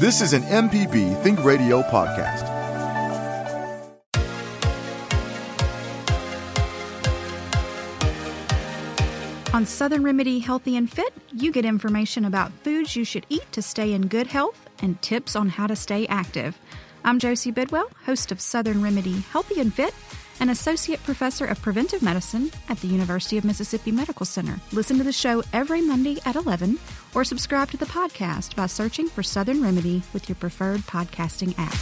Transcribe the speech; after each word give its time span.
This 0.00 0.22
is 0.22 0.32
an 0.32 0.44
MPB 0.44 1.22
Think 1.22 1.44
Radio 1.44 1.82
podcast. 1.82 2.48
On 9.52 9.66
Southern 9.66 10.02
Remedy 10.02 10.38
Healthy 10.38 10.78
and 10.78 10.90
Fit, 10.90 11.12
you 11.36 11.52
get 11.52 11.66
information 11.66 12.24
about 12.24 12.50
foods 12.64 12.96
you 12.96 13.04
should 13.04 13.26
eat 13.28 13.44
to 13.52 13.60
stay 13.60 13.92
in 13.92 14.06
good 14.06 14.26
health 14.26 14.70
and 14.80 15.02
tips 15.02 15.36
on 15.36 15.50
how 15.50 15.66
to 15.66 15.76
stay 15.76 16.06
active. 16.06 16.58
I'm 17.04 17.18
Josie 17.18 17.50
Bidwell, 17.50 17.90
host 18.06 18.32
of 18.32 18.40
Southern 18.40 18.82
Remedy 18.82 19.20
Healthy 19.20 19.60
and 19.60 19.74
Fit 19.74 19.92
an 20.40 20.48
associate 20.48 21.02
professor 21.04 21.44
of 21.44 21.60
preventive 21.62 22.02
medicine 22.02 22.50
at 22.68 22.80
the 22.80 22.88
University 22.88 23.38
of 23.38 23.44
Mississippi 23.44 23.92
Medical 23.92 24.26
Center. 24.26 24.58
Listen 24.72 24.96
to 24.98 25.04
the 25.04 25.12
show 25.12 25.42
every 25.52 25.82
Monday 25.82 26.18
at 26.24 26.34
11 26.34 26.78
or 27.14 27.24
subscribe 27.24 27.70
to 27.70 27.76
the 27.76 27.86
podcast 27.86 28.56
by 28.56 28.66
searching 28.66 29.06
for 29.06 29.22
Southern 29.22 29.62
Remedy 29.62 30.02
with 30.12 30.28
your 30.28 30.36
preferred 30.36 30.80
podcasting 30.80 31.54
app. 31.58 31.76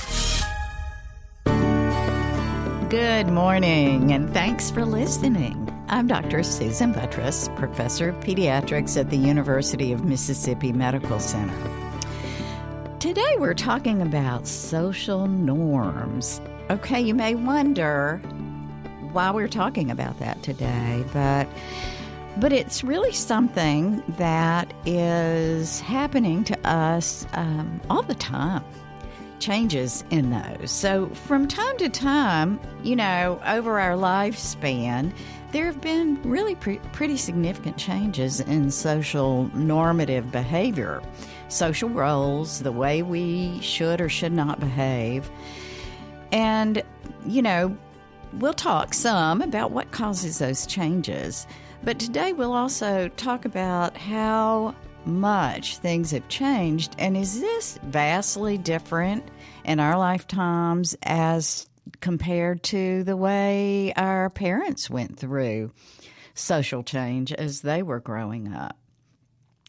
Good 2.91 3.29
morning, 3.29 4.13
and 4.13 4.33
thanks 4.33 4.71
for 4.71 4.85
listening. 4.85 5.67
I'm 5.89 6.07
Dr. 6.07 6.43
Susan 6.43 6.93
Buttross, 6.93 7.55
professor 7.57 8.11
of 8.11 8.17
pediatrics 8.17 8.99
at 8.99 9.11
the 9.11 9.17
University 9.17 9.93
of 9.93 10.05
Mississippi 10.05 10.73
Medical 10.73 11.21
Center. 11.21 11.55
Today 12.99 13.37
we're 13.39 13.55
talking 13.55 14.03
about 14.03 14.47
social 14.49 15.29
norms. 15.29 16.41
Okay, 16.71 17.01
you 17.01 17.15
may 17.15 17.35
wonder 17.35 18.21
why 19.13 19.31
we're 19.31 19.49
talking 19.49 19.91
about 19.91 20.19
that 20.19 20.43
today, 20.43 21.05
but 21.13 21.49
but 22.39 22.53
it's 22.53 22.85
really 22.85 23.13
something 23.13 24.03
that 24.17 24.73
is 24.87 25.81
happening 25.81 26.45
to 26.45 26.59
us 26.69 27.27
um, 27.33 27.81
all 27.91 28.03
the 28.03 28.15
time. 28.15 28.65
Changes 29.41 30.05
in 30.11 30.31
those. 30.31 30.71
So, 30.71 31.09
from 31.09 31.49
time 31.49 31.77
to 31.79 31.89
time, 31.89 32.61
you 32.83 32.95
know, 32.97 33.41
over 33.45 33.81
our 33.81 33.97
lifespan, 33.97 35.13
there 35.53 35.65
have 35.67 35.81
been 35.81 36.21
really 36.23 36.55
pre- 36.55 36.81
pretty 36.93 37.17
significant 37.17 37.77
changes 37.77 38.41
in 38.41 38.71
social 38.71 39.51
normative 39.57 40.31
behavior, 40.31 41.03
social 41.49 41.89
roles, 41.89 42.61
the 42.61 42.73
way 42.73 43.03
we 43.03 43.61
should 43.61 44.01
or 44.01 44.09
should 44.09 44.33
not 44.33 44.61
behave. 44.61 45.31
And, 46.33 46.83
you 47.27 47.43
know, 47.43 47.77
We'll 48.35 48.53
talk 48.53 48.95
some 48.95 49.41
about 49.43 49.71
what 49.71 49.91
causes 49.91 50.39
those 50.39 50.67
changes, 50.67 51.47
but 51.83 51.99
today 51.99 52.33
we'll 52.33 52.53
also 52.53 53.09
talk 53.17 53.45
about 53.45 53.97
how 53.97 54.75
much 55.07 55.79
things 55.79 56.11
have 56.11 56.29
changed 56.29 56.95
and 56.99 57.17
is 57.17 57.41
this 57.41 57.79
vastly 57.85 58.59
different 58.59 59.25
in 59.65 59.81
our 59.81 59.97
lifetimes 59.99 60.95
as 61.03 61.67
compared 62.01 62.63
to 62.65 63.03
the 63.05 63.17
way 63.17 63.93
our 63.97 64.29
parents 64.31 64.91
went 64.91 65.19
through 65.19 65.73
social 66.35 66.83
change 66.83 67.33
as 67.33 67.63
they 67.63 67.83
were 67.83 68.01
growing 68.01 68.53
up. 68.53 68.77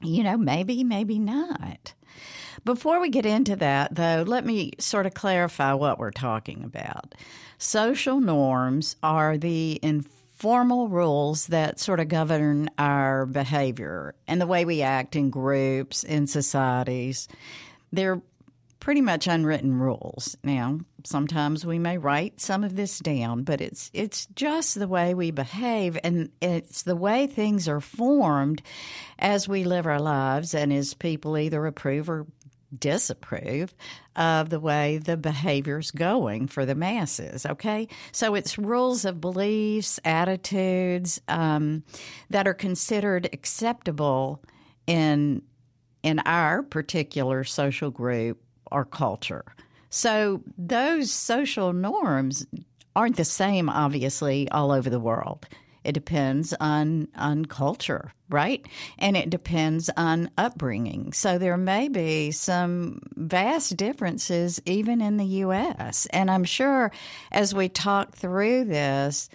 You 0.02 0.24
know, 0.24 0.38
maybe, 0.38 0.84
maybe 0.84 1.18
not. 1.18 1.94
Before 2.66 3.00
we 3.00 3.10
get 3.10 3.26
into 3.26 3.56
that, 3.58 3.96
though, 3.96 4.24
let 4.28 4.46
me 4.46 4.74
sort 4.80 5.06
of 5.06 5.14
clarify 5.14 5.74
what 5.74 5.98
we're 5.98 6.12
talking 6.12 6.64
about. 6.64 7.16
Social 7.62 8.22
norms 8.22 8.96
are 9.04 9.38
the 9.38 9.82
informal 9.84 10.88
rules 10.88 11.48
that 11.48 11.78
sort 11.78 12.00
of 12.00 12.08
govern 12.08 12.70
our 12.78 13.26
behavior 13.26 14.16
and 14.30 14.40
the 14.40 14.48
way 14.48 14.64
we 14.64 14.82
act 14.82 15.18
in 15.18 15.30
groups, 15.30 16.06
in 16.06 16.26
societies. 16.26 17.28
They're 17.92 18.22
pretty 18.80 19.02
much 19.02 19.28
unwritten 19.28 19.78
rules. 19.78 20.38
Now, 20.42 20.80
sometimes 21.04 21.66
we 21.66 21.80
may 21.80 21.98
write 21.98 22.40
some 22.40 22.64
of 22.64 22.78
this 22.78 23.00
down, 23.00 23.44
but 23.44 23.60
it's 23.60 23.92
it's 23.94 24.26
just 24.36 24.80
the 24.80 24.88
way 24.88 25.14
we 25.14 25.32
behave 25.32 25.98
and 26.02 26.30
it's 26.42 26.84
the 26.84 26.96
way 26.96 27.28
things 27.28 27.68
are 27.68 27.82
formed 27.82 28.62
as 29.18 29.50
we 29.50 29.66
live 29.66 29.86
our 29.86 30.00
lives 30.00 30.56
and 30.56 30.72
as 30.72 30.94
people 30.94 31.38
either 31.38 31.66
approve 31.66 32.10
or 32.10 32.26
disapprove 32.78 33.74
of 34.16 34.50
the 34.50 34.60
way 34.60 34.98
the 34.98 35.18
behavior's 35.18 35.92
going 35.92 36.48
for 36.48 36.66
the 36.66 36.76
masses. 36.76 37.46
Okay, 37.46 37.88
so 38.12 38.36
it's 38.36 38.58
rules 38.58 39.06
of 39.06 39.22
beliefs, 39.22 40.00
attitudes 40.06 41.22
um, 41.28 41.84
that 42.30 42.48
are 42.48 42.54
considered 42.54 43.30
acceptable 43.34 44.44
in 44.88 45.42
in 46.02 46.20
our 46.20 46.64
particular 46.64 47.44
social 47.44 47.92
group 47.92 48.42
or 48.72 48.86
culture. 48.86 49.44
So 49.90 50.42
those 50.58 51.12
social 51.12 51.74
norms 51.74 52.46
aren't 52.96 53.18
the 53.18 53.26
same, 53.26 53.70
obviously, 53.70 54.50
all 54.50 54.72
over 54.72 54.90
the 54.90 55.00
world. 55.00 55.48
It 55.90 55.94
depends 55.94 56.54
on 56.60 57.08
on 57.16 57.46
culture, 57.46 58.14
right? 58.30 58.64
And 59.00 59.18
it 59.18 59.32
depends 59.32 59.90
on 59.98 60.30
upbringing. 60.38 61.14
So 61.14 61.40
there 61.40 61.58
may 61.58 61.88
be 61.88 62.30
some 62.30 63.02
vast 63.16 63.76
differences 63.76 64.62
even 64.68 65.02
in 65.02 65.18
the 65.18 65.26
U.S. 65.26 66.06
And 66.12 66.30
I'm 66.30 66.44
sure 66.44 66.92
as 67.32 67.56
we 67.56 67.70
talk 67.70 68.16
through 68.16 68.66
this, 68.66 69.30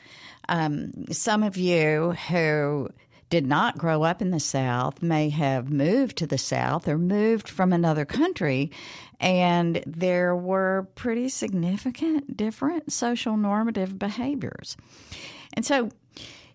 um, 0.49 1.07
some 1.11 1.43
of 1.43 1.57
you 1.57 2.13
who 2.29 2.89
did 3.31 3.45
not 3.45 3.77
grow 3.77 4.05
up 4.05 4.23
in 4.23 4.31
the 4.31 4.39
South 4.39 5.03
may 5.03 5.31
have 5.31 5.73
moved 5.73 6.19
to 6.19 6.27
the 6.29 6.39
South 6.39 6.87
or 6.87 6.99
moved 6.99 7.49
from 7.49 7.73
another 7.73 8.05
country, 8.05 8.71
and 9.19 9.83
there 9.89 10.37
were 10.37 10.87
pretty 10.95 11.29
significant 11.29 12.37
different 12.37 12.93
social 12.93 13.37
normative 13.37 13.99
behaviors. 13.99 14.77
And 15.55 15.67
so 15.67 15.91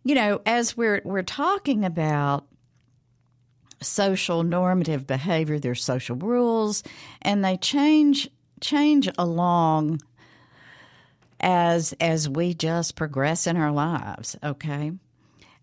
you 0.03 0.15
know, 0.15 0.41
as 0.45 0.77
we're 0.77 1.01
we're 1.03 1.23
talking 1.23 1.85
about 1.85 2.45
social 3.81 4.43
normative 4.43 5.07
behavior, 5.07 5.59
there's 5.59 5.83
social 5.83 6.15
rules, 6.15 6.83
and 7.21 7.43
they 7.43 7.57
change 7.57 8.29
change 8.61 9.09
along 9.17 10.01
as 11.39 11.93
as 11.99 12.27
we 12.27 12.53
just 12.53 12.95
progress 12.95 13.47
in 13.47 13.57
our 13.57 13.71
lives. 13.71 14.35
Okay. 14.43 14.91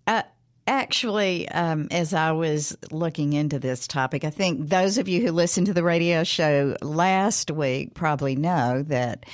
Uh, 0.07 0.23
actually, 0.67 1.49
um, 1.49 1.89
as 1.91 2.15
I 2.15 2.33
was 2.33 2.77
looking 2.91 3.33
into 3.33 3.59
this 3.59 3.87
topic, 3.87 4.25
I 4.25 4.31
think 4.31 4.69
those 4.69 4.99
of 4.99 5.09
you 5.09 5.21
who 5.21 5.33
listened 5.33 5.67
to 5.67 5.75
the 5.75 5.83
radio 5.83 6.25
show 6.25 6.77
last 6.81 7.51
week 7.51 7.95
probably 7.95 8.37
know 8.37 8.83
that 8.85 9.25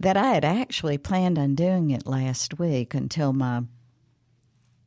that 0.00 0.16
I 0.16 0.34
had 0.34 0.44
actually 0.44 0.98
planned 0.98 1.38
on 1.38 1.54
doing 1.54 1.90
it 1.90 2.06
last 2.06 2.58
week 2.58 2.94
until 2.94 3.32
my 3.32 3.62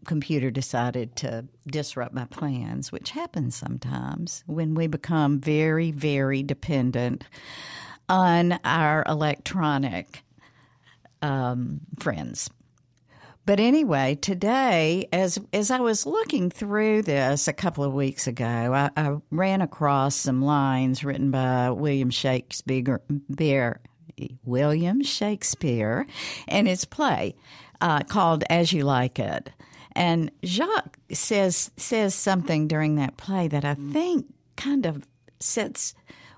computer 0.05 0.51
decided 0.51 1.15
to 1.17 1.45
disrupt 1.67 2.13
my 2.13 2.25
plans, 2.25 2.91
which 2.91 3.11
happens 3.11 3.55
sometimes 3.55 4.43
when 4.47 4.73
we 4.73 4.87
become 4.87 5.39
very, 5.39 5.91
very 5.91 6.43
dependent 6.43 7.23
on 8.09 8.59
our 8.63 9.03
electronic 9.07 10.23
um, 11.21 11.81
friends. 11.99 12.49
But 13.45 13.59
anyway, 13.59 14.15
today, 14.15 15.07
as 15.11 15.39
as 15.51 15.71
I 15.71 15.79
was 15.79 16.05
looking 16.05 16.51
through 16.51 17.01
this 17.01 17.47
a 17.47 17.53
couple 17.53 17.83
of 17.83 17.91
weeks 17.93 18.27
ago, 18.27 18.45
I, 18.45 18.89
I 18.95 19.17
ran 19.31 19.61
across 19.61 20.15
some 20.15 20.43
lines 20.43 21.03
written 21.03 21.31
by 21.31 21.71
William 21.71 22.11
Shakespeare, 22.11 23.01
William 24.45 25.01
Shakespeare, 25.01 26.05
in 26.47 26.67
his 26.67 26.85
play 26.85 27.35
uh, 27.81 28.01
called 28.01 28.43
"As 28.49 28.71
You 28.73 28.83
Like 28.83 29.17
It." 29.17 29.49
And 29.93 30.31
Jacques 30.43 30.97
says 31.11 31.71
says 31.77 32.15
something 32.15 32.67
during 32.67 32.95
that 32.95 33.17
play 33.17 33.47
that 33.47 33.65
I 33.65 33.75
think 33.75 34.25
kind 34.55 34.85
of 34.85 35.07
sets 35.39 35.93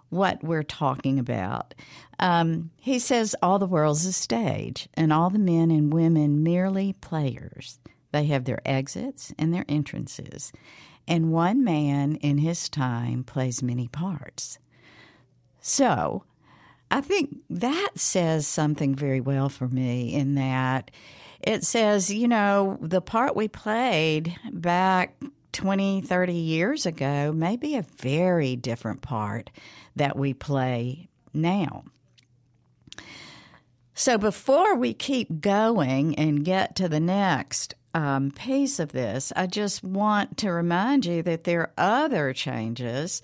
what 0.10 0.44
we're 0.44 0.64
talking 0.64 1.20
about. 1.20 1.74
Um, 2.20 2.70
he 2.78 3.00
says, 3.00 3.36
All 3.42 3.60
the 3.60 3.66
world's 3.66 4.06
a 4.06 4.14
stage, 4.14 4.88
and 4.94 5.12
all 5.12 5.30
the 5.30 5.40
men 5.40 5.72
and 5.72 5.92
women 5.92 6.44
merely 6.44 6.94
players. 6.94 7.80
They 8.12 8.26
have 8.26 8.46
their 8.46 8.62
exits 8.66 9.34
and 9.40 9.54
their 9.54 9.66
entrances, 9.68 10.54
and 11.08 11.32
one 11.32 11.64
man 11.64 12.16
in 12.18 12.38
his 12.38 12.70
time 12.70 13.24
plays 13.24 13.64
many 13.64 13.88
parts. 13.88 14.60
So, 15.60 16.24
I 16.92 17.02
think 17.02 17.38
that 17.50 17.90
says 17.96 18.46
something 18.46 18.94
very 18.94 19.20
well 19.20 19.50
for 19.50 19.68
me 19.68 20.14
in 20.14 20.36
that 20.36 20.92
it 21.44 21.66
says, 21.66 22.12
you 22.12 22.28
know, 22.28 22.78
the 22.82 23.02
part 23.02 23.36
we 23.36 23.48
played 23.48 24.36
back 24.52 25.16
20, 25.52 26.02
30 26.02 26.34
years 26.34 26.86
ago 26.86 27.32
may 27.32 27.56
be 27.56 27.76
a 27.76 27.84
very 27.84 28.56
different 28.56 29.02
part 29.02 29.50
that 29.96 30.18
we 30.18 30.34
play 30.34 31.08
now. 31.34 31.84
So 33.94 34.18
before 34.18 34.76
we 34.76 34.94
keep 34.94 35.42
going 35.42 36.16
and 36.16 36.44
get 36.44 36.76
to 36.78 36.90
the 36.90 37.00
next 37.00 37.76
um, 37.94 38.32
piece 38.32 38.80
of 38.80 38.92
this, 38.92 39.32
I 39.36 39.46
just 39.46 39.84
want 39.84 40.38
to 40.38 40.52
remind 40.52 41.06
you 41.06 41.22
that 41.24 41.44
there 41.44 41.62
are 41.62 41.74
other 41.78 42.34
changes 42.34 43.22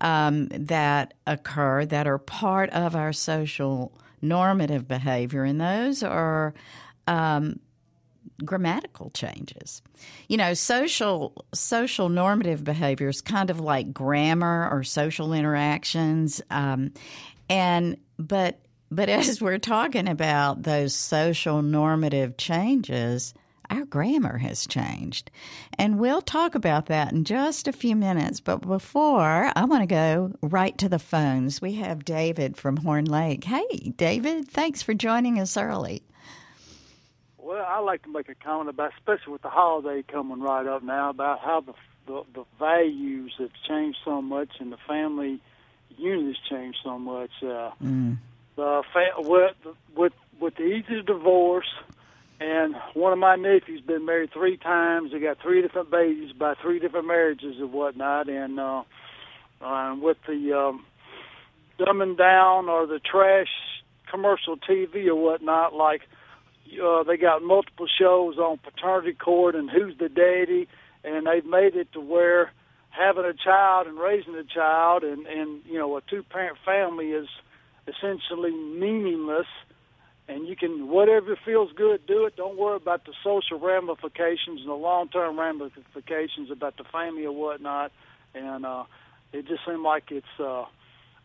um, 0.00 0.48
that 0.48 1.14
occur 1.26 1.84
that 1.86 2.06
are 2.06 2.18
part 2.18 2.70
of 2.70 2.96
our 2.96 3.12
social 3.12 3.92
normative 4.20 4.88
behavior, 4.88 5.44
and 5.44 5.60
those 5.60 6.02
are 6.02 6.54
um, 7.08 7.58
grammatical 8.44 9.10
changes. 9.10 9.82
You 10.28 10.36
know, 10.36 10.54
social 10.54 11.44
social 11.54 12.08
normative 12.08 12.62
behaviors, 12.62 13.20
kind 13.20 13.50
of 13.50 13.58
like 13.58 13.92
grammar 13.92 14.68
or 14.70 14.84
social 14.84 15.32
interactions, 15.32 16.40
um, 16.50 16.92
and 17.48 17.96
but 18.18 18.60
but 18.90 19.08
as 19.08 19.40
we're 19.40 19.58
talking 19.58 20.08
about 20.08 20.62
those 20.62 20.94
social 20.94 21.62
normative 21.62 22.36
changes, 22.36 23.34
our 23.70 23.84
grammar 23.84 24.38
has 24.38 24.66
changed. 24.66 25.30
And 25.78 25.98
we'll 25.98 26.22
talk 26.22 26.54
about 26.54 26.86
that 26.86 27.12
in 27.12 27.24
just 27.24 27.68
a 27.68 27.72
few 27.72 27.96
minutes. 27.96 28.40
But 28.40 28.66
before, 28.66 29.52
I 29.54 29.64
want 29.64 29.82
to 29.82 29.86
go 29.86 30.32
right 30.42 30.76
to 30.78 30.88
the 30.88 30.98
phones. 30.98 31.60
We 31.60 31.74
have 31.74 32.04
David 32.04 32.56
from 32.56 32.78
Horn 32.78 33.04
Lake. 33.04 33.44
Hey, 33.44 33.92
David, 33.96 34.48
thanks 34.48 34.82
for 34.82 34.94
joining 34.94 35.38
us 35.38 35.56
early. 35.56 36.02
Well, 37.48 37.64
I 37.66 37.78
like 37.78 38.02
to 38.02 38.12
make 38.12 38.28
a 38.28 38.34
comment 38.34 38.68
about, 38.68 38.92
especially 38.98 39.32
with 39.32 39.40
the 39.40 39.48
holiday 39.48 40.02
coming 40.06 40.42
right 40.42 40.66
up 40.66 40.82
now, 40.82 41.08
about 41.08 41.40
how 41.40 41.62
the 41.62 41.72
the, 42.06 42.22
the 42.34 42.44
values 42.58 43.32
have 43.38 43.48
changed 43.66 43.96
so 44.04 44.20
much 44.20 44.50
and 44.60 44.70
the 44.70 44.76
family 44.86 45.40
unit 45.96 46.26
has 46.26 46.36
changed 46.50 46.78
so 46.84 46.98
much. 46.98 47.30
Uh, 47.42 47.70
mm. 47.82 48.18
The 48.56 48.82
fa- 48.92 49.14
with 49.16 49.56
with 49.96 50.12
with 50.38 50.56
the 50.56 50.64
easy 50.64 51.00
divorce 51.00 51.68
and 52.38 52.76
one 52.92 53.14
of 53.14 53.18
my 53.18 53.36
nephews 53.36 53.80
been 53.80 54.04
married 54.04 54.30
three 54.30 54.58
times. 54.58 55.12
They 55.12 55.18
got 55.18 55.40
three 55.40 55.62
different 55.62 55.90
babies 55.90 56.32
by 56.32 56.52
three 56.60 56.80
different 56.80 57.06
marriages 57.06 57.56
and 57.58 57.72
whatnot. 57.72 58.28
And 58.28 58.60
uh, 58.60 58.82
uh, 59.62 59.96
with 59.98 60.18
the 60.26 60.52
um, 60.52 60.84
dumbing 61.78 62.18
down 62.18 62.68
or 62.68 62.86
the 62.86 62.98
trash 62.98 63.48
commercial 64.10 64.58
TV 64.58 65.06
or 65.06 65.14
whatnot, 65.14 65.72
like 65.72 66.02
uh, 66.82 67.02
they 67.02 67.16
got 67.16 67.42
multiple 67.42 67.86
shows 67.86 68.38
on 68.38 68.58
paternity 68.58 69.12
court 69.12 69.54
and 69.54 69.70
who's 69.70 69.96
the 69.98 70.08
daddy, 70.08 70.68
and 71.04 71.26
they've 71.26 71.44
made 71.44 71.76
it 71.76 71.92
to 71.92 72.00
where 72.00 72.52
having 72.90 73.24
a 73.24 73.34
child 73.34 73.86
and 73.86 73.98
raising 73.98 74.34
a 74.34 74.44
child 74.44 75.04
and 75.04 75.26
and 75.26 75.62
you 75.66 75.78
know 75.78 75.96
a 75.96 76.00
two 76.02 76.22
parent 76.22 76.56
family 76.64 77.10
is 77.10 77.28
essentially 77.86 78.50
meaningless 78.50 79.46
and 80.28 80.46
you 80.46 80.54
can 80.54 80.88
whatever 80.88 81.36
feels 81.44 81.72
good, 81.72 82.06
do 82.06 82.26
it. 82.26 82.36
Don't 82.36 82.58
worry 82.58 82.76
about 82.76 83.06
the 83.06 83.12
social 83.24 83.58
ramifications 83.58 84.60
and 84.60 84.68
the 84.68 84.74
long 84.74 85.08
term 85.08 85.38
ramifications 85.38 86.50
about 86.50 86.76
the 86.76 86.84
family 86.84 87.24
or 87.24 87.32
whatnot. 87.32 87.92
And 88.34 88.66
uh, 88.66 88.84
it 89.32 89.48
just 89.48 89.64
seemed 89.66 89.82
like 89.82 90.10
it's 90.10 90.26
uh, 90.38 90.66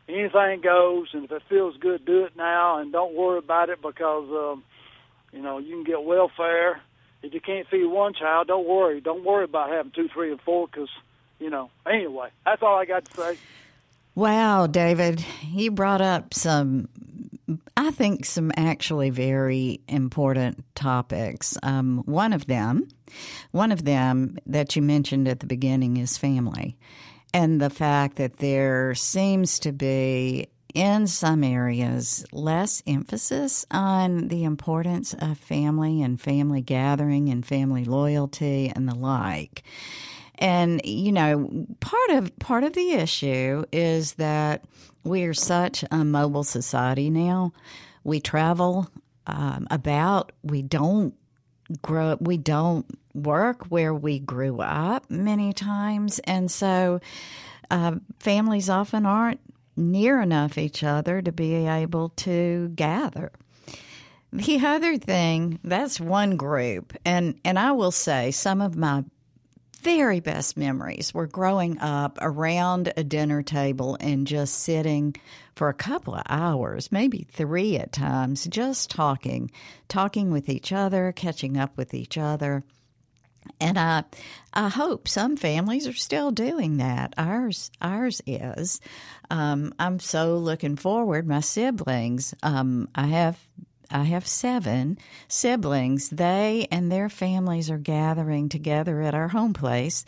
anything 0.07 0.61
goes, 0.61 1.09
and 1.13 1.25
if 1.25 1.31
it 1.31 1.43
feels 1.49 1.75
good, 1.77 2.05
do 2.05 2.23
it 2.23 2.37
now, 2.37 2.79
and 2.79 2.91
don't 2.93 3.13
worry 3.13 3.39
about 3.39 3.69
it 3.69 3.81
because 3.81 4.29
um, 4.31 4.63
you 5.33 5.41
know 5.41 5.57
you 5.57 5.75
can 5.75 5.83
get 5.83 6.03
welfare. 6.03 6.81
If 7.21 7.33
you 7.33 7.39
can't 7.39 7.67
feed 7.67 7.85
one 7.85 8.13
child, 8.13 8.47
don't 8.47 8.67
worry. 8.67 8.99
Don't 8.99 9.23
worry 9.23 9.45
about 9.45 9.69
having 9.69 9.91
two, 9.91 10.09
three, 10.09 10.31
and 10.31 10.41
four 10.41 10.67
because 10.67 10.89
you 11.39 11.49
know. 11.49 11.69
Anyway, 11.85 12.29
that's 12.45 12.61
all 12.61 12.77
I 12.77 12.85
got 12.85 13.05
to 13.05 13.13
say. 13.13 13.37
Wow, 14.15 14.67
David, 14.67 15.25
you 15.41 15.71
brought 15.71 16.01
up 16.01 16.33
some 16.33 16.87
I 17.75 17.91
think 17.91 18.25
some 18.25 18.51
actually 18.55 19.09
very 19.09 19.81
important 19.87 20.63
topics. 20.75 21.57
Um, 21.63 22.03
one 22.05 22.33
of 22.33 22.45
them, 22.45 22.87
one 23.51 23.71
of 23.71 23.83
them 23.83 24.37
that 24.45 24.75
you 24.75 24.81
mentioned 24.81 25.27
at 25.27 25.39
the 25.39 25.45
beginning 25.47 25.97
is 25.97 26.17
family, 26.17 26.77
and 27.33 27.59
the 27.59 27.69
fact 27.69 28.17
that 28.17 28.37
there 28.37 28.95
seems 28.95 29.59
to 29.59 29.71
be 29.71 30.47
in 30.73 31.07
some 31.07 31.43
areas 31.43 32.25
less 32.31 32.81
emphasis 32.87 33.65
on 33.69 34.27
the 34.29 34.43
importance 34.43 35.13
of 35.19 35.37
family 35.37 36.01
and 36.01 36.19
family 36.19 36.61
gathering 36.61 37.29
and 37.29 37.45
family 37.45 37.85
loyalty 37.85 38.71
and 38.75 38.87
the 38.87 38.95
like. 38.95 39.63
And 40.39 40.81
you 40.83 41.11
know, 41.11 41.67
part 41.79 42.09
of 42.11 42.37
part 42.39 42.63
of 42.63 42.73
the 42.73 42.91
issue 42.91 43.63
is 43.71 44.13
that 44.13 44.65
we 45.03 45.23
are 45.23 45.33
such 45.33 45.83
a 45.91 46.03
mobile 46.03 46.43
society 46.43 47.09
now. 47.09 47.53
We 48.03 48.19
travel 48.19 48.89
um, 49.27 49.67
about. 49.69 50.31
We 50.41 50.61
don't 50.63 51.13
grow. 51.81 52.17
We 52.19 52.37
don't 52.37 52.85
work 53.13 53.67
where 53.67 53.93
we 53.93 54.19
grew 54.19 54.59
up 54.59 55.09
many 55.09 55.53
times, 55.53 56.19
and 56.19 56.49
so 56.49 56.99
uh, 57.69 57.95
families 58.19 58.69
often 58.69 59.05
aren't 59.05 59.39
near 59.75 60.21
enough 60.21 60.57
each 60.57 60.83
other 60.83 61.21
to 61.21 61.31
be 61.31 61.53
able 61.67 62.09
to 62.09 62.69
gather. 62.75 63.31
The 64.31 64.65
other 64.65 64.97
thing, 64.97 65.59
that's 65.63 65.99
one 65.99 66.37
group. 66.37 66.93
And 67.05 67.39
and 67.45 67.59
I 67.59 67.73
will 67.73 67.91
say 67.91 68.31
some 68.31 68.61
of 68.61 68.75
my 68.75 69.03
very 69.83 70.21
best 70.21 70.57
memories 70.57 71.13
were 71.13 71.27
growing 71.27 71.77
up 71.79 72.17
around 72.21 72.93
a 72.95 73.03
dinner 73.03 73.43
table 73.43 73.97
and 73.99 74.25
just 74.25 74.59
sitting 74.59 75.15
for 75.55 75.69
a 75.69 75.73
couple 75.73 76.15
of 76.15 76.23
hours, 76.29 76.91
maybe 76.91 77.27
three 77.29 77.77
at 77.77 77.91
times, 77.91 78.45
just 78.45 78.89
talking, 78.89 79.51
talking 79.89 80.31
with 80.31 80.49
each 80.49 80.71
other, 80.71 81.11
catching 81.11 81.57
up 81.57 81.77
with 81.77 81.93
each 81.93 82.17
other. 82.17 82.63
And 83.59 83.77
I, 83.77 84.03
I 84.53 84.69
hope 84.69 85.07
some 85.07 85.37
families 85.37 85.87
are 85.87 85.93
still 85.93 86.31
doing 86.31 86.77
that. 86.77 87.13
Ours, 87.17 87.71
ours 87.81 88.21
is. 88.25 88.81
Um, 89.29 89.73
I'm 89.79 89.99
so 89.99 90.37
looking 90.37 90.75
forward. 90.75 91.27
My 91.27 91.39
siblings, 91.39 92.33
um, 92.43 92.89
I 92.95 93.07
have 93.07 93.39
I 93.91 94.05
have 94.05 94.25
seven 94.27 94.97
siblings. 95.27 96.09
They 96.09 96.67
and 96.71 96.91
their 96.91 97.09
families 97.09 97.69
are 97.69 97.77
gathering 97.77 98.49
together 98.49 99.01
at 99.01 99.13
our 99.13 99.27
home 99.27 99.53
place 99.53 100.03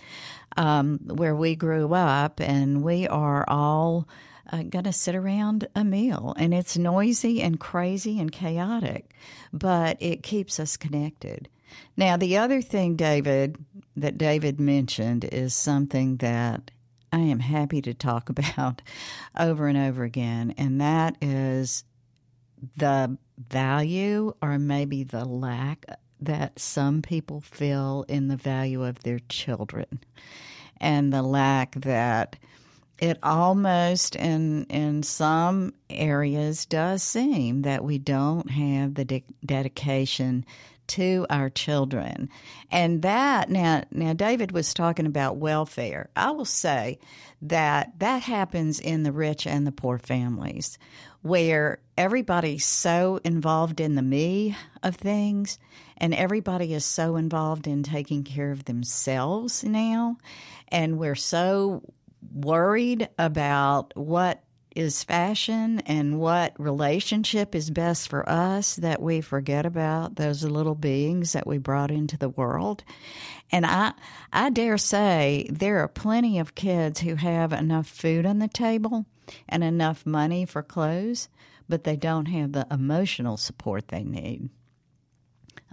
um, 0.57 0.99
where 1.05 1.35
we 1.35 1.55
grew 1.55 1.93
up, 1.93 2.39
and 2.39 2.83
we 2.83 3.07
are 3.07 3.45
all 3.47 4.07
uh, 4.51 4.63
going 4.63 4.85
to 4.85 4.93
sit 4.93 5.15
around 5.15 5.67
a 5.75 5.83
meal. 5.83 6.33
And 6.37 6.53
it's 6.53 6.77
noisy 6.77 7.41
and 7.41 7.59
crazy 7.59 8.19
and 8.19 8.31
chaotic, 8.31 9.11
but 9.53 9.97
it 9.99 10.23
keeps 10.23 10.59
us 10.59 10.77
connected. 10.77 11.49
Now, 11.97 12.17
the 12.17 12.37
other 12.37 12.61
thing, 12.61 12.95
David, 12.95 13.57
that 13.95 14.17
David 14.17 14.59
mentioned 14.59 15.23
is 15.25 15.53
something 15.53 16.17
that 16.17 16.71
I 17.11 17.19
am 17.19 17.39
happy 17.39 17.81
to 17.83 17.93
talk 17.93 18.29
about 18.29 18.81
over 19.37 19.67
and 19.67 19.77
over 19.77 20.03
again, 20.03 20.53
and 20.57 20.81
that 20.81 21.17
is 21.21 21.83
the 22.77 23.17
value 23.37 24.33
or 24.41 24.57
maybe 24.57 25.03
the 25.03 25.25
lack 25.25 25.85
that 26.19 26.59
some 26.59 27.01
people 27.01 27.41
feel 27.41 28.05
in 28.07 28.27
the 28.27 28.37
value 28.37 28.83
of 28.83 29.01
their 29.03 29.19
children 29.29 29.99
and 30.77 31.11
the 31.11 31.21
lack 31.21 31.75
that 31.75 32.37
it 32.99 33.19
almost 33.23 34.15
in 34.15 34.65
in 34.65 35.03
some 35.03 35.73
areas 35.89 36.65
does 36.65 37.03
seem 37.03 37.63
that 37.63 37.83
we 37.83 37.97
don't 37.97 38.49
have 38.49 38.95
the 38.95 39.05
de- 39.05 39.25
dedication 39.45 40.45
to 40.87 41.25
our 41.29 41.49
children. 41.49 42.29
And 42.71 43.01
that 43.01 43.49
now 43.49 43.83
now 43.91 44.13
David 44.13 44.51
was 44.51 44.73
talking 44.73 45.05
about 45.05 45.37
welfare. 45.37 46.09
I 46.15 46.31
will 46.31 46.45
say 46.45 46.99
that 47.41 47.99
that 47.99 48.21
happens 48.21 48.79
in 48.79 49.03
the 49.03 49.11
rich 49.11 49.45
and 49.45 49.65
the 49.65 49.71
poor 49.71 49.97
families 49.97 50.77
where 51.21 51.79
everybody's 51.97 52.65
so 52.65 53.19
involved 53.23 53.79
in 53.79 53.95
the 53.95 54.01
me 54.01 54.55
of 54.83 54.95
things 54.95 55.57
and 55.97 56.13
everybody 56.13 56.73
is 56.73 56.85
so 56.85 57.15
involved 57.15 57.67
in 57.67 57.81
taking 57.81 58.23
care 58.23 58.51
of 58.51 58.65
themselves 58.65 59.63
now 59.63 60.17
and 60.69 60.99
we're 60.99 61.15
so 61.15 61.81
worried 62.33 63.09
about 63.17 63.95
what 63.95 64.43
is 64.75 65.03
fashion 65.05 65.79
and 65.85 66.19
what 66.19 66.53
relationship 66.59 67.55
is 67.55 67.69
best 67.69 68.09
for 68.09 68.27
us 68.29 68.75
that 68.75 69.01
we 69.01 69.21
forget 69.21 69.65
about 69.65 70.17
those 70.17 70.43
little 70.43 70.75
beings 70.75 71.31
that 71.31 71.47
we 71.47 71.57
brought 71.57 71.89
into 71.89 72.17
the 72.17 72.29
world. 72.29 72.83
And 73.51 73.65
I 73.65 73.93
I 74.33 74.49
dare 74.49 74.77
say 74.77 75.47
there 75.49 75.79
are 75.79 75.87
plenty 75.87 76.39
of 76.39 76.55
kids 76.55 76.99
who 76.99 77.15
have 77.15 77.53
enough 77.53 77.87
food 77.87 78.25
on 78.25 78.39
the 78.39 78.49
table 78.49 79.05
and 79.47 79.63
enough 79.63 80.05
money 80.05 80.45
for 80.45 80.61
clothes, 80.61 81.29
but 81.69 81.85
they 81.85 81.95
don't 81.95 82.27
have 82.27 82.51
the 82.51 82.67
emotional 82.69 83.37
support 83.37 83.87
they 83.87 84.03
need. 84.03 84.49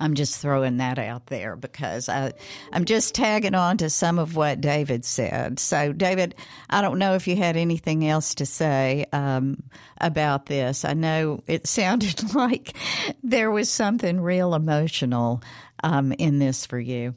I'm 0.03 0.15
just 0.15 0.41
throwing 0.41 0.79
that 0.79 0.99
out 0.99 1.27
there 1.27 1.55
because 1.55 2.09
I, 2.09 2.33
I'm 2.73 2.85
just 2.87 3.15
tagging 3.15 3.55
on 3.55 3.77
to 3.77 3.89
some 3.89 4.19
of 4.19 4.35
what 4.35 4.61
David 4.61 5.05
said. 5.05 5.61
So, 5.61 5.93
David, 5.93 6.35
I 6.69 6.81
don't 6.81 6.99
know 6.99 7.15
if 7.15 7.29
you 7.29 7.37
had 7.37 7.57
anything 7.57 8.09
else 8.09 8.35
to 8.35 8.47
say 8.47 9.07
um, 9.13 9.63
about 10.01 10.47
this. 10.47 10.85
I 10.85 10.95
know 10.95 11.45
it 11.47 11.67
sounded 11.69 12.35
like 12.35 12.75
there 13.23 13.53
was 13.53 13.71
something 13.71 14.21
real 14.21 14.57
emotional 14.57 15.41
um, 15.85 16.11
in 16.11 16.41
this 16.41 16.67
for 16.67 16.81
you. 16.81 17.15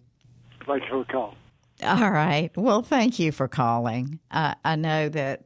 Like 0.67 0.83
her 0.83 1.03
call. 1.05 1.33
All 1.81 2.11
right. 2.11 2.55
Well, 2.55 2.83
thank 2.83 3.17
you 3.17 3.31
for 3.31 3.47
calling. 3.47 4.19
I, 4.29 4.55
I 4.63 4.75
know 4.75 5.09
that 5.09 5.44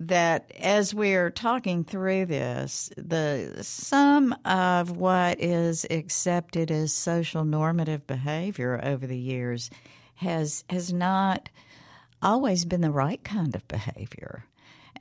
that 0.00 0.50
as 0.58 0.94
we're 0.94 1.30
talking 1.30 1.84
through 1.84 2.24
this, 2.24 2.90
the 2.96 3.58
some 3.60 4.34
of 4.46 4.96
what 4.96 5.40
is 5.40 5.86
accepted 5.90 6.70
as 6.70 6.92
social 6.92 7.44
normative 7.44 8.06
behavior 8.06 8.80
over 8.82 9.06
the 9.06 9.18
years 9.18 9.70
has 10.14 10.64
has 10.70 10.92
not 10.92 11.50
always 12.22 12.64
been 12.64 12.80
the 12.80 12.90
right 12.90 13.22
kind 13.22 13.54
of 13.54 13.66
behavior. 13.68 14.44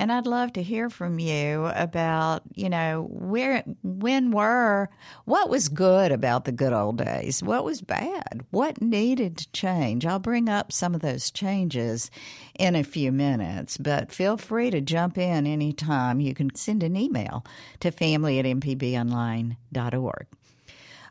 And 0.02 0.14
I'd 0.14 0.26
love 0.26 0.54
to 0.54 0.64
hear 0.64 0.90
from 0.90 1.20
you 1.20 1.66
about, 1.76 2.44
you 2.56 2.70
know, 2.70 3.06
where, 3.12 3.66
when 3.84 4.32
were, 4.32 4.90
what 5.26 5.50
was 5.50 5.68
good 5.68 6.14
about 6.14 6.46
the 6.46 6.54
good 6.54 6.72
old 6.72 7.00
days? 7.04 7.44
What 7.44 7.66
was 7.66 7.82
bad? 7.82 8.46
What 8.50 8.82
needed 8.82 9.36
to 9.38 9.52
change? 9.52 10.06
I'll 10.06 10.20
bring 10.20 10.48
up 10.48 10.72
some 10.72 10.96
of 10.96 11.02
those 11.02 11.30
changes 11.30 12.10
in 12.58 12.78
a 12.78 12.84
few 12.86 13.12
minutes, 13.12 13.76
but 13.76 14.14
feel 14.14 14.38
free 14.38 14.70
to 14.72 14.80
jump 14.80 15.18
in 15.18 15.46
anytime. 15.46 16.22
You 16.22 16.34
can 16.34 16.56
send 16.56 16.82
an 16.82 16.96
email 16.96 17.46
to 17.82 17.92
family 17.92 18.40
at 18.40 18.46
mpbonline.org. 18.46 20.28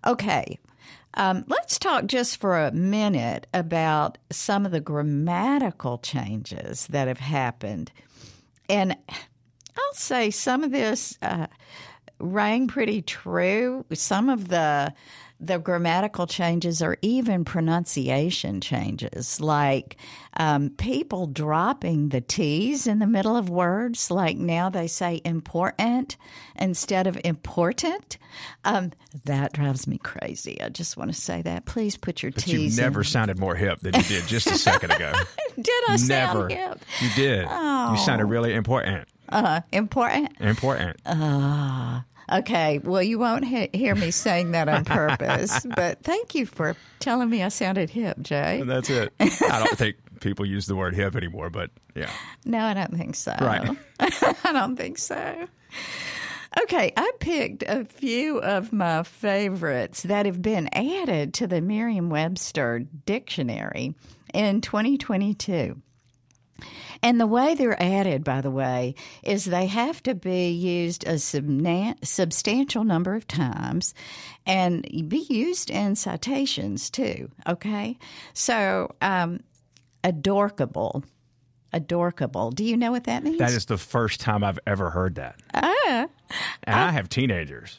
Okay, 0.07 0.59
um, 1.12 1.45
let's 1.47 1.78
talk 1.78 2.07
just 2.07 2.40
for 2.40 2.59
a 2.59 2.73
minute 2.73 3.49
about 3.52 4.16
some 4.30 4.64
of 4.64 4.73
the 4.73 4.80
grammatical 4.80 5.99
changes 5.99 6.87
that 6.87 7.09
have 7.09 7.21
happened 7.21 7.92
and 8.69 8.97
I'll 9.77 9.95
say 9.95 10.31
some 10.31 10.63
of 10.65 10.71
this 10.71 11.19
uh, 11.23 11.47
rang 12.19 12.69
pretty 12.69 13.03
true. 13.03 13.85
Some 13.93 14.29
of 14.29 14.49
the 14.49 14.93
the 15.40 15.59
grammatical 15.59 16.26
changes 16.26 16.83
or 16.83 16.97
even 17.00 17.45
pronunciation 17.45 18.61
changes, 18.61 19.40
like 19.40 19.97
um, 20.37 20.71
people 20.71 21.26
dropping 21.26 22.09
the 22.09 22.21
T's 22.21 22.87
in 22.87 22.99
the 22.99 23.07
middle 23.07 23.37
of 23.37 23.49
words. 23.49 24.11
Like 24.11 24.37
now 24.37 24.68
they 24.68 24.88
say 24.88 25.21
important 25.25 26.16
instead 26.57 27.07
of 27.07 27.18
important. 27.25 28.18
Um, 28.64 28.92
that 29.25 29.52
drives 29.52 29.87
me 29.87 29.99
crazy. 29.99 30.61
I 30.61 30.71
just 30.71 30.97
want 30.97 31.12
to 31.12 31.21
say 31.21 31.42
that. 31.42 31.66
Please 31.66 31.97
put 31.97 32.23
your 32.23 32.33
but 32.33 32.42
T's. 32.42 32.76
you 32.76 32.83
never 32.83 33.00
in. 33.00 33.04
sounded 33.04 33.38
more 33.38 33.54
hip 33.54 33.78
than 33.80 33.95
you 33.95 34.02
did 34.02 34.26
just 34.26 34.49
a 34.49 34.57
second 34.59 34.90
ago. 34.92 35.12
did 35.57 35.68
I 35.88 35.97
never. 36.07 36.49
sound 36.49 36.52
hip? 36.52 36.85
You 37.00 37.11
did. 37.14 37.47
Oh. 37.49 37.92
You 37.92 37.99
sounded 37.99 38.26
really 38.26 38.54
important. 38.54 39.09
Uh, 39.28 39.61
important. 39.73 40.33
Important. 40.40 40.97
Ah. 41.07 42.04
Okay, 42.30 42.78
well, 42.78 43.02
you 43.02 43.18
won't 43.18 43.44
he- 43.44 43.70
hear 43.73 43.94
me 43.94 44.11
saying 44.11 44.52
that 44.52 44.68
on 44.68 44.85
purpose, 44.85 45.64
but 45.76 46.02
thank 46.02 46.35
you 46.35 46.47
for 46.47 46.76
telling 47.00 47.30
me 47.30 47.42
I 47.42 47.49
sounded 47.49 47.90
hip, 47.90 48.20
Jay. 48.20 48.61
And 48.61 48.70
that's 48.70 48.90
it. 48.90 49.12
I 49.20 49.64
don't 49.64 49.78
think 49.78 49.97
people 50.20 50.44
use 50.44 50.66
the 50.66 50.76
word 50.76 50.94
hip 50.94 51.16
anymore, 51.16 51.49
but 51.50 51.70
yeah. 51.94 52.11
No, 52.44 52.58
I 52.58 52.75
don't 52.75 52.97
think 52.97 53.14
so. 53.14 53.35
Right. 53.40 53.76
I 54.00 54.52
don't 54.52 54.76
think 54.76 54.99
so. 54.99 55.47
Okay, 56.62 56.92
I 56.97 57.12
picked 57.20 57.62
a 57.62 57.85
few 57.85 58.38
of 58.38 58.73
my 58.73 59.02
favorites 59.02 60.02
that 60.04 60.26
have 60.26 60.42
been 60.42 60.68
added 60.73 61.35
to 61.35 61.47
the 61.47 61.61
Merriam 61.61 62.11
Webster 62.11 62.80
dictionary 63.06 63.94
in 64.35 64.61
2022. 64.61 65.80
And 67.02 67.21
the 67.21 67.26
way 67.26 67.55
they're 67.55 67.81
added, 67.81 68.25
by 68.25 68.40
the 68.40 68.50
way, 68.50 68.95
is 69.23 69.45
they 69.45 69.67
have 69.67 70.02
to 70.05 70.14
be 70.14 70.50
used 70.50 71.07
a 71.07 71.14
subna- 71.14 71.97
substantial 72.05 72.85
number 72.85 73.14
of 73.14 73.26
times 73.26 73.95
and 74.47 74.83
be 75.09 75.26
used 75.28 75.71
in 75.71 75.97
citations 75.97 76.90
too. 76.90 77.31
Okay? 77.47 77.99
So, 78.33 78.95
um, 79.00 79.40
adorkable. 80.02 81.05
Adorkable. 81.73 82.50
Do 82.50 82.64
you 82.64 82.76
know 82.76 82.90
what 82.90 83.05
that 83.05 83.23
means? 83.23 83.38
That 83.38 83.50
is 83.50 83.67
the 83.67 83.76
first 83.76 84.21
time 84.21 84.43
I've 84.43 84.59
ever 84.67 84.90
heard 84.90 85.17
that. 85.17 85.38
Ah. 85.52 86.07
And 86.64 86.75
I 86.75 86.90
have 86.93 87.09
teenagers. 87.09 87.78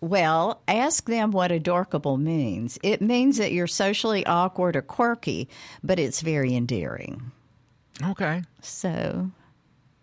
Well, 0.00 0.60
ask 0.68 1.06
them 1.08 1.30
what 1.30 1.50
adorkable 1.50 2.18
means. 2.18 2.78
It 2.82 3.00
means 3.00 3.38
that 3.38 3.52
you're 3.52 3.66
socially 3.66 4.26
awkward 4.26 4.76
or 4.76 4.82
quirky, 4.82 5.48
but 5.82 5.98
it's 5.98 6.20
very 6.20 6.54
endearing. 6.54 7.32
Okay. 8.02 8.42
So 8.62 9.30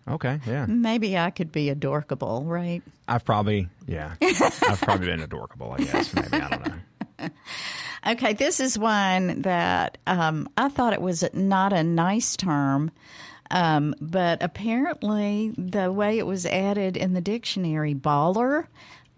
Okay. 0.07 0.39
Yeah. 0.45 0.65
maybe 0.67 1.17
I 1.17 1.29
could 1.29 1.51
be 1.51 1.69
adorkable, 1.69 2.43
right? 2.45 2.81
I've 3.07 3.23
probably, 3.23 3.69
yeah. 3.87 4.15
I've 4.21 4.81
probably 4.81 5.07
been 5.07 5.21
adorkable, 5.21 5.71
I 5.77 5.83
guess. 5.83 6.13
Maybe. 6.13 6.27
I 6.33 6.49
don't 6.49 6.67
know. 6.67 7.29
Okay, 8.05 8.33
this 8.33 8.59
is 8.59 8.77
one 8.77 9.43
that 9.43 9.97
um, 10.07 10.49
I 10.57 10.67
thought 10.67 10.91
it 10.91 11.01
was 11.01 11.23
not 11.33 11.71
a 11.71 11.83
nice 11.83 12.35
term, 12.35 12.91
um, 13.49 13.95
but 14.01 14.43
apparently 14.43 15.53
the 15.57 15.89
way 15.89 16.17
it 16.17 16.25
was 16.25 16.45
added 16.45 16.97
in 16.97 17.13
the 17.13 17.21
dictionary, 17.21 17.93
baller, 17.95 18.67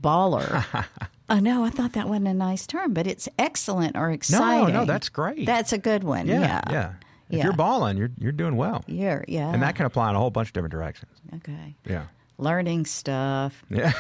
baller. 0.03 0.85
oh 1.29 1.39
no, 1.39 1.65
I 1.65 1.71
thought 1.71 1.93
that 1.93 2.07
wasn't 2.07 2.27
a 2.27 2.33
nice 2.35 2.67
term, 2.67 2.93
but 2.93 3.07
it's 3.07 3.27
excellent 3.39 3.97
or 3.97 4.11
exciting. 4.11 4.71
no, 4.73 4.81
no, 4.81 4.85
that's 4.85 5.09
great. 5.09 5.47
That's 5.47 5.73
a 5.73 5.79
good 5.79 6.03
one. 6.03 6.27
Yeah. 6.27 6.41
Yeah, 6.41 6.71
Yeah. 6.71 6.93
If 7.29 7.37
Yeah. 7.37 7.43
you're 7.45 7.53
balling, 7.53 7.97
you're 7.97 8.11
you're 8.19 8.31
doing 8.31 8.55
well. 8.55 8.83
You're, 8.87 9.25
yeah. 9.27 9.51
And 9.51 9.61
that 9.63 9.75
can 9.75 9.85
apply 9.85 10.09
in 10.09 10.15
a 10.15 10.19
whole 10.19 10.29
bunch 10.31 10.49
of 10.49 10.53
different 10.53 10.71
directions. 10.73 11.11
okay. 11.35 11.75
Yeah. 11.87 12.05
Learning 12.37 12.85
stuff, 12.85 13.63
Yeah. 13.69 13.93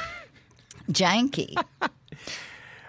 janky. 0.91 1.55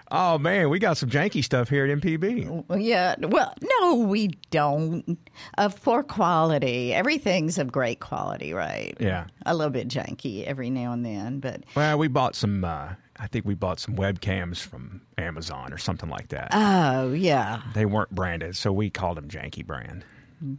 Oh 0.09 0.37
man, 0.37 0.69
we 0.69 0.79
got 0.79 0.95
some 0.95 1.09
janky 1.09 1.43
stuff 1.43 1.67
here 1.67 1.83
at 1.85 1.89
MPB. 1.99 2.63
Yeah. 2.79 3.15
Well, 3.19 3.53
no, 3.81 3.95
we 3.95 4.29
don't. 4.51 5.19
Of 5.57 5.83
poor 5.83 6.01
quality. 6.01 6.93
Everything's 6.93 7.57
of 7.57 7.73
great 7.73 7.99
quality, 7.99 8.53
right? 8.53 8.95
Yeah. 9.01 9.25
A 9.45 9.53
little 9.53 9.69
bit 9.69 9.89
janky 9.89 10.45
every 10.45 10.69
now 10.69 10.93
and 10.93 11.05
then, 11.05 11.41
but 11.41 11.65
Well, 11.75 11.97
we 11.97 12.07
bought 12.07 12.35
some. 12.35 12.63
Uh, 12.63 12.91
I 13.19 13.27
think 13.27 13.43
we 13.45 13.53
bought 13.53 13.81
some 13.81 13.95
webcams 13.97 14.59
from 14.59 15.01
Amazon 15.17 15.73
or 15.73 15.77
something 15.77 16.09
like 16.09 16.29
that. 16.29 16.51
oh 16.53 17.11
yeah. 17.11 17.61
they 17.73 17.85
weren't 17.85 18.11
branded, 18.11 18.55
so 18.55 18.71
we 18.71 18.89
called 18.89 19.17
them 19.17 19.27
Janky 19.27 19.65
brand. 19.65 20.05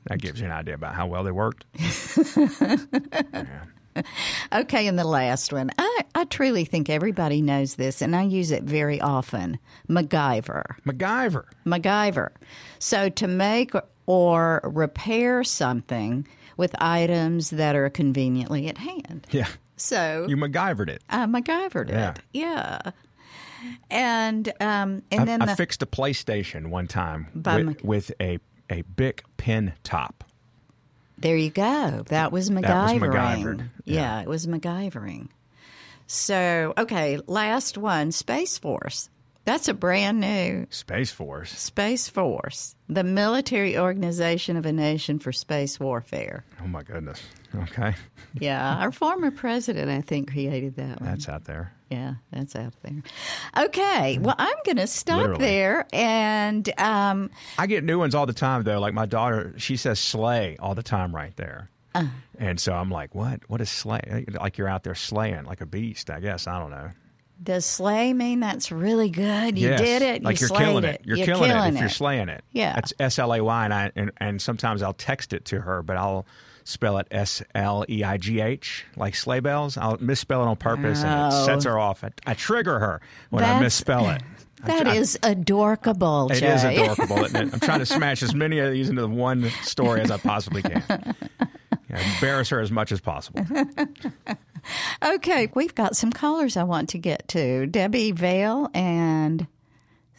That 0.07 0.21
gives 0.21 0.41
you 0.41 0.47
an 0.47 0.53
idea 0.53 0.75
about 0.75 0.95
how 0.95 1.07
well 1.07 1.25
they 1.25 1.31
worked. 1.33 1.65
yeah. 1.77 3.57
Okay, 4.53 4.87
and 4.87 4.99
the 4.99 5.05
last 5.05 5.53
one. 5.53 5.71
I, 5.79 6.01
I 6.15 6.25
truly 6.25 6.65
think 6.65 6.89
everybody 6.89 7.43
knows 7.43 7.75
this, 7.75 8.01
and 8.01 8.15
I 8.15 8.23
use 8.23 8.51
it 8.53 8.63
very 8.63 9.01
often. 9.01 9.59
MacGyver. 9.89 10.63
MacGyver. 10.87 11.45
MacGyver. 11.67 12.31
So 12.79 13.09
to 13.09 13.27
make 13.27 13.73
or 14.07 14.61
repair 14.65 15.43
something 15.43 16.27
with 16.57 16.75
items 16.81 17.51
that 17.51 17.75
are 17.75 17.91
conveniently 17.91 18.69
at 18.69 18.79
hand. 18.79 19.27
Yeah. 19.31 19.49
So 19.77 20.27
You 20.29 20.37
MacGyvered 20.37 20.89
it. 20.89 21.03
I 21.11 21.27
MacGyvered 21.27 21.89
Yeah. 21.91 22.11
it. 22.11 22.21
Yeah. 22.33 22.79
And 23.91 24.49
um, 24.61 25.03
and 25.11 25.23
I, 25.23 25.25
then 25.25 25.43
I 25.43 25.47
the, 25.47 25.57
fixed 25.57 25.83
a 25.83 25.87
PlayStation 25.87 26.69
one 26.69 26.87
time 26.87 27.29
with, 27.35 27.45
Mac- 27.45 27.83
with 27.85 28.13
a 28.21 28.39
a 28.71 28.83
Bic 28.83 29.25
pin 29.37 29.73
top. 29.83 30.25
There 31.19 31.37
you 31.37 31.51
go. 31.51 32.05
That 32.09 32.31
was 32.33 32.49
MacGyvering. 32.51 32.63
That 32.63 32.93
was 32.93 33.03
MacGyvered, 33.03 33.59
Yeah. 33.85 33.95
yeah. 34.01 34.21
it 34.23 34.29
was 34.29 34.47
MacGyvering. 34.47 35.29
So, 36.07 36.73
okay, 36.79 37.19
last 37.27 37.77
one 37.77 38.13
Space 38.13 38.57
Force. 38.59 39.11
That's 39.45 39.67
a 39.69 39.75
brand 39.75 40.21
new 40.21 40.67
Space 40.71 41.11
Force. 41.11 41.51
Space 41.59 42.07
Force, 42.09 42.75
the 42.89 43.03
military 43.03 43.79
organization 43.79 44.57
of 44.59 44.67
a 44.67 44.73
nation 44.73 45.19
for 45.19 45.33
space 45.33 45.81
warfare. 45.81 46.45
Oh 46.63 46.67
my 46.67 46.83
goodness. 46.83 47.23
Okay, 47.55 47.95
Yeah, 48.35 48.77
our 48.77 48.93
former 48.93 49.31
president, 49.31 49.91
I 49.91 50.03
think, 50.03 50.31
created 50.33 50.77
that 50.77 51.01
one. 51.01 51.09
that's 51.11 51.29
out 51.31 51.45
there. 51.47 51.73
Yeah, 51.91 52.15
that's 52.31 52.55
out 52.55 52.75
there. 52.83 53.03
Okay, 53.67 54.19
well, 54.19 54.35
I'm 54.39 54.57
going 54.67 54.77
to 54.77 54.87
stop 54.87 55.19
Literally. 55.23 55.45
there. 55.45 55.87
And 55.93 56.69
um, 56.79 57.31
I 57.59 57.67
get 57.67 57.83
new 57.85 57.99
ones 57.99 58.15
all 58.15 58.27
the 58.27 58.33
time 58.35 58.63
though. 58.63 58.79
Like 58.79 58.93
my 58.95 59.07
daughter, 59.07 59.55
she 59.57 59.77
says 59.77 59.99
"slay" 59.99 60.57
all 60.61 60.75
the 60.75 60.83
time 60.83 61.15
right 61.15 61.35
there. 61.37 61.71
And 62.39 62.61
so 62.61 62.73
I'm 62.75 62.91
like, 62.93 63.13
what? 63.17 63.41
What 63.49 63.61
is 63.61 63.69
slay? 63.71 64.25
Like 64.31 64.57
you're 64.57 64.69
out 64.69 64.85
there 64.85 64.95
slaying 64.95 65.45
like 65.47 65.61
a 65.61 65.67
beast, 65.67 66.11
I 66.11 66.21
guess. 66.21 66.47
I 66.47 66.61
don't 66.61 66.71
know. 66.71 66.91
Does 67.43 67.65
slay 67.65 68.13
mean 68.13 68.39
that's 68.39 68.71
really 68.71 69.11
good? 69.11 69.59
You 69.59 69.71
Yes. 69.71 69.81
did 69.81 70.03
it. 70.03 70.23
Like 70.23 70.41
you 70.41 70.45
are 70.45 70.49
slayed 70.49 70.61
killing 70.61 70.85
it. 70.85 71.01
You're, 71.05 71.17
You're 71.17 71.27
killing, 71.27 71.51
killing 71.51 71.67
it 71.67 71.75
if 71.75 71.81
you're 71.81 71.87
it. 71.89 71.93
slaying 71.93 72.29
it. 72.29 72.45
Yeah. 72.53 72.75
That's 72.75 72.93
S 73.01 73.19
L 73.19 73.35
A 73.35 73.43
Y, 73.43 73.65
and 73.65 73.75
I 73.75 73.91
and, 73.97 74.13
and 74.19 74.41
sometimes 74.43 74.83
I'll 74.83 74.93
text 74.93 75.33
it 75.33 75.45
to 75.47 75.61
her, 75.61 75.83
but 75.83 75.97
I'll 75.97 76.25
spell 76.69 76.99
it 76.99 77.07
S 77.11 77.43
L 77.55 77.85
E 77.89 78.05
I 78.05 78.19
G 78.19 78.41
H, 78.41 78.85
like 78.97 79.15
sleigh 79.15 79.41
bells. 79.41 79.77
I'll 79.79 79.97
misspell 79.99 80.43
it 80.43 80.47
on 80.47 80.57
purpose, 80.57 81.03
and 81.03 81.33
Oh. 81.33 81.43
it 81.43 81.45
sets 81.47 81.65
her 81.65 81.79
off. 81.79 82.05
I, 82.05 82.11
I 82.27 82.35
trigger 82.35 82.79
her 82.79 83.01
when 83.31 83.43
I 83.43 83.59
misspell 83.61 84.11
it. 84.11 84.23
That 84.65 84.89
is 84.89 85.17
adorable. 85.23 86.33
It 86.33 86.41
Jay. 86.41 86.53
is 86.53 86.65
adorable, 86.65 87.25
isn't 87.27 87.37
it? 87.49 87.55
I'm 87.55 87.61
trying 87.61 87.79
to 87.79 87.87
smash 87.99 88.25
as 88.25 88.35
many 88.35 88.59
of 88.59 88.73
these 88.73 88.89
into 88.89 89.03
the 89.03 89.09
one 89.09 89.49
story 89.63 90.01
as 90.01 90.11
I 90.11 90.17
possibly 90.17 90.63
can. 90.63 90.83
Yeah, 91.89 92.15
embarrass 92.17 92.49
her 92.49 92.59
as 92.59 92.73
much 92.73 92.91
as 92.91 93.01
possible. 93.01 93.47
Okay, 95.03 95.49
we've 95.55 95.75
got 95.75 95.97
some 95.97 96.13
callers 96.13 96.57
I 96.57 96.65
want 96.65 96.91
to 96.91 96.99
get 96.99 97.29
to. 97.29 97.67
Debbie 97.67 98.11
Vale 98.13 98.69
and 98.75 99.47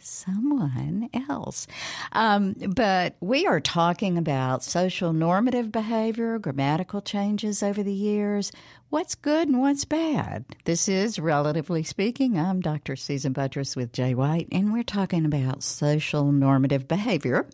someone 0.02 1.08
else. 1.28 1.66
Um, 2.12 2.54
but 2.74 3.16
we 3.20 3.46
are 3.46 3.60
talking 3.60 4.18
about 4.18 4.64
social 4.64 5.12
normative 5.12 5.70
behavior, 5.70 6.38
grammatical 6.38 7.00
changes 7.00 7.62
over 7.62 7.82
the 7.82 7.92
years, 7.92 8.52
what's 8.90 9.14
good 9.14 9.48
and 9.48 9.60
what's 9.60 9.84
bad. 9.84 10.44
This 10.64 10.88
is, 10.88 11.18
relatively 11.18 11.82
speaking, 11.82 12.38
I'm 12.38 12.60
Dr. 12.60 12.96
Susan 12.96 13.32
Buttross 13.32 13.76
with 13.76 13.92
Jay 13.92 14.14
White, 14.14 14.48
and 14.52 14.72
we're 14.72 14.82
talking 14.82 15.24
about 15.24 15.62
social 15.62 16.32
normative 16.32 16.88
behavior, 16.88 17.46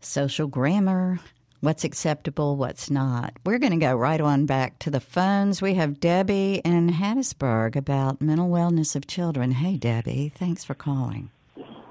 social 0.00 0.46
grammar, 0.46 1.20
what's 1.60 1.84
acceptable, 1.84 2.56
what's 2.56 2.90
not. 2.90 3.34
We're 3.44 3.58
going 3.58 3.72
to 3.72 3.78
go 3.78 3.94
right 3.94 4.20
on 4.20 4.46
back 4.46 4.78
to 4.80 4.90
the 4.90 5.00
phones. 5.00 5.60
We 5.60 5.74
have 5.74 6.00
Debbie 6.00 6.60
in 6.64 6.90
Hattiesburg 6.90 7.76
about 7.76 8.20
mental 8.20 8.48
wellness 8.48 8.94
of 8.94 9.06
children. 9.06 9.52
Hey, 9.52 9.76
Debbie, 9.76 10.32
thanks 10.34 10.64
for 10.64 10.74
calling. 10.74 11.30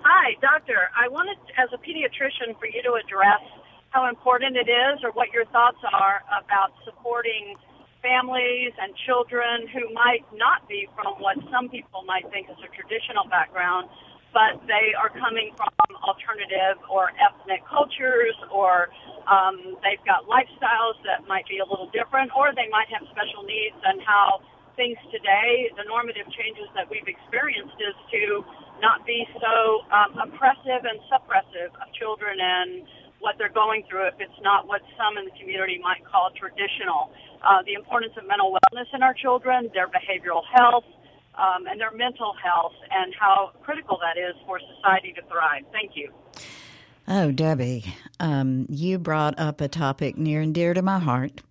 Hi, 0.03 0.35
doctor. 0.41 0.89
I 0.95 1.07
wanted, 1.09 1.37
as 1.57 1.69
a 1.73 1.77
pediatrician, 1.77 2.57
for 2.59 2.65
you 2.65 2.81
to 2.83 2.93
address 2.93 3.43
how 3.89 4.07
important 4.07 4.55
it 4.55 4.69
is 4.69 5.03
or 5.03 5.11
what 5.11 5.31
your 5.33 5.45
thoughts 5.45 5.79
are 5.91 6.21
about 6.31 6.71
supporting 6.85 7.55
families 8.01 8.71
and 8.79 8.93
children 9.05 9.67
who 9.67 9.91
might 9.93 10.23
not 10.33 10.67
be 10.67 10.87
from 10.95 11.15
what 11.19 11.35
some 11.51 11.67
people 11.67 12.03
might 12.05 12.29
think 12.31 12.47
is 12.49 12.55
a 12.63 12.69
traditional 12.75 13.27
background, 13.27 13.89
but 14.33 14.59
they 14.67 14.93
are 14.95 15.09
coming 15.09 15.51
from 15.55 15.71
alternative 16.03 16.79
or 16.91 17.11
ethnic 17.17 17.63
cultures 17.67 18.35
or 18.51 18.89
um, 19.27 19.75
they've 19.83 20.03
got 20.07 20.23
lifestyles 20.27 20.95
that 21.03 21.27
might 21.27 21.47
be 21.47 21.59
a 21.59 21.67
little 21.67 21.89
different 21.91 22.31
or 22.35 22.51
they 22.55 22.69
might 22.71 22.87
have 22.91 23.03
special 23.11 23.43
needs 23.43 23.75
and 23.83 23.99
how 24.03 24.39
things 24.77 24.95
today, 25.09 25.67
the 25.73 25.83
normative 25.89 26.29
changes 26.37 26.69
that 26.77 26.85
we've 26.85 27.09
experienced 27.09 27.75
is 27.81 27.97
to 28.13 28.45
not 28.79 29.01
be 29.09 29.25
so 29.41 29.81
um, 29.89 30.13
oppressive 30.21 30.85
and 30.85 31.01
suppressive 31.09 31.73
of 31.81 31.89
children 31.97 32.37
and 32.37 32.85
what 33.19 33.33
they're 33.41 33.51
going 33.51 33.81
through 33.89 34.05
if 34.05 34.13
it's 34.21 34.41
not 34.45 34.69
what 34.69 34.85
some 34.93 35.17
in 35.17 35.25
the 35.25 35.33
community 35.41 35.81
might 35.81 36.05
call 36.05 36.29
traditional. 36.37 37.09
Uh, 37.41 37.65
the 37.65 37.73
importance 37.73 38.13
of 38.21 38.29
mental 38.29 38.53
wellness 38.53 38.85
in 38.93 39.01
our 39.01 39.17
children, 39.17 39.69
their 39.73 39.89
behavioral 39.89 40.45
health, 40.53 40.85
um, 41.37 41.67
and 41.67 41.79
their 41.79 41.91
mental 41.91 42.33
health, 42.43 42.73
and 42.91 43.13
how 43.19 43.51
critical 43.63 43.99
that 44.01 44.19
is 44.19 44.35
for 44.45 44.59
society 44.75 45.13
to 45.13 45.21
thrive. 45.29 45.63
Thank 45.71 45.91
you. 45.95 46.11
Oh, 47.07 47.31
Debbie, 47.31 47.85
um, 48.19 48.65
you 48.69 48.99
brought 48.99 49.39
up 49.39 49.61
a 49.61 49.67
topic 49.69 50.17
near 50.17 50.41
and 50.41 50.53
dear 50.53 50.73
to 50.73 50.81
my 50.81 50.99
heart. 50.99 51.41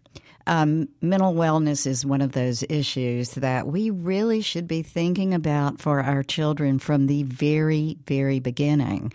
Um, 0.47 0.89
mental 1.01 1.35
wellness 1.35 1.87
is 1.87 2.07
one 2.07 2.21
of 2.21 2.33
those 2.33 2.63
issues 2.69 3.31
that 3.31 3.67
we 3.67 3.91
really 3.91 4.43
should 4.43 4.69
be 4.69 4.83
thinking 4.83 5.35
about 5.35 5.81
for 5.81 6.01
our 6.01 6.23
children 6.23 6.79
from 6.79 7.07
the 7.07 7.25
very, 7.25 7.99
very 8.07 8.39
beginning. 8.39 9.13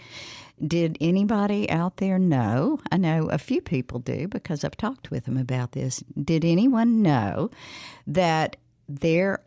Did 0.65 0.97
anybody 0.99 1.69
out 1.69 1.97
there 1.97 2.19
know? 2.19 2.79
I 2.91 2.97
know 2.97 3.29
a 3.29 3.37
few 3.37 3.61
people 3.61 3.99
do 3.99 4.27
because 4.27 4.63
I've 4.63 4.77
talked 4.77 5.09
with 5.09 5.25
them 5.25 5.37
about 5.37 5.71
this. 5.71 6.03
Did 6.21 6.43
anyone 6.43 7.01
know 7.01 7.49
that 8.07 8.57
there 8.89 9.39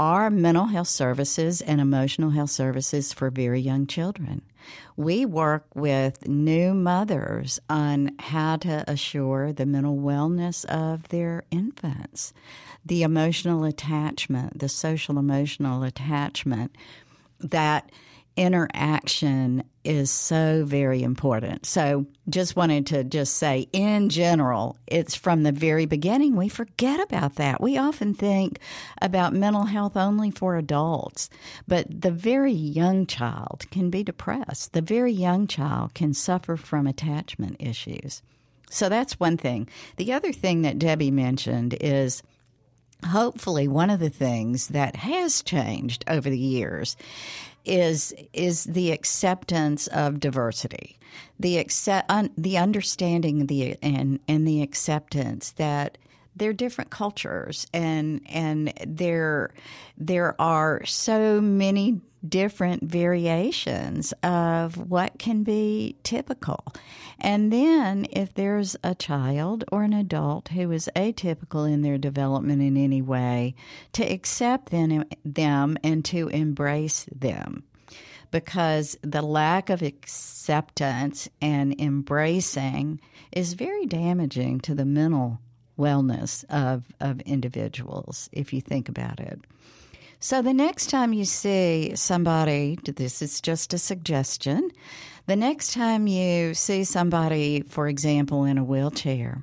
are 0.00 0.30
mental 0.30 0.64
health 0.64 0.88
services 0.88 1.60
and 1.60 1.78
emotional 1.78 2.30
health 2.30 2.48
services 2.48 3.12
for 3.12 3.28
very 3.28 3.60
young 3.60 3.86
children? 3.86 4.40
We 4.96 5.26
work 5.26 5.66
with 5.74 6.26
new 6.26 6.72
mothers 6.72 7.60
on 7.68 8.12
how 8.18 8.56
to 8.56 8.82
assure 8.90 9.52
the 9.52 9.66
mental 9.66 9.98
wellness 9.98 10.64
of 10.64 11.08
their 11.08 11.44
infants, 11.50 12.32
the 12.82 13.02
emotional 13.02 13.62
attachment, 13.64 14.58
the 14.58 14.70
social 14.70 15.18
emotional 15.18 15.82
attachment 15.82 16.74
that 17.38 17.92
interaction 18.40 19.62
is 19.84 20.10
so 20.10 20.64
very 20.64 21.02
important. 21.02 21.66
So, 21.66 22.06
just 22.30 22.56
wanted 22.56 22.86
to 22.86 23.04
just 23.04 23.36
say 23.36 23.68
in 23.74 24.08
general, 24.08 24.78
it's 24.86 25.14
from 25.14 25.42
the 25.42 25.52
very 25.52 25.84
beginning 25.84 26.36
we 26.36 26.48
forget 26.48 27.00
about 27.00 27.34
that. 27.34 27.60
We 27.60 27.76
often 27.76 28.14
think 28.14 28.58
about 29.02 29.34
mental 29.34 29.64
health 29.64 29.94
only 29.94 30.30
for 30.30 30.56
adults, 30.56 31.28
but 31.68 31.86
the 31.88 32.10
very 32.10 32.52
young 32.52 33.04
child 33.06 33.66
can 33.70 33.90
be 33.90 34.02
depressed. 34.02 34.72
The 34.72 34.80
very 34.80 35.12
young 35.12 35.46
child 35.46 35.92
can 35.92 36.14
suffer 36.14 36.56
from 36.56 36.86
attachment 36.86 37.56
issues. 37.58 38.22
So 38.70 38.88
that's 38.88 39.20
one 39.20 39.36
thing. 39.36 39.68
The 39.96 40.14
other 40.14 40.32
thing 40.32 40.62
that 40.62 40.78
Debbie 40.78 41.10
mentioned 41.10 41.76
is 41.78 42.22
hopefully 43.06 43.68
one 43.68 43.90
of 43.90 44.00
the 44.00 44.10
things 44.10 44.68
that 44.68 44.96
has 44.96 45.42
changed 45.42 46.04
over 46.08 46.28
the 46.28 46.38
years 46.38 46.96
is 47.64 48.14
is 48.32 48.64
the 48.64 48.90
acceptance 48.90 49.86
of 49.88 50.20
diversity, 50.20 50.98
the 51.38 51.58
accept, 51.58 52.10
un, 52.10 52.30
the 52.36 52.56
understanding 52.58 53.46
the 53.46 53.76
and 53.82 54.20
and 54.28 54.46
the 54.46 54.62
acceptance 54.62 55.52
that 55.52 55.98
they're 56.36 56.52
different 56.52 56.90
cultures 56.90 57.66
and 57.72 58.20
and 58.26 58.72
there 58.86 59.50
there 59.96 60.40
are 60.40 60.84
so 60.86 61.40
many 61.40 62.00
different 62.26 62.82
variations 62.82 64.12
of 64.22 64.76
what 64.76 65.18
can 65.18 65.42
be 65.42 65.96
typical. 66.02 66.64
And 67.18 67.52
then 67.52 68.06
if 68.10 68.34
there's 68.34 68.76
a 68.84 68.94
child 68.94 69.64
or 69.72 69.82
an 69.82 69.92
adult 69.92 70.48
who 70.48 70.70
is 70.70 70.90
atypical 70.94 71.70
in 71.70 71.82
their 71.82 71.98
development 71.98 72.62
in 72.62 72.76
any 72.76 73.02
way, 73.02 73.54
to 73.92 74.04
accept 74.04 74.70
them, 74.70 75.04
them 75.24 75.76
and 75.82 76.04
to 76.06 76.28
embrace 76.28 77.06
them. 77.14 77.64
Because 78.30 78.96
the 79.02 79.22
lack 79.22 79.70
of 79.70 79.82
acceptance 79.82 81.28
and 81.42 81.78
embracing 81.80 83.00
is 83.32 83.54
very 83.54 83.86
damaging 83.86 84.60
to 84.60 84.74
the 84.74 84.84
mental 84.84 85.40
wellness 85.80 86.44
of, 86.50 86.84
of 87.00 87.20
individuals, 87.22 88.28
if 88.32 88.52
you 88.52 88.60
think 88.60 88.88
about 88.88 89.18
it. 89.18 89.40
So 90.20 90.42
the 90.42 90.52
next 90.52 90.90
time 90.90 91.14
you 91.14 91.24
see 91.24 91.92
somebody, 91.94 92.78
this 92.84 93.22
is 93.22 93.40
just 93.40 93.72
a 93.72 93.78
suggestion, 93.78 94.70
the 95.26 95.36
next 95.36 95.72
time 95.72 96.06
you 96.06 96.54
see 96.54 96.84
somebody, 96.84 97.62
for 97.62 97.88
example, 97.88 98.44
in 98.44 98.58
a 98.58 98.64
wheelchair, 98.64 99.42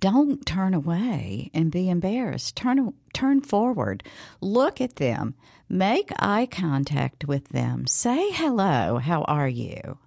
don't 0.00 0.44
turn 0.44 0.74
away 0.74 1.50
and 1.54 1.70
be 1.70 1.88
embarrassed. 1.88 2.56
Turn 2.56 2.92
turn 3.14 3.40
forward. 3.40 4.02
Look 4.40 4.80
at 4.80 4.96
them. 4.96 5.34
Make 5.68 6.10
eye 6.18 6.48
contact 6.50 7.24
with 7.26 7.50
them. 7.50 7.86
Say 7.86 8.32
hello. 8.32 8.98
How 8.98 9.22
are 9.22 9.48
you? 9.48 9.98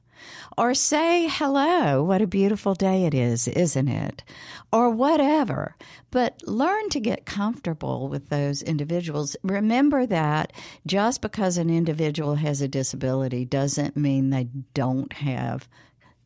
Or 0.57 0.73
say 0.73 1.27
hello. 1.29 2.03
What 2.03 2.21
a 2.21 2.27
beautiful 2.27 2.73
day 2.73 3.05
it 3.05 3.13
is, 3.13 3.47
isn't 3.47 3.87
it? 3.87 4.23
Or 4.71 4.89
whatever. 4.89 5.75
But 6.11 6.41
learn 6.45 6.89
to 6.89 6.99
get 6.99 7.25
comfortable 7.25 8.07
with 8.07 8.29
those 8.29 8.61
individuals. 8.61 9.35
Remember 9.43 10.05
that 10.05 10.53
just 10.85 11.21
because 11.21 11.57
an 11.57 11.69
individual 11.69 12.35
has 12.35 12.61
a 12.61 12.67
disability 12.67 13.45
doesn't 13.45 13.97
mean 13.97 14.29
they 14.29 14.47
don't 14.73 15.11
have 15.13 15.67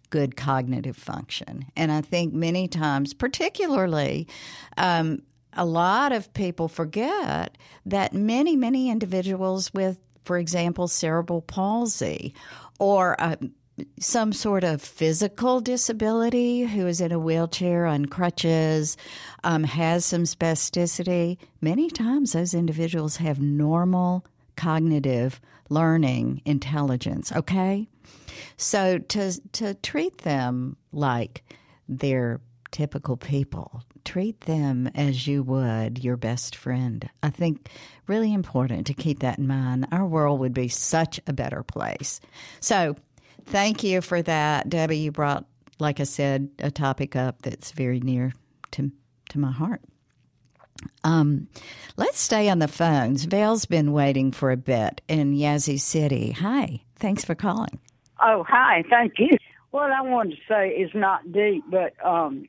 good 0.09 0.35
cognitive 0.35 0.97
function. 0.97 1.65
And 1.75 1.91
I 1.91 2.01
think 2.01 2.33
many 2.33 2.67
times, 2.67 3.13
particularly, 3.13 4.27
um, 4.77 5.21
a 5.53 5.65
lot 5.65 6.11
of 6.11 6.33
people 6.33 6.67
forget 6.67 7.57
that 7.85 8.13
many, 8.13 8.55
many 8.55 8.89
individuals 8.89 9.73
with, 9.73 9.99
for 10.23 10.37
example, 10.37 10.87
cerebral 10.87 11.41
palsy 11.41 12.33
or 12.79 13.19
uh, 13.19 13.35
some 13.99 14.33
sort 14.33 14.63
of 14.63 14.81
physical 14.81 15.61
disability 15.61 16.63
who 16.63 16.87
is 16.87 17.01
in 17.01 17.11
a 17.11 17.19
wheelchair 17.19 17.85
on 17.85 18.05
crutches, 18.05 18.97
um, 19.43 19.63
has 19.63 20.05
some 20.05 20.23
spasticity, 20.23 21.37
many 21.61 21.89
times 21.89 22.33
those 22.33 22.53
individuals 22.53 23.17
have 23.17 23.39
normal 23.39 24.25
cognitive 24.55 25.39
learning 25.69 26.41
intelligence, 26.45 27.31
okay? 27.31 27.87
So 28.57 28.97
to 28.97 29.39
to 29.53 29.73
treat 29.75 30.19
them 30.19 30.75
like 30.91 31.43
they're 31.87 32.41
typical 32.71 33.17
people. 33.17 33.83
Treat 34.05 34.41
them 34.41 34.87
as 34.95 35.27
you 35.27 35.43
would 35.43 36.03
your 36.03 36.17
best 36.17 36.55
friend. 36.55 37.09
I 37.21 37.29
think 37.29 37.69
really 38.07 38.33
important 38.33 38.87
to 38.87 38.93
keep 38.93 39.19
that 39.19 39.37
in 39.37 39.47
mind. 39.47 39.87
Our 39.91 40.05
world 40.05 40.39
would 40.39 40.53
be 40.53 40.67
such 40.67 41.19
a 41.27 41.33
better 41.33 41.63
place. 41.63 42.19
So, 42.59 42.95
thank 43.45 43.83
you 43.83 44.01
for 44.01 44.21
that, 44.21 44.69
Debbie. 44.69 44.97
You 44.97 45.11
brought, 45.11 45.45
like 45.79 45.99
I 45.99 46.03
said, 46.03 46.49
a 46.59 46.71
topic 46.71 47.15
up 47.15 47.41
that's 47.41 47.71
very 47.71 47.99
near 47.99 48.33
to 48.71 48.91
to 49.29 49.39
my 49.39 49.51
heart. 49.51 49.81
Um, 51.03 51.47
let's 51.97 52.19
stay 52.19 52.49
on 52.49 52.59
the 52.59 52.67
phones. 52.67 53.25
Vale's 53.25 53.65
been 53.65 53.91
waiting 53.91 54.31
for 54.31 54.51
a 54.51 54.57
bit 54.57 55.01
in 55.07 55.33
Yazoo 55.33 55.77
City. 55.77 56.31
Hi, 56.31 56.81
thanks 56.95 57.25
for 57.25 57.35
calling. 57.35 57.79
Oh, 58.21 58.45
hi, 58.47 58.83
thank 58.89 59.13
you. 59.17 59.37
What 59.71 59.91
I 59.91 60.01
wanted 60.01 60.31
to 60.31 60.41
say 60.47 60.69
is 60.69 60.91
not 60.93 61.31
deep, 61.31 61.63
but 61.69 61.93
um, 62.05 62.47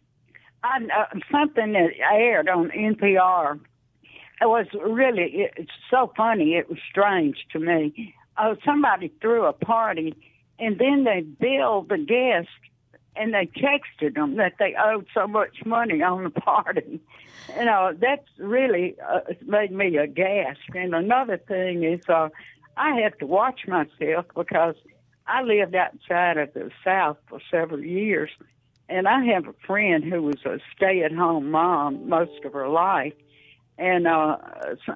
I, 0.62 0.78
uh, 0.78 1.18
something 1.30 1.72
that 1.72 1.90
aired 2.12 2.48
on 2.48 2.70
NPR. 2.70 3.60
It 4.40 4.46
was 4.46 4.66
really 4.72 5.48
it's 5.56 5.70
so 5.90 6.12
funny. 6.16 6.54
It 6.54 6.68
was 6.68 6.78
strange 6.90 7.46
to 7.52 7.58
me. 7.58 8.14
Oh, 8.38 8.56
somebody 8.64 9.12
threw 9.20 9.44
a 9.44 9.52
party, 9.52 10.14
and 10.60 10.78
then 10.78 11.04
they 11.04 11.22
billed 11.22 11.88
the 11.88 11.98
guests 11.98 12.52
and 13.16 13.34
they 13.34 13.46
texted 13.46 14.14
them 14.14 14.36
that 14.36 14.54
they 14.58 14.74
owed 14.78 15.06
so 15.12 15.26
much 15.26 15.64
money 15.64 16.02
on 16.02 16.24
the 16.24 16.30
party. 16.30 17.00
You 17.58 17.64
know, 17.64 17.92
that's 17.98 18.28
really 18.38 18.96
uh, 19.00 19.20
made 19.44 19.72
me 19.72 19.96
aghast. 19.96 20.60
And 20.72 20.94
another 20.94 21.36
thing 21.36 21.82
is, 21.82 22.00
uh, 22.08 22.28
I 22.76 23.00
have 23.00 23.18
to 23.18 23.26
watch 23.26 23.62
myself 23.66 24.26
because 24.36 24.76
I 25.26 25.42
lived 25.42 25.74
outside 25.74 26.36
of 26.36 26.52
the 26.54 26.70
South 26.84 27.16
for 27.28 27.40
several 27.50 27.82
years, 27.82 28.30
and 28.88 29.08
I 29.08 29.24
have 29.24 29.48
a 29.48 29.54
friend 29.66 30.04
who 30.04 30.22
was 30.22 30.44
a 30.44 30.58
stay-at-home 30.76 31.50
mom 31.50 32.08
most 32.08 32.44
of 32.44 32.52
her 32.52 32.68
life, 32.68 33.14
and 33.78 34.06
uh, 34.06 34.36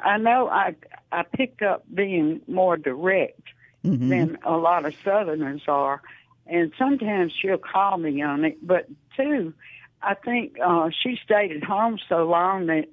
I 0.04 0.18
know 0.18 0.48
I 0.48 0.76
I 1.10 1.22
picked 1.22 1.62
up 1.62 1.84
being 1.92 2.40
more 2.46 2.76
direct 2.76 3.48
Mm-hmm. 3.84 4.08
than 4.08 4.38
a 4.44 4.56
lot 4.56 4.86
of 4.86 4.94
Southerners 5.04 5.62
are, 5.68 6.00
and 6.46 6.72
sometimes 6.78 7.32
she'll 7.40 7.58
call 7.58 7.98
me 7.98 8.22
on 8.22 8.44
it. 8.44 8.66
But 8.66 8.88
two, 9.16 9.52
I 10.02 10.14
think 10.14 10.56
uh, 10.64 10.88
she 11.02 11.18
stayed 11.22 11.52
at 11.52 11.64
home 11.64 11.98
so 12.08 12.24
long 12.24 12.66
that 12.66 12.86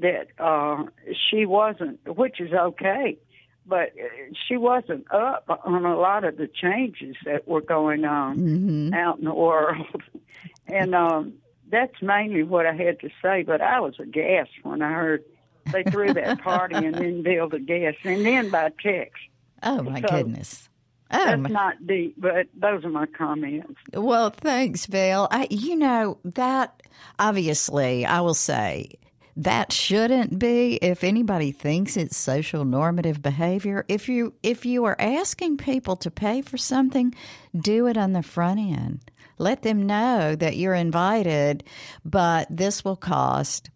that 0.00 0.28
uh, 0.42 0.84
she 1.30 1.44
wasn't, 1.44 2.00
which 2.16 2.40
is 2.40 2.52
okay, 2.52 3.18
but 3.66 3.88
uh, 3.90 4.32
she 4.48 4.56
wasn't 4.56 5.04
up 5.12 5.44
on 5.64 5.84
a 5.84 5.96
lot 5.98 6.24
of 6.24 6.36
the 6.38 6.48
changes 6.48 7.16
that 7.26 7.46
were 7.46 7.60
going 7.60 8.04
on 8.04 8.38
Mm-hmm. 8.38 8.94
out 8.94 9.18
in 9.18 9.24
the 9.24 9.34
world, 9.34 9.86
and 10.66 10.94
um, 10.94 11.34
that's 11.70 12.00
mainly 12.00 12.42
what 12.42 12.66
I 12.66 12.74
had 12.74 13.00
to 13.00 13.10
say. 13.22 13.42
But 13.42 13.60
I 13.60 13.80
was 13.80 13.94
aghast 13.98 14.50
when 14.62 14.82
I 14.82 14.92
heard 14.92 15.24
they 15.72 15.84
threw 15.84 16.12
that 16.14 16.38
party 16.38 16.76
and 16.76 16.94
then 16.94 17.22
billed 17.22 17.54
a 17.54 17.58
guest, 17.58 17.98
and 18.04 18.24
then 18.24 18.50
by 18.50 18.70
text. 18.82 19.22
Oh 19.62 19.82
my 19.82 20.00
So, 20.00 20.08
goodness. 20.08 20.68
Oh, 21.14 21.24
That's 21.24 21.40
my- 21.42 21.48
not 21.50 21.86
deep, 21.86 22.14
but 22.18 22.46
those 22.54 22.84
are 22.84 22.88
my 22.90 23.06
comments. 23.06 23.74
well, 23.92 24.30
thanks, 24.30 24.86
Vale. 24.86 25.28
I, 25.30 25.46
you 25.50 25.76
know 25.76 26.18
that 26.24 26.82
obviously, 27.18 28.04
I 28.06 28.20
will 28.22 28.34
say 28.34 28.92
that 29.36 29.72
shouldn't 29.72 30.38
be. 30.38 30.76
If 30.76 31.04
anybody 31.04 31.52
thinks 31.52 31.96
it's 31.96 32.16
social 32.16 32.64
normative 32.64 33.22
behavior, 33.22 33.84
if 33.88 34.08
you 34.08 34.34
if 34.42 34.64
you 34.66 34.84
are 34.84 34.96
asking 34.98 35.58
people 35.58 35.96
to 35.96 36.10
pay 36.10 36.42
for 36.42 36.56
something, 36.56 37.14
do 37.58 37.86
it 37.86 37.96
on 37.96 38.12
the 38.12 38.22
front 38.22 38.60
end. 38.60 39.00
Let 39.38 39.62
them 39.62 39.86
know 39.86 40.36
that 40.36 40.56
you're 40.56 40.74
invited, 40.74 41.64
but 42.04 42.46
this 42.50 42.84
will 42.84 42.96
cost 42.96 43.70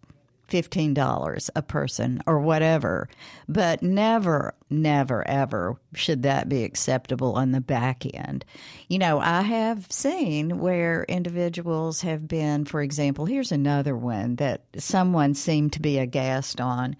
$15 0.47 1.49
a 1.55 1.61
person 1.61 2.21
or 2.25 2.39
whatever. 2.39 3.09
But 3.47 3.81
never, 3.83 4.53
never, 4.69 5.27
ever 5.27 5.79
should 5.93 6.23
that 6.23 6.49
be 6.49 6.63
acceptable 6.63 7.33
on 7.33 7.51
the 7.51 7.61
back 7.61 8.03
end. 8.13 8.45
You 8.87 8.99
know, 8.99 9.19
I 9.19 9.41
have 9.41 9.91
seen 9.91 10.59
where 10.59 11.03
individuals 11.07 12.01
have 12.01 12.27
been, 12.27 12.65
for 12.65 12.81
example, 12.81 13.25
here's 13.25 13.51
another 13.51 13.95
one 13.95 14.37
that 14.37 14.63
someone 14.77 15.33
seemed 15.33 15.73
to 15.73 15.81
be 15.81 15.97
aghast 15.97 16.61
on 16.61 16.95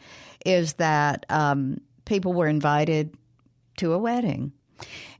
is 0.45 0.73
that 0.73 1.25
um, 1.29 1.79
people 2.05 2.33
were 2.33 2.47
invited 2.47 3.15
to 3.77 3.93
a 3.93 3.97
wedding. 3.97 4.51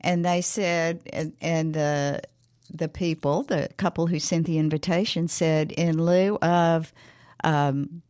And 0.01 0.23
they 0.23 0.41
said, 0.41 1.01
and, 1.11 1.33
and 1.41 1.73
the 1.73 2.21
the 2.69 2.89
people, 2.89 3.43
the 3.43 3.69
couple 3.77 4.07
who 4.07 4.19
sent 4.19 4.45
the 4.45 4.57
invitation, 4.57 5.29
said, 5.29 5.71
in 5.71 6.03
lieu 6.03 6.35
of 6.41 6.91
um, 7.43 8.01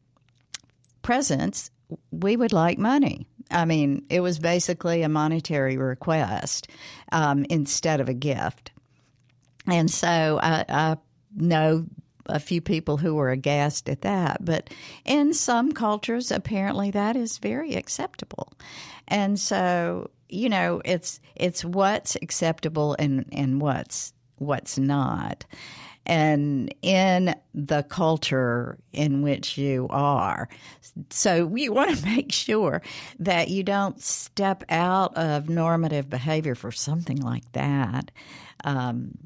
presents, 1.08 1.72
we 2.12 2.36
would 2.36 2.52
like 2.52 2.78
money. 2.78 3.26
I 3.50 3.64
mean, 3.64 4.06
it 4.10 4.20
was 4.20 4.40
basically 4.40 5.04
a 5.04 5.10
monetary 5.10 5.78
request 5.78 6.68
um, 7.14 7.46
instead 7.50 8.02
of 8.02 8.10
a 8.10 8.14
gift. 8.14 8.74
And 9.68 9.90
so 9.90 10.38
I, 10.44 10.66
I 10.68 10.98
know 11.34 11.86
a 12.26 12.42
few 12.42 12.60
people 12.60 12.98
who 12.98 13.16
were 13.16 13.32
aghast 13.32 13.88
at 13.88 14.02
that. 14.02 14.44
But 14.44 14.70
in 15.06 15.34
some 15.34 15.72
cultures, 15.72 16.30
apparently 16.30 16.92
that 16.92 17.16
is 17.16 17.38
very 17.38 17.76
acceptable. 17.76 18.52
And 19.08 19.40
so, 19.40 20.10
you 20.28 20.50
know, 20.50 20.82
it's 20.84 21.22
it's 21.38 21.64
what's 21.64 22.18
acceptable 22.22 22.98
and, 23.00 23.30
and 23.32 23.62
what's 23.62 24.12
what's 24.40 24.78
not. 24.78 25.46
And 26.08 26.74
in 26.82 27.36
the 27.54 27.84
culture 27.84 28.78
in 28.94 29.22
which 29.22 29.58
you 29.58 29.88
are. 29.90 30.50
So 31.10 31.54
you 31.54 31.74
want 31.74 31.98
to 31.98 32.06
make 32.06 32.32
sure 32.32 32.82
that 33.20 33.50
you 33.50 33.64
don't 33.64 34.02
step 34.02 34.64
out 34.70 35.16
of 35.16 35.50
normative 35.50 36.10
behavior 36.10 36.56
for 36.56 36.72
something 36.72 37.18
like 37.18 37.52
that. 37.52 38.10
Um, 38.64 39.18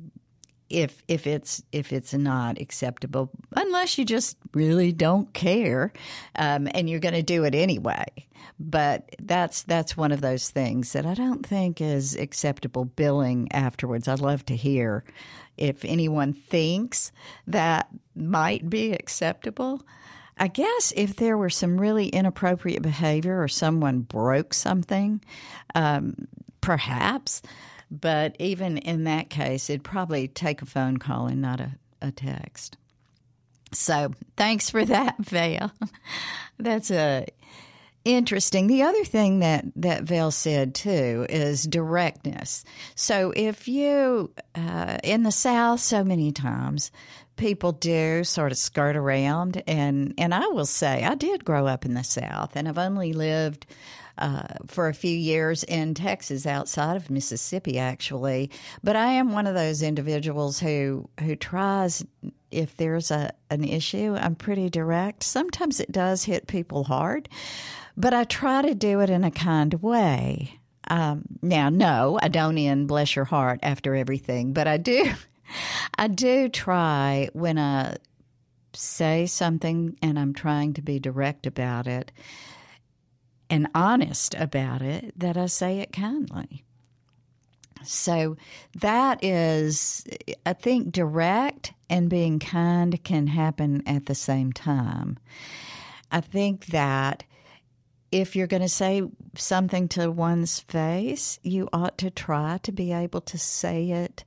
if 0.72 1.04
if 1.08 1.28
it's 1.28 1.62
if 1.72 1.92
it's 1.92 2.14
not 2.14 2.60
acceptable, 2.60 3.30
unless 3.56 3.98
you 3.98 4.06
just 4.06 4.38
really 4.54 4.92
don't 4.92 5.32
care, 5.34 5.92
um, 6.36 6.68
and 6.74 6.90
you're 6.90 7.00
going 7.00 7.14
to 7.14 7.22
do 7.22 7.44
it 7.44 7.54
anyway. 7.54 8.06
But 8.60 9.16
that's 9.20 9.64
that's 9.64 9.98
one 9.98 10.12
of 10.12 10.22
those 10.22 10.50
things 10.50 10.94
that 10.94 11.06
I 11.06 11.14
don't 11.14 11.46
think 11.46 11.82
is 11.82 12.16
acceptable 12.16 12.86
billing 12.86 13.52
afterwards. 13.52 14.08
I'd 14.08 14.20
love 14.20 14.46
to 14.46 14.56
hear 14.56 15.04
if 15.62 15.86
anyone 15.86 16.34
thinks 16.34 17.12
that 17.48 17.88
might 18.16 18.70
be 18.70 18.94
acceptable. 18.94 19.82
I 20.38 20.48
guess 20.48 20.92
if 20.96 21.18
there 21.18 21.38
were 21.38 21.52
some 21.52 21.80
really 21.80 22.08
inappropriate 22.08 22.82
behavior 22.82 23.42
or 23.42 23.48
someone 23.48 24.00
broke 24.00 24.56
something, 24.56 25.22
um, 25.76 26.28
perhaps. 26.62 27.44
But 27.92 28.36
even 28.40 28.78
in 28.80 29.04
that 29.04 29.30
case, 29.30 29.70
it'd 29.70 29.84
probably 29.84 30.28
take 30.28 30.62
a 30.62 30.66
phone 30.66 30.98
call 30.98 31.28
and 31.28 31.42
not 31.42 31.60
a, 31.60 31.74
a 32.02 32.12
text. 32.12 32.78
So 33.72 34.12
thanks 34.36 34.70
for 34.70 34.84
that, 34.84 35.18
Vale. 35.20 35.72
That's 36.58 36.90
a 36.90 37.28
interesting. 38.06 38.68
The 38.68 38.84
other 38.84 39.04
thing 39.04 39.40
that 39.40 39.66
that 39.76 40.04
Vale 40.04 40.32
said 40.32 40.76
too 40.76 41.26
is 41.30 41.64
directness. 41.64 42.64
So 42.96 43.34
if 43.36 43.68
you 43.68 44.32
uh, 44.56 44.98
in 45.04 45.24
the 45.24 45.32
South, 45.32 45.80
so 45.80 46.04
many 46.04 46.32
times 46.32 46.92
people 47.36 47.72
do 47.72 48.24
sort 48.24 48.52
of 48.52 48.58
skirt 48.58 48.96
around, 48.96 49.64
and 49.68 50.14
and 50.18 50.34
I 50.34 50.48
will 50.48 50.66
say 50.66 51.04
I 51.04 51.16
did 51.16 51.46
grow 51.46 51.68
up 51.68 51.86
in 51.86 51.94
the 51.94 52.04
South, 52.04 52.56
and 52.56 52.68
I've 52.68 52.78
only 52.78 53.14
lived. 53.14 53.66
Uh, 54.18 54.44
for 54.68 54.88
a 54.88 54.94
few 54.94 55.18
years 55.18 55.64
in 55.64 55.96
Texas, 55.96 56.46
outside 56.46 56.96
of 56.96 57.10
Mississippi, 57.10 57.80
actually, 57.80 58.52
but 58.84 58.96
I 58.96 59.14
am 59.14 59.32
one 59.32 59.48
of 59.48 59.56
those 59.56 59.82
individuals 59.82 60.60
who 60.60 61.10
who 61.22 61.36
tries 61.36 62.06
if 62.52 62.76
there's 62.78 63.10
a 63.10 63.32
an 63.50 63.64
issue, 63.64 64.16
I'm 64.20 64.36
pretty 64.36 64.70
direct. 64.70 65.24
Sometimes 65.24 65.80
it 65.80 65.92
does 65.92 66.24
hit 66.24 66.48
people 66.48 66.84
hard, 66.84 67.30
but 67.98 68.14
I 68.14 68.24
try 68.24 68.62
to 68.62 68.76
do 68.76 69.02
it 69.02 69.10
in 69.10 69.24
a 69.24 69.32
kind 69.32 69.74
way. 69.76 70.60
Um, 70.90 71.24
now, 71.42 71.70
no, 71.70 72.20
I 72.22 72.28
don't 72.28 72.58
end 72.58 72.88
bless 72.88 73.16
your 73.16 73.26
heart 73.26 73.60
after 73.64 73.96
everything, 73.96 74.54
but 74.54 74.68
I 74.68 74.78
do, 74.78 75.12
I 75.98 76.08
do 76.08 76.50
try 76.50 77.30
when 77.34 77.58
I 77.58 77.98
say 78.74 79.26
something 79.26 79.98
and 80.02 80.18
I'm 80.18 80.34
trying 80.34 80.74
to 80.74 80.82
be 80.82 81.00
direct 81.00 81.46
about 81.46 81.88
it 81.88 82.12
and 83.50 83.68
honest 83.76 84.34
about 84.36 84.82
it 84.82 85.14
that 85.18 85.38
I 85.38 85.48
say 85.48 85.80
it 85.80 85.92
kindly. 85.92 86.64
So 87.84 88.38
that 88.76 89.24
is, 89.24 90.06
I 90.46 90.54
think, 90.54 90.92
direct 90.92 91.74
and 91.90 92.10
being 92.10 92.40
kind 92.40 93.04
can 93.04 93.28
happen 93.28 93.84
at 93.86 94.06
the 94.06 94.16
same 94.16 94.54
time. 94.54 95.18
I 96.12 96.22
think 96.22 96.68
that 96.68 97.24
if 98.12 98.36
you're 98.36 98.48
going 98.48 98.62
to 98.62 98.70
say 98.70 99.04
something 99.36 99.88
to 99.90 100.12
one's 100.12 100.60
face, 100.60 101.40
you 101.44 101.70
ought 101.72 101.98
to 102.00 102.12
try 102.12 102.60
to 102.64 102.72
be 102.72 102.92
able 102.92 103.22
to 103.22 103.38
say 103.38 103.90
it 103.92 104.24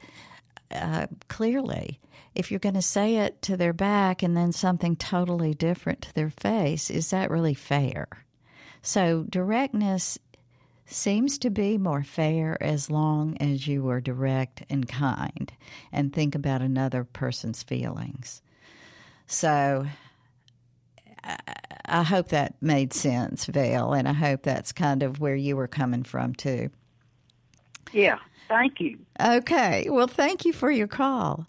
uh, 0.70 1.06
clearly. 1.28 2.00
If 2.34 2.50
you're 2.50 2.60
going 2.60 2.74
to 2.74 2.82
say 2.82 3.16
it 3.16 3.42
to 3.42 3.56
their 3.56 3.72
back 3.72 4.22
and 4.22 4.36
then 4.36 4.52
something 4.52 4.96
totally 4.96 5.54
different 5.54 6.00
to 6.02 6.14
their 6.14 6.30
face, 6.30 6.90
is 6.90 7.10
that 7.10 7.30
really 7.30 7.54
fair? 7.54 8.08
So, 8.82 9.24
directness 9.28 10.18
seems 10.86 11.38
to 11.38 11.50
be 11.50 11.78
more 11.78 12.02
fair 12.02 12.62
as 12.62 12.90
long 12.90 13.36
as 13.38 13.66
you 13.66 13.88
are 13.88 14.00
direct 14.00 14.64
and 14.68 14.86
kind 14.88 15.52
and 15.92 16.12
think 16.12 16.34
about 16.34 16.60
another 16.60 17.04
person's 17.04 17.62
feelings. 17.62 18.42
So, 19.26 19.86
I 21.94 22.02
hope 22.02 22.28
that 22.28 22.54
made 22.60 22.92
sense, 22.92 23.46
Val, 23.46 23.92
and 23.94 24.08
I 24.08 24.12
hope 24.12 24.42
that's 24.42 24.72
kind 24.72 25.02
of 25.02 25.20
where 25.20 25.36
you 25.36 25.56
were 25.56 25.68
coming 25.68 26.02
from 26.02 26.34
too. 26.34 26.70
Yeah, 27.92 28.18
thank 28.48 28.80
you. 28.80 28.98
Okay, 29.20 29.86
well, 29.88 30.08
thank 30.08 30.44
you 30.44 30.52
for 30.52 30.70
your 30.70 30.88
call. 30.88 31.46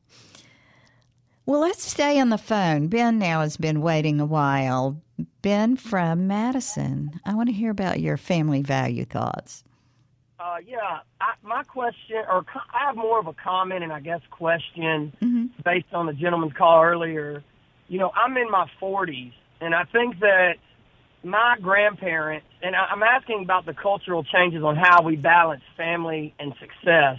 Well, 1.47 1.59
let's 1.61 1.83
stay 1.83 2.19
on 2.19 2.29
the 2.29 2.37
phone. 2.37 2.87
Ben 2.87 3.17
now 3.19 3.41
has 3.41 3.57
been 3.57 3.81
waiting 3.81 4.19
a 4.19 4.25
while. 4.25 5.01
Ben 5.41 5.77
from 5.77 6.27
Madison, 6.27 7.19
I 7.25 7.33
want 7.35 7.49
to 7.49 7.53
hear 7.53 7.71
about 7.71 7.99
your 7.99 8.17
family 8.17 8.61
value 8.61 9.05
thoughts. 9.05 9.63
Uh, 10.39 10.57
yeah, 10.67 10.99
I, 11.21 11.33
my 11.41 11.63
question, 11.63 12.17
or 12.29 12.43
co- 12.43 12.59
I 12.73 12.85
have 12.87 12.95
more 12.95 13.19
of 13.19 13.27
a 13.27 13.33
comment 13.33 13.83
and 13.83 13.91
I 13.93 13.99
guess 13.99 14.21
question 14.29 15.13
Mm-hmm. 15.23 15.45
based 15.63 15.91
on 15.93 16.05
the 16.05 16.13
gentleman's 16.13 16.53
call 16.53 16.83
earlier. 16.83 17.43
You 17.87 17.99
know, 17.99 18.11
I'm 18.15 18.35
in 18.37 18.49
my 18.51 18.67
40s, 18.81 19.33
and 19.61 19.73
I 19.73 19.83
think 19.85 20.19
that 20.19 20.55
my 21.23 21.57
grandparents, 21.59 22.47
and 22.61 22.75
I'm 22.75 23.01
asking 23.01 23.41
about 23.43 23.65
the 23.65 23.73
cultural 23.73 24.23
changes 24.23 24.63
on 24.63 24.75
how 24.75 25.01
we 25.01 25.15
balance 25.15 25.63
family 25.75 26.35
and 26.39 26.53
success. 26.59 27.17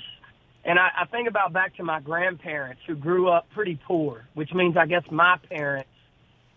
And 0.64 0.78
I, 0.78 0.88
I 1.02 1.04
think 1.06 1.28
about 1.28 1.52
back 1.52 1.76
to 1.76 1.84
my 1.84 2.00
grandparents 2.00 2.82
who 2.86 2.94
grew 2.94 3.28
up 3.28 3.46
pretty 3.50 3.78
poor, 3.86 4.26
which 4.34 4.52
means 4.54 4.76
I 4.76 4.86
guess 4.86 5.02
my 5.10 5.38
parents 5.48 5.88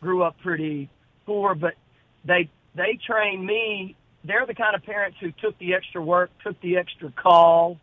grew 0.01 0.23
up 0.23 0.35
pretty 0.41 0.89
poor, 1.25 1.55
but 1.55 1.73
they 2.25 2.49
they 2.75 2.99
trained 3.05 3.45
me. 3.45 3.95
They're 4.23 4.45
the 4.45 4.53
kind 4.53 4.75
of 4.75 4.83
parents 4.83 5.17
who 5.19 5.31
took 5.31 5.57
the 5.59 5.73
extra 5.73 6.01
work, 6.01 6.29
took 6.43 6.59
the 6.61 6.77
extra 6.77 7.11
call 7.11 7.79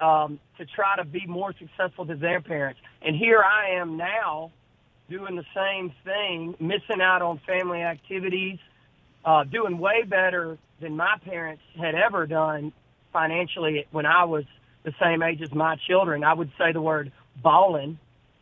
um, 0.00 0.40
to 0.58 0.66
try 0.66 0.96
to 0.96 1.04
be 1.04 1.26
more 1.26 1.54
successful 1.58 2.04
than 2.04 2.20
their 2.20 2.40
parents. 2.40 2.80
And 3.02 3.16
here 3.16 3.42
I 3.42 3.80
am 3.80 3.96
now 3.96 4.50
doing 5.08 5.36
the 5.36 5.44
same 5.54 5.92
thing, 6.04 6.54
missing 6.58 7.00
out 7.00 7.22
on 7.22 7.38
family 7.46 7.82
activities, 7.82 8.58
uh, 9.24 9.44
doing 9.44 9.78
way 9.78 10.02
better 10.02 10.58
than 10.80 10.96
my 10.96 11.16
parents 11.24 11.62
had 11.78 11.94
ever 11.94 12.26
done 12.26 12.72
financially 13.12 13.86
when 13.90 14.06
I 14.06 14.24
was 14.24 14.44
the 14.82 14.94
same 15.00 15.22
age 15.22 15.42
as 15.42 15.52
my 15.52 15.76
children. 15.76 16.24
I 16.24 16.34
would 16.34 16.50
say 16.58 16.72
the 16.72 16.80
word 16.80 17.12
balling, 17.42 17.98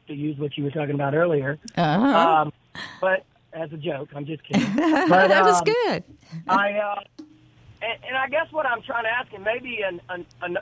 to 0.08 0.14
use 0.14 0.38
what 0.38 0.56
you 0.56 0.64
were 0.64 0.70
talking 0.70 0.94
about 0.94 1.14
earlier. 1.14 1.58
Uh-huh. 1.76 2.06
Um, 2.06 2.52
but 3.00 3.24
as 3.52 3.72
a 3.72 3.76
joke, 3.76 4.10
I'm 4.14 4.26
just 4.26 4.42
kidding. 4.44 4.74
But, 4.74 5.28
that 5.28 5.44
was 5.44 5.58
um, 5.58 5.64
good. 5.64 6.04
I 6.48 6.72
uh, 6.72 7.00
and, 7.82 8.04
and 8.08 8.16
I 8.16 8.28
guess 8.28 8.50
what 8.50 8.66
I'm 8.66 8.82
trying 8.82 9.04
to 9.04 9.10
ask, 9.10 9.32
and 9.32 9.44
maybe 9.44 9.80
an, 9.86 10.00
an, 10.08 10.26
an, 10.42 10.58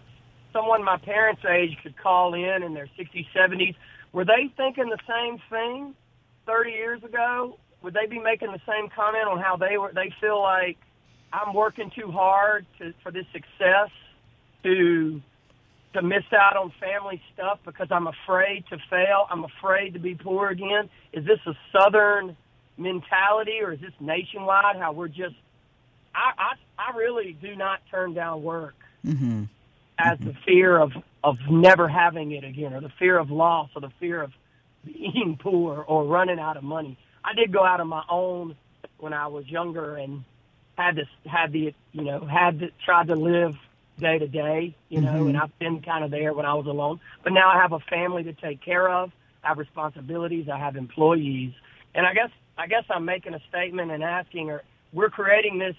someone 0.53 0.85
my 0.85 0.97
parents' 0.97 1.43
age 1.49 1.77
could 1.83 1.97
call 1.97 2.35
in 2.35 2.63
in 2.63 2.75
their 2.75 2.89
60s, 2.99 3.27
70s. 3.35 3.75
Were 4.13 4.25
they 4.25 4.51
thinking 4.57 4.89
the 4.91 4.99
same 5.09 5.39
thing 5.51 5.95
30 6.47 6.71
years 6.71 7.03
ago? 7.05 7.59
Would 7.83 7.95
they 7.95 8.07
be 8.07 8.19
making 8.19 8.53
the 8.53 8.61
same 8.67 8.89
comment 8.95 9.27
on 9.29 9.41
how 9.41 9.57
they 9.57 9.77
were? 9.79 9.93
They 9.95 10.13
feel 10.21 10.41
like 10.41 10.79
I'm 11.33 11.55
working 11.55 11.91
too 11.99 12.11
hard 12.11 12.67
to, 12.79 12.93
for 13.03 13.11
this 13.11 13.27
success 13.33 13.91
to 14.63 15.21
to 15.95 16.01
miss 16.01 16.25
out 16.33 16.57
on 16.57 16.73
family 16.81 17.21
stuff 17.35 17.59
because 17.67 17.89
I'm 17.91 18.07
afraid 18.07 18.65
to 18.71 18.79
fail. 18.89 19.27
I'm 19.31 19.45
afraid 19.45 19.93
to 19.93 19.99
be 19.99 20.15
poor 20.15 20.49
again. 20.49 20.89
Is 21.13 21.27
this 21.27 21.39
a 21.47 21.53
Southern 21.71 22.35
mentality 22.79 23.59
or 23.61 23.73
is 23.73 23.81
this 23.81 23.93
nationwide? 24.01 24.77
How 24.77 24.93
we're 24.93 25.09
just 25.09 25.35
I, 26.15 26.33
I 26.39 26.93
I 26.93 26.97
really 26.97 27.37
do 27.41 27.57
not 27.57 27.81
turn 27.91 28.15
down 28.15 28.43
work 28.43 28.75
Mm-hmm. 29.05 29.45
as 29.99 30.17
the 30.21 30.33
fear 30.47 30.79
of 30.79 30.93
of 31.25 31.39
never 31.51 31.89
having 31.89 32.33
it 32.33 32.45
again, 32.45 32.73
or 32.73 32.81
the 32.81 32.93
fear 32.99 33.19
of 33.19 33.31
loss, 33.31 33.71
or 33.75 33.81
the 33.81 33.93
fear 34.01 34.23
of 34.23 34.33
being 34.85 35.39
poor 35.41 35.85
or 35.87 36.05
running 36.05 36.39
out 36.39 36.57
of 36.57 36.65
money. 36.65 36.99
I 37.25 37.35
did 37.35 37.53
go 37.53 37.65
out 37.65 37.81
on 37.81 37.89
my 37.89 38.03
own 38.11 38.57
when 38.99 39.13
I 39.13 39.29
was 39.29 39.47
younger 39.49 39.97
and 39.97 40.25
had 40.77 40.97
to 40.97 41.05
had 41.29 41.53
the 41.53 41.75
you 41.93 42.03
know 42.03 42.21
had 42.25 42.61
to 42.61 42.71
tried 42.85 43.09
to 43.09 43.17
live 43.17 43.57
day 43.99 44.19
to 44.19 44.27
day, 44.27 44.75
you 44.89 45.01
know, 45.01 45.13
mm-hmm. 45.13 45.29
and 45.29 45.37
I've 45.37 45.57
been 45.59 45.83
kind 45.83 46.03
of 46.03 46.11
there 46.11 46.33
when 46.33 46.47
I 46.47 46.55
was 46.55 46.67
alone. 46.67 46.99
But 47.23 47.33
now 47.33 47.51
I 47.51 47.61
have 47.61 47.73
a 47.73 47.79
family 47.79 48.25
to 48.25 48.33
take 48.33 48.61
care 48.61 48.89
of. 48.89 49.13
I 49.45 49.49
have 49.49 49.59
responsibilities. 49.59 50.49
I 50.49 50.59
have 50.59 50.77
employees, 50.77 51.53
and 51.95 52.07
I 52.07 52.15
guess 52.15 52.31
I 52.59 52.67
guess 52.67 52.85
I'm 52.91 53.05
making 53.05 53.35
a 53.35 53.41
statement 53.49 53.91
and 53.91 54.03
asking, 54.03 54.51
or 54.51 54.63
we're 54.93 55.11
creating 55.11 55.59
this 55.59 55.77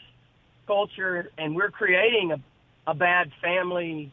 culture 0.65 1.29
and 1.37 1.55
we're 1.55 1.71
creating 1.71 2.31
a 2.31 2.39
a 2.85 2.93
bad 2.93 3.31
family 3.41 4.11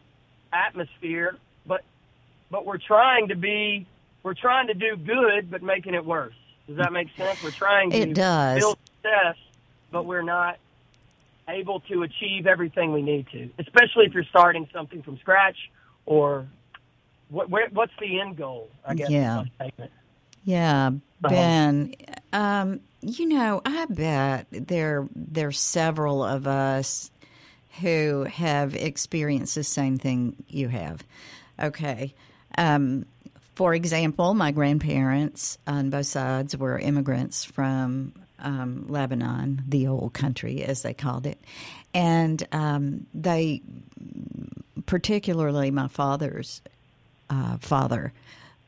atmosphere, 0.53 1.37
but 1.67 1.83
but 2.51 2.65
we're 2.65 2.79
trying 2.79 3.29
to 3.29 3.37
be 3.37 3.87
we're 4.23 4.35
trying 4.35 4.67
to 4.69 4.75
do 4.75 4.97
good, 4.97 5.51
but 5.51 5.63
making 5.63 5.95
it 5.95 6.05
worse. 6.05 6.35
Does 6.67 6.77
that 6.77 6.93
make 6.93 7.09
sense? 7.17 7.43
We're 7.43 7.51
trying 7.51 7.91
to 7.91 7.97
It 7.97 8.15
does. 8.15 8.61
build 8.61 8.79
success, 8.85 9.37
but 9.91 10.05
we're 10.05 10.23
not 10.23 10.59
able 11.49 11.81
to 11.81 12.03
achieve 12.03 12.47
everything 12.47 12.93
we 12.93 13.03
need 13.03 13.27
to, 13.33 13.51
especially 13.59 14.07
if 14.07 14.15
you're 14.15 14.25
starting 14.25 14.69
something 14.73 15.03
from 15.03 15.19
scratch 15.19 15.57
or 16.07 16.47
what, 17.29 17.51
where, 17.51 17.69
what's 17.73 17.93
the 18.01 18.21
end 18.21 18.37
goal? 18.37 18.69
I 18.87 18.95
guess. 18.95 19.11
Yeah. 19.11 19.45
Yeah, 20.45 20.91
Ben. 21.21 21.95
Um, 22.33 22.81
you 23.03 23.27
know, 23.27 23.61
I 23.65 23.87
bet 23.87 24.47
there 24.51 25.07
there's 25.15 25.59
several 25.59 26.25
of 26.25 26.47
us 26.47 27.11
who 27.80 28.24
have 28.24 28.74
experienced 28.74 29.54
the 29.54 29.64
same 29.64 29.96
thing 29.96 30.37
you 30.48 30.68
have. 30.68 31.04
Okay. 31.59 32.14
Um, 32.59 33.06
for 33.54 33.74
example, 33.74 34.35
my 34.35 34.52
grandparents 34.52 35.59
on 35.66 35.90
both 35.90 36.06
sides 36.06 36.56
were 36.56 36.78
immigrants 36.78 37.44
from 37.44 38.12
um, 38.38 38.87
Lebanon, 38.88 39.62
the 39.68 39.87
old 39.87 40.12
country, 40.12 40.62
as 40.62 40.83
they 40.83 40.94
called 40.94 41.26
it. 41.26 41.38
And 41.92 42.46
um, 42.52 43.06
they, 43.12 43.62
particularly 44.87 45.70
my 45.70 45.88
father's 45.88 46.62
uh, 47.28 47.59
father, 47.59 48.12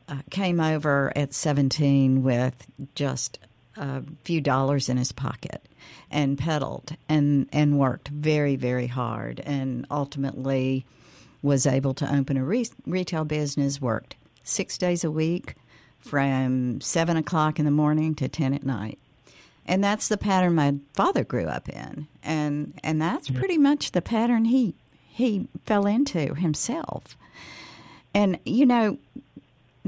uh, 0.07 0.17
came 0.29 0.59
over 0.59 1.11
at 1.15 1.33
17 1.33 2.23
with 2.23 2.67
just 2.93 3.39
a 3.77 4.03
few 4.23 4.41
dollars 4.41 4.89
in 4.89 4.97
his 4.97 5.11
pocket 5.11 5.67
and 6.11 6.37
peddled 6.37 6.95
and, 7.09 7.47
and 7.51 7.79
worked 7.79 8.07
very, 8.09 8.55
very 8.55 8.87
hard 8.87 9.39
and 9.41 9.85
ultimately 9.89 10.85
was 11.41 11.65
able 11.65 11.93
to 11.93 12.15
open 12.15 12.37
a 12.37 12.43
re- 12.43 12.69
retail 12.85 13.25
business, 13.25 13.81
worked 13.81 14.15
six 14.43 14.77
days 14.77 15.03
a 15.03 15.11
week 15.11 15.55
from 15.99 16.81
7 16.81 17.17
o'clock 17.17 17.59
in 17.59 17.65
the 17.65 17.71
morning 17.71 18.15
to 18.15 18.27
10 18.27 18.53
at 18.53 18.65
night. 18.65 18.99
And 19.65 19.83
that's 19.83 20.09
the 20.09 20.17
pattern 20.17 20.55
my 20.55 20.75
father 20.93 21.23
grew 21.23 21.45
up 21.45 21.69
in. 21.69 22.07
And, 22.21 22.73
and 22.83 23.01
that's 23.01 23.29
pretty 23.29 23.57
much 23.57 23.91
the 23.91 24.01
pattern 24.01 24.45
he, 24.45 24.75
he 25.07 25.47
fell 25.65 25.85
into 25.85 26.35
himself. 26.35 27.17
And, 28.13 28.39
you 28.45 28.65
know, 28.65 28.97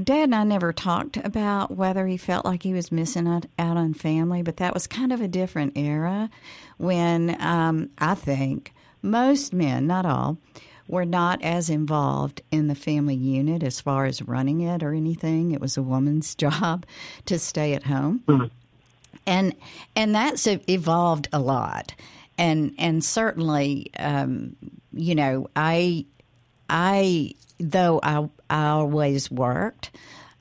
Dad 0.02 0.24
and 0.24 0.34
I 0.34 0.44
never 0.44 0.72
talked 0.72 1.16
about 1.16 1.70
whether 1.70 2.06
he 2.06 2.18
felt 2.18 2.44
like 2.44 2.62
he 2.62 2.74
was 2.74 2.92
missing 2.92 3.26
out, 3.26 3.46
out 3.58 3.78
on 3.78 3.94
family, 3.94 4.42
but 4.42 4.58
that 4.58 4.74
was 4.74 4.86
kind 4.86 5.10
of 5.12 5.22
a 5.22 5.28
different 5.28 5.76
era 5.76 6.28
when 6.76 7.40
um, 7.40 7.88
I 7.98 8.14
think 8.14 8.74
most 9.02 9.54
men, 9.54 9.86
not 9.86 10.04
all, 10.04 10.36
were 10.86 11.06
not 11.06 11.42
as 11.42 11.70
involved 11.70 12.42
in 12.50 12.68
the 12.68 12.74
family 12.74 13.14
unit 13.14 13.62
as 13.62 13.80
far 13.80 14.04
as 14.04 14.22
running 14.22 14.60
it 14.60 14.82
or 14.82 14.92
anything. 14.92 15.52
It 15.52 15.60
was 15.60 15.76
a 15.76 15.82
woman's 15.82 16.34
job 16.36 16.84
to 17.24 17.38
stay 17.38 17.72
at 17.72 17.84
home. 17.84 18.22
And 19.26 19.54
and 19.96 20.14
that's 20.14 20.46
evolved 20.46 21.28
a 21.32 21.40
lot, 21.40 21.94
and 22.38 22.72
and 22.78 23.02
certainly, 23.02 23.90
um, 23.98 24.54
you 24.92 25.16
know, 25.16 25.48
I 25.56 26.04
I 26.68 27.32
though 27.58 28.00
I, 28.02 28.28
I 28.50 28.66
always 28.68 29.30
worked, 29.30 29.90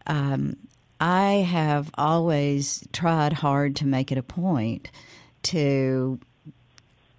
um, 0.06 0.58
I 1.00 1.46
have 1.50 1.92
always 1.98 2.88
tried 2.94 3.34
hard 3.34 3.78
to 3.78 3.88
make 3.88 4.12
it 4.12 4.18
a 4.18 4.24
point 4.24 4.90
to 5.44 6.20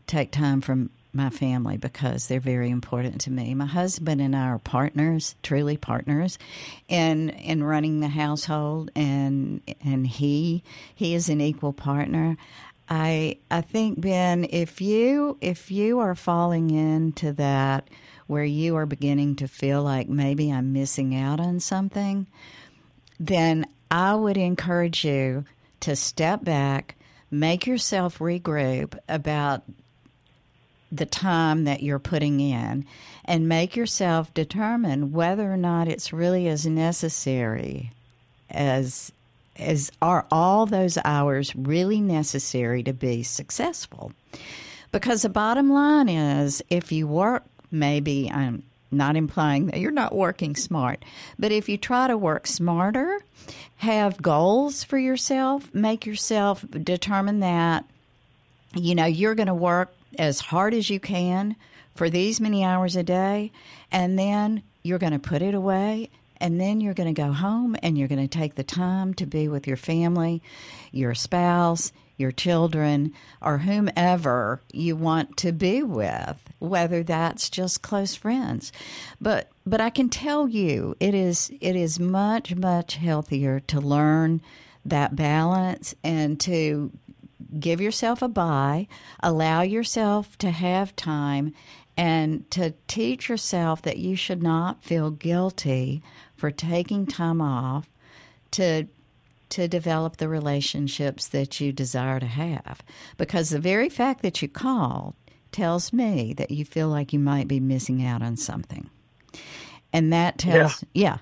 take 0.06 0.30
time 0.32 0.60
from 0.60 0.90
my 1.12 1.30
family 1.30 1.78
because 1.78 2.28
they're 2.28 2.40
very 2.40 2.70
important 2.70 3.22
to 3.22 3.30
me. 3.30 3.54
My 3.54 3.66
husband 3.66 4.20
and 4.20 4.36
I 4.36 4.48
are 4.48 4.58
partners, 4.58 5.34
truly 5.42 5.76
partners, 5.76 6.38
in 6.88 7.30
in 7.30 7.64
running 7.64 8.00
the 8.00 8.08
household, 8.08 8.90
and 8.94 9.60
and 9.82 10.06
he 10.06 10.62
he 10.94 11.14
is 11.14 11.28
an 11.28 11.40
equal 11.40 11.72
partner. 11.72 12.36
I 12.88 13.38
I 13.50 13.62
think 13.62 14.00
Ben, 14.00 14.46
if 14.50 14.80
you 14.80 15.38
if 15.40 15.70
you 15.70 15.98
are 16.00 16.14
falling 16.14 16.70
into 16.70 17.32
that 17.32 17.88
where 18.26 18.44
you 18.44 18.76
are 18.76 18.86
beginning 18.86 19.36
to 19.36 19.48
feel 19.48 19.82
like 19.82 20.08
maybe 20.08 20.50
I'm 20.50 20.72
missing 20.72 21.14
out 21.14 21.40
on 21.40 21.60
something, 21.60 22.26
then 23.18 23.66
I 23.90 24.14
would 24.14 24.36
encourage 24.36 25.04
you 25.04 25.44
to 25.80 25.96
step 25.96 26.44
back, 26.44 26.96
make 27.30 27.66
yourself 27.66 28.18
regroup 28.18 28.98
about 29.08 29.62
the 30.90 31.06
time 31.06 31.64
that 31.64 31.82
you're 31.82 31.98
putting 31.98 32.40
in 32.40 32.86
and 33.24 33.48
make 33.48 33.76
yourself 33.76 34.32
determine 34.34 35.12
whether 35.12 35.52
or 35.52 35.56
not 35.56 35.88
it's 35.88 36.12
really 36.12 36.48
as 36.48 36.66
necessary 36.66 37.92
as 38.50 39.12
as 39.58 39.90
are 40.02 40.26
all 40.30 40.66
those 40.66 40.98
hours 41.04 41.56
really 41.56 42.00
necessary 42.00 42.82
to 42.82 42.92
be 42.92 43.22
successful. 43.22 44.12
Because 44.92 45.22
the 45.22 45.30
bottom 45.30 45.70
line 45.70 46.08
is 46.08 46.62
if 46.68 46.92
you 46.92 47.06
work 47.06 47.44
maybe 47.70 48.30
i'm 48.32 48.62
not 48.90 49.16
implying 49.16 49.66
that 49.66 49.80
you're 49.80 49.90
not 49.90 50.14
working 50.14 50.54
smart 50.54 51.04
but 51.38 51.52
if 51.52 51.68
you 51.68 51.76
try 51.76 52.06
to 52.06 52.16
work 52.16 52.46
smarter 52.46 53.20
have 53.78 54.22
goals 54.22 54.84
for 54.84 54.98
yourself 54.98 55.72
make 55.74 56.06
yourself 56.06 56.64
determine 56.70 57.40
that 57.40 57.84
you 58.74 58.94
know 58.94 59.04
you're 59.04 59.34
going 59.34 59.48
to 59.48 59.54
work 59.54 59.92
as 60.18 60.40
hard 60.40 60.74
as 60.74 60.88
you 60.88 61.00
can 61.00 61.56
for 61.96 62.10
these 62.10 62.40
many 62.40 62.64
hours 62.64 62.96
a 62.96 63.02
day, 63.02 63.50
and 63.90 64.18
then 64.18 64.62
you're 64.82 64.98
going 64.98 65.12
to 65.12 65.18
put 65.18 65.42
it 65.42 65.54
away, 65.54 66.10
and 66.38 66.60
then 66.60 66.80
you're 66.80 66.94
going 66.94 67.12
to 67.12 67.20
go 67.20 67.32
home 67.32 67.76
and 67.82 67.96
you're 67.96 68.08
going 68.08 68.26
to 68.26 68.38
take 68.38 68.54
the 68.54 68.64
time 68.64 69.14
to 69.14 69.26
be 69.26 69.48
with 69.48 69.66
your 69.66 69.76
family, 69.76 70.42
your 70.92 71.14
spouse, 71.14 71.92
your 72.16 72.32
children, 72.32 73.12
or 73.42 73.58
whomever 73.58 74.60
you 74.72 74.96
want 74.96 75.36
to 75.38 75.52
be 75.52 75.82
with, 75.82 76.38
whether 76.58 77.02
that's 77.02 77.50
just 77.50 77.82
close 77.82 78.14
friends. 78.14 78.72
But 79.20 79.50
but 79.66 79.80
I 79.80 79.90
can 79.90 80.08
tell 80.08 80.48
you 80.48 80.96
it 81.00 81.14
is 81.14 81.50
it 81.60 81.76
is 81.76 82.00
much, 82.00 82.54
much 82.54 82.96
healthier 82.96 83.60
to 83.60 83.80
learn 83.80 84.40
that 84.84 85.16
balance 85.16 85.94
and 86.04 86.38
to 86.40 86.92
give 87.58 87.80
yourself 87.80 88.22
a 88.22 88.28
bye, 88.28 88.86
allow 89.20 89.62
yourself 89.62 90.36
to 90.38 90.50
have 90.50 90.96
time, 90.96 91.52
and 91.96 92.50
to 92.50 92.74
teach 92.86 93.28
yourself 93.28 93.82
that 93.82 93.98
you 93.98 94.16
should 94.16 94.42
not 94.42 94.82
feel 94.82 95.10
guilty 95.10 96.02
for 96.36 96.50
taking 96.50 97.06
time 97.06 97.40
off 97.40 97.88
to 98.52 98.86
to 99.50 99.68
develop 99.68 100.16
the 100.16 100.28
relationships 100.28 101.28
that 101.28 101.60
you 101.60 101.72
desire 101.72 102.20
to 102.20 102.26
have 102.26 102.82
because 103.16 103.50
the 103.50 103.58
very 103.58 103.88
fact 103.88 104.22
that 104.22 104.42
you 104.42 104.48
call 104.48 105.14
tells 105.52 105.92
me 105.92 106.34
that 106.34 106.50
you 106.50 106.64
feel 106.64 106.88
like 106.88 107.12
you 107.12 107.18
might 107.18 107.48
be 107.48 107.60
missing 107.60 108.04
out 108.04 108.22
on 108.22 108.36
something 108.36 108.90
and 109.92 110.12
that 110.12 110.38
tells 110.38 110.84
yeah, 110.92 111.02
yeah. 111.02 111.18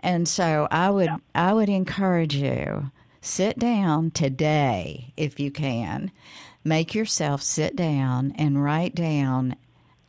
and 0.00 0.28
so 0.28 0.66
i 0.70 0.90
would 0.90 1.06
yeah. 1.06 1.16
i 1.34 1.52
would 1.52 1.68
encourage 1.68 2.34
you 2.34 2.90
sit 3.20 3.58
down 3.58 4.10
today 4.10 5.12
if 5.16 5.38
you 5.38 5.50
can. 5.50 6.10
Make 6.64 6.94
yourself 6.94 7.42
sit 7.42 7.76
down 7.76 8.34
and 8.36 8.62
write 8.62 8.94
down 8.94 9.56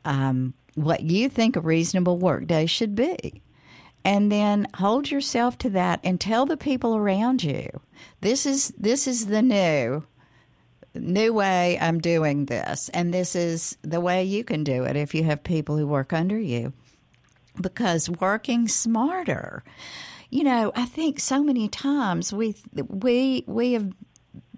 um, 0.03 0.53
what 0.75 1.01
you 1.01 1.29
think 1.29 1.55
a 1.55 1.61
reasonable 1.61 2.17
workday 2.17 2.65
should 2.65 2.95
be. 2.95 3.41
And 4.03 4.31
then 4.31 4.67
hold 4.75 5.11
yourself 5.11 5.57
to 5.59 5.69
that 5.71 5.99
and 6.03 6.19
tell 6.19 6.45
the 6.45 6.57
people 6.57 6.95
around 6.95 7.43
you 7.43 7.69
this 8.21 8.45
is 8.45 8.73
this 8.77 9.07
is 9.07 9.27
the 9.27 9.41
new 9.41 10.03
new 10.93 11.33
way 11.33 11.77
I'm 11.79 11.99
doing 11.99 12.45
this. 12.45 12.89
And 12.89 13.13
this 13.13 13.35
is 13.35 13.77
the 13.81 14.01
way 14.01 14.23
you 14.23 14.43
can 14.43 14.63
do 14.63 14.83
it 14.83 14.95
if 14.95 15.13
you 15.13 15.23
have 15.23 15.43
people 15.43 15.77
who 15.77 15.87
work 15.87 16.11
under 16.13 16.37
you. 16.37 16.73
Because 17.61 18.09
working 18.09 18.67
smarter 18.67 19.63
you 20.31 20.45
know, 20.45 20.71
I 20.75 20.85
think 20.85 21.19
so 21.19 21.43
many 21.43 21.67
times 21.67 22.33
we 22.33 22.55
we 22.87 23.43
we 23.45 23.73
have 23.73 23.91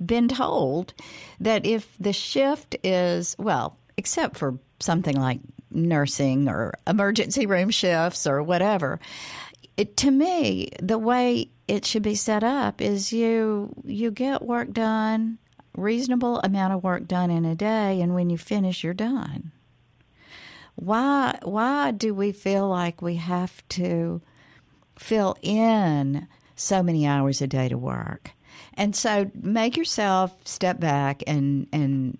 been 0.05 0.27
told 0.27 0.93
that 1.39 1.65
if 1.65 1.95
the 1.99 2.13
shift 2.13 2.75
is 2.83 3.35
well, 3.39 3.77
except 3.97 4.37
for 4.37 4.59
something 4.79 5.19
like 5.19 5.39
nursing 5.73 6.47
or 6.47 6.73
emergency 6.87 7.45
room 7.45 7.69
shifts 7.69 8.27
or 8.27 8.41
whatever, 8.43 8.99
it, 9.77 9.97
to 9.97 10.11
me, 10.11 10.69
the 10.81 10.99
way 10.99 11.49
it 11.67 11.85
should 11.85 12.03
be 12.03 12.15
set 12.15 12.43
up 12.43 12.81
is 12.81 13.11
you 13.11 13.73
you 13.83 14.11
get 14.11 14.43
work 14.43 14.71
done, 14.71 15.39
reasonable 15.75 16.39
amount 16.39 16.73
of 16.73 16.83
work 16.83 17.07
done 17.07 17.31
in 17.31 17.45
a 17.45 17.55
day, 17.55 18.01
and 18.01 18.13
when 18.13 18.29
you 18.29 18.37
finish, 18.37 18.83
you're 18.83 18.93
done. 18.93 19.51
Why 20.75 21.39
why 21.43 21.91
do 21.91 22.13
we 22.13 22.31
feel 22.31 22.67
like 22.67 23.01
we 23.01 23.15
have 23.15 23.67
to 23.69 24.21
fill 24.97 25.37
in 25.41 26.27
so 26.55 26.83
many 26.83 27.05
hours 27.05 27.41
a 27.41 27.47
day 27.47 27.69
to 27.69 27.77
work. 27.77 28.31
And 28.75 28.95
so 28.95 29.29
make 29.35 29.77
yourself 29.77 30.35
step 30.45 30.79
back 30.79 31.23
and 31.27 31.67
and 31.71 32.17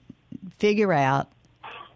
figure 0.58 0.94
out 0.94 1.32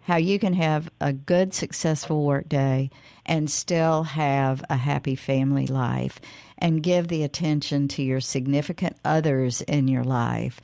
how 0.08 0.16
you 0.16 0.38
can 0.38 0.54
have 0.54 0.90
a 1.02 1.12
good 1.12 1.52
successful 1.52 2.24
work 2.24 2.48
day 2.48 2.90
and 3.26 3.50
still 3.50 4.04
have 4.04 4.64
a 4.70 4.76
happy 4.76 5.14
family 5.14 5.66
life 5.66 6.18
and 6.56 6.82
give 6.82 7.08
the 7.08 7.22
attention 7.22 7.86
to 7.86 8.02
your 8.02 8.18
significant 8.18 8.96
others 9.04 9.60
in 9.60 9.86
your 9.86 10.02
life 10.02 10.62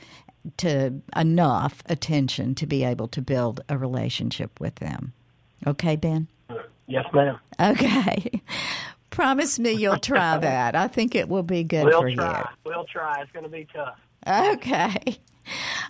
to 0.57 0.95
enough 1.15 1.83
attention 1.91 2.55
to 2.55 2.67
be 2.67 2.85
able 2.85 3.07
to 3.07 3.21
build 3.21 3.61
a 3.69 3.77
relationship 3.77 4.59
with 4.61 4.77
them. 4.77 5.13
Okay, 5.67 5.97
Ben? 5.97 6.27
Yes, 6.87 7.05
ma'am. 7.13 7.39
Okay. 7.61 8.41
Promise 9.11 9.59
me 9.59 9.73
you'll 9.73 9.99
try 9.99 10.39
that. 10.39 10.75
I 10.75 10.89
think 10.89 11.15
it 11.15 11.29
will 11.29 11.43
be 11.43 11.65
good 11.65 11.85
we'll 11.85 12.01
for 12.01 12.11
try. 12.11 12.39
you. 12.39 12.71
We'll 12.73 12.85
try. 12.87 13.21
It's 13.21 13.31
going 13.33 13.45
to 13.45 13.51
be 13.51 13.67
tough. 13.75 13.99
Okay. 14.27 15.19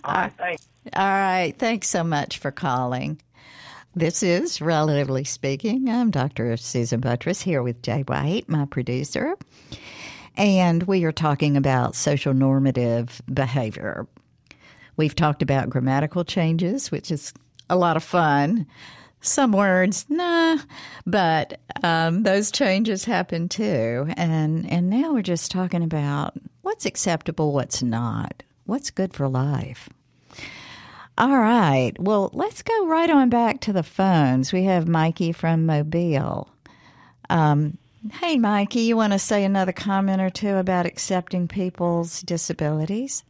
All 0.03 0.13
right. 0.13 0.33
Thanks. 0.37 0.67
All 0.93 1.07
right. 1.07 1.53
Thanks 1.57 1.87
so 1.87 2.03
much 2.03 2.37
for 2.37 2.51
calling. 2.51 3.21
This 3.97 4.23
is 4.23 4.59
Relatively 4.59 5.23
Speaking. 5.23 5.89
I'm 5.89 6.11
Dr. 6.11 6.57
Susan 6.57 6.99
Buttross 6.99 7.41
here 7.41 7.63
with 7.63 7.81
Jay 7.81 8.01
White, 8.01 8.49
my 8.49 8.65
producer. 8.65 9.37
And 10.35 10.83
we 10.83 11.05
are 11.05 11.13
talking 11.13 11.55
about 11.55 11.95
social 11.95 12.33
normative 12.33 13.21
behavior. 13.33 14.05
We've 14.97 15.15
talked 15.15 15.41
about 15.41 15.69
grammatical 15.69 16.25
changes, 16.25 16.91
which 16.91 17.09
is 17.09 17.33
a 17.69 17.77
lot 17.77 17.95
of 17.95 18.03
fun 18.03 18.67
some 19.21 19.53
words, 19.53 20.05
nah, 20.09 20.57
but 21.05 21.59
um, 21.81 22.23
those 22.23 22.51
changes 22.51 23.05
happen 23.05 23.47
too. 23.49 24.07
And 24.17 24.69
and 24.69 24.89
now 24.89 25.13
we're 25.13 25.21
just 25.21 25.51
talking 25.51 25.83
about 25.83 26.35
what's 26.61 26.85
acceptable, 26.85 27.53
what's 27.53 27.81
not, 27.81 28.43
what's 28.65 28.91
good 28.91 29.13
for 29.13 29.29
life. 29.29 29.89
All 31.17 31.37
right, 31.37 31.93
well, 31.97 32.29
let's 32.33 32.61
go 32.61 32.87
right 32.87 33.09
on 33.09 33.29
back 33.29 33.61
to 33.61 33.73
the 33.73 33.83
phones. 33.83 34.51
We 34.51 34.63
have 34.63 34.85
Mikey 34.85 35.31
from 35.31 35.65
Mobile. 35.65 36.49
Um, 37.29 37.77
hey, 38.11 38.35
Mikey, 38.37 38.81
you 38.81 38.97
want 38.97 39.13
to 39.13 39.19
say 39.19 39.45
another 39.45 39.71
comment 39.71 40.21
or 40.21 40.29
two 40.29 40.55
about 40.55 40.85
accepting 40.85 41.47
people's 41.47 42.21
disabilities? 42.21 43.23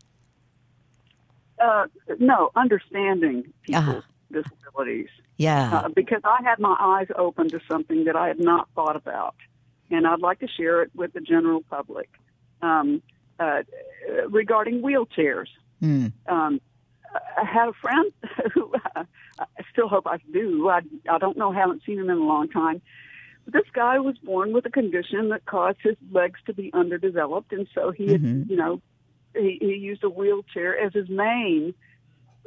Uh, 1.60 1.86
no, 2.18 2.50
understanding 2.56 3.54
people's 3.62 3.88
uh-huh. 3.88 4.02
disabilities. 4.32 5.10
Yeah. 5.38 5.82
Uh, 5.86 5.90
because 5.90 6.22
I 6.24 6.40
had 6.44 6.58
my 6.58 6.76
eyes 6.80 7.08
open 7.16 7.50
to 7.50 7.60
something 7.70 8.06
that 8.06 8.16
I 8.16 8.30
had 8.30 8.40
not 8.40 8.68
thought 8.74 8.96
about, 8.96 9.36
and 9.92 10.08
I'd 10.08 10.22
like 10.22 10.40
to 10.40 10.48
share 10.48 10.82
it 10.82 10.90
with 10.96 11.14
the 11.14 11.22
general 11.22 11.62
public 11.70 12.10
um, 12.64 13.04
uh, 13.40 13.62
regarding 14.28 14.82
wheelchairs. 14.82 15.50
Mm. 15.84 16.14
Um, 16.28 16.62
I 17.38 17.46
had 17.46 17.70
a 17.70 17.74
friend 17.74 18.12
who 18.54 18.74
I 18.96 19.06
still 19.72 19.88
hope 19.88 20.08
I 20.08 20.18
do. 20.32 20.70
I, 20.70 20.82
I 21.10 21.18
don't 21.18 21.38
know, 21.38 21.52
haven't 21.52 21.84
seen 21.86 22.00
him 22.00 22.10
in 22.10 22.18
a 22.18 22.24
long 22.24 22.50
time. 22.50 22.82
But 23.46 23.54
this 23.54 23.70
guy 23.74 24.00
was 24.00 24.18
born 24.18 24.54
with 24.54 24.66
a 24.66 24.72
condition 24.72 25.30
that 25.30 25.46
caused 25.46 25.78
his 25.82 25.96
legs 26.12 26.40
to 26.48 26.54
be 26.54 26.72
underdeveloped, 26.74 27.54
and 27.54 27.68
so 27.76 27.92
he, 27.92 28.08
mm-hmm. 28.08 28.40
had, 28.40 28.50
you 28.50 28.56
know, 28.56 28.82
he, 29.36 29.58
he 29.62 29.76
used 29.76 30.04
a 30.04 30.10
wheelchair 30.10 30.78
as 30.80 30.94
his 30.94 31.10
main 31.10 31.74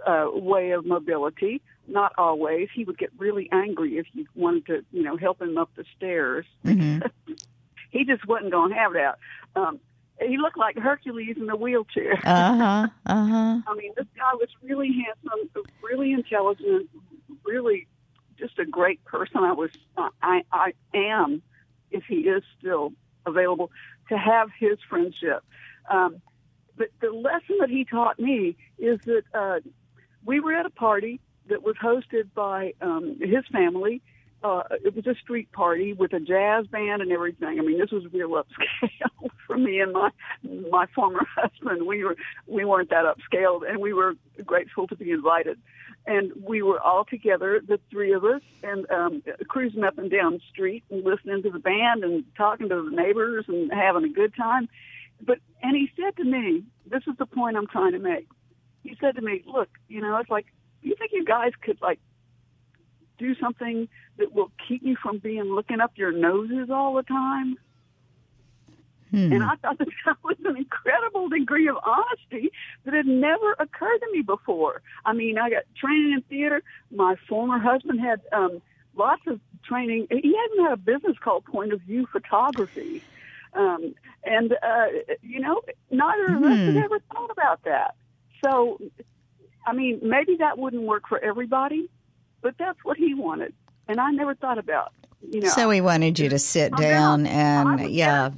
uh, 0.06 0.28
way 0.32 0.70
of 0.70 0.84
mobility 0.84 1.62
not 1.88 2.12
always. 2.18 2.68
He 2.74 2.84
would 2.84 2.98
get 2.98 3.10
really 3.18 3.48
angry 3.50 3.96
if 3.96 4.06
you 4.12 4.26
wanted 4.34 4.66
to, 4.66 4.84
you 4.92 5.02
know, 5.02 5.16
help 5.16 5.40
him 5.40 5.56
up 5.58 5.70
the 5.74 5.84
stairs. 5.96 6.46
Mm-hmm. 6.64 7.06
he 7.90 8.04
just 8.04 8.26
wasn't 8.26 8.52
going 8.52 8.70
to 8.70 8.76
have 8.76 8.92
that. 8.92 9.18
Um, 9.56 9.80
he 10.20 10.36
looked 10.36 10.58
like 10.58 10.76
Hercules 10.76 11.36
in 11.36 11.48
a 11.48 11.56
wheelchair. 11.56 12.18
Uh 12.24 12.56
huh. 12.56 12.88
Uh 13.06 13.26
huh. 13.26 13.60
I 13.66 13.74
mean, 13.74 13.92
this 13.96 14.06
guy 14.16 14.34
was 14.34 14.48
really 14.62 14.90
handsome, 15.04 15.64
really 15.82 16.12
intelligent, 16.12 16.88
really 17.44 17.86
just 18.38 18.58
a 18.58 18.64
great 18.64 19.04
person. 19.04 19.38
I 19.38 19.52
was, 19.52 19.70
I, 20.22 20.42
I 20.52 20.72
am, 20.94 21.42
if 21.90 22.04
he 22.08 22.16
is 22.16 22.42
still 22.58 22.92
available, 23.26 23.70
to 24.08 24.16
have 24.16 24.48
his 24.58 24.78
friendship. 24.88 25.42
Um, 25.90 26.20
but 26.76 26.88
the 27.00 27.10
lesson 27.10 27.56
that 27.60 27.68
he 27.68 27.84
taught 27.84 28.18
me 28.18 28.56
is 28.78 29.00
that 29.06 29.22
uh, 29.34 29.60
we 30.24 30.40
were 30.40 30.54
at 30.54 30.66
a 30.66 30.70
party 30.70 31.20
that 31.48 31.62
was 31.62 31.76
hosted 31.82 32.32
by 32.34 32.74
um, 32.80 33.18
his 33.20 33.44
family, 33.50 34.02
uh, 34.42 34.62
it 34.84 34.94
was 34.94 35.06
a 35.06 35.14
street 35.16 35.50
party 35.52 35.92
with 35.92 36.12
a 36.12 36.20
jazz 36.20 36.66
band 36.68 37.02
and 37.02 37.10
everything. 37.10 37.58
I 37.58 37.62
mean, 37.62 37.78
this 37.78 37.90
was 37.90 38.04
real 38.12 38.30
upscale 38.30 39.30
for 39.46 39.58
me 39.58 39.80
and 39.80 39.92
my 39.92 40.10
my 40.70 40.86
former 40.94 41.26
husband. 41.36 41.86
We 41.86 42.04
were 42.04 42.16
we 42.46 42.64
weren't 42.64 42.90
that 42.90 43.04
upscale, 43.04 43.68
and 43.68 43.80
we 43.80 43.92
were 43.92 44.14
grateful 44.44 44.86
to 44.88 44.96
be 44.96 45.10
invited. 45.10 45.58
And 46.06 46.32
we 46.42 46.62
were 46.62 46.80
all 46.80 47.04
together, 47.04 47.60
the 47.66 47.78
three 47.90 48.12
of 48.12 48.24
us, 48.24 48.40
and 48.62 48.90
um, 48.90 49.22
cruising 49.48 49.84
up 49.84 49.98
and 49.98 50.10
down 50.10 50.34
the 50.34 50.40
street 50.50 50.84
and 50.90 51.04
listening 51.04 51.42
to 51.42 51.50
the 51.50 51.58
band 51.58 52.02
and 52.02 52.24
talking 52.36 52.68
to 52.68 52.82
the 52.82 52.96
neighbors 52.96 53.44
and 53.48 53.70
having 53.72 54.04
a 54.04 54.08
good 54.08 54.34
time. 54.34 54.68
But 55.20 55.38
and 55.62 55.76
he 55.76 55.90
said 56.00 56.16
to 56.16 56.24
me, 56.24 56.62
"This 56.86 57.02
is 57.08 57.16
the 57.18 57.26
point 57.26 57.56
I'm 57.56 57.66
trying 57.66 57.92
to 57.92 57.98
make." 57.98 58.28
He 58.84 58.96
said 59.00 59.16
to 59.16 59.20
me, 59.20 59.42
"Look, 59.46 59.68
you 59.88 60.00
know, 60.00 60.16
it's 60.18 60.30
like, 60.30 60.46
you 60.82 60.94
think 60.96 61.10
you 61.12 61.24
guys 61.24 61.52
could 61.60 61.82
like 61.82 61.98
do 63.18 63.34
something 63.36 63.88
that 64.16 64.32
will 64.32 64.50
keep 64.66 64.82
you 64.82 64.96
from 65.02 65.18
being 65.18 65.44
looking 65.44 65.80
up 65.80 65.92
your 65.96 66.12
noses 66.12 66.70
all 66.70 66.94
the 66.94 67.02
time. 67.02 67.56
Hmm. 69.10 69.32
And 69.32 69.42
I 69.42 69.54
thought 69.56 69.78
that, 69.78 69.88
that 70.06 70.16
was 70.22 70.36
an 70.44 70.56
incredible 70.56 71.28
degree 71.28 71.68
of 71.68 71.76
honesty 71.84 72.50
that 72.84 72.94
had 72.94 73.06
never 73.06 73.52
occurred 73.58 73.98
to 73.98 74.08
me 74.12 74.22
before. 74.22 74.82
I 75.04 75.12
mean, 75.12 75.38
I 75.38 75.50
got 75.50 75.62
training 75.76 76.12
in 76.12 76.22
theater. 76.22 76.62
My 76.90 77.16
former 77.28 77.58
husband 77.58 78.00
had 78.00 78.20
um, 78.32 78.60
lots 78.96 79.22
of 79.26 79.40
training. 79.64 80.06
He 80.10 80.34
hadn't 80.36 80.64
had 80.64 80.72
a 80.72 80.76
business 80.76 81.16
called 81.22 81.44
Point 81.44 81.72
of 81.72 81.80
View 81.82 82.06
Photography. 82.12 83.02
Um, 83.54 83.94
and, 84.24 84.52
uh, 84.52 84.86
you 85.22 85.40
know, 85.40 85.62
neither 85.90 86.34
of 86.34 86.42
us 86.42 86.58
had 86.66 86.76
Hmm. 86.76 86.76
ever 86.76 86.98
thought 87.12 87.30
about 87.30 87.62
that. 87.64 87.94
So, 88.44 88.78
I 89.66 89.72
mean, 89.72 90.00
maybe 90.02 90.36
that 90.36 90.58
wouldn't 90.58 90.82
work 90.82 91.08
for 91.08 91.18
everybody, 91.18 91.88
but 92.40 92.54
that's 92.58 92.78
what 92.84 92.96
he 92.96 93.14
wanted. 93.14 93.54
And 93.88 94.00
I 94.00 94.10
never 94.10 94.34
thought 94.34 94.58
about, 94.58 94.92
you 95.30 95.40
know. 95.40 95.48
So 95.48 95.70
he 95.70 95.80
wanted 95.80 96.18
you 96.18 96.28
to 96.28 96.38
sit 96.38 96.74
down. 96.76 97.26
And 97.26 97.90
yeah. 97.90 98.30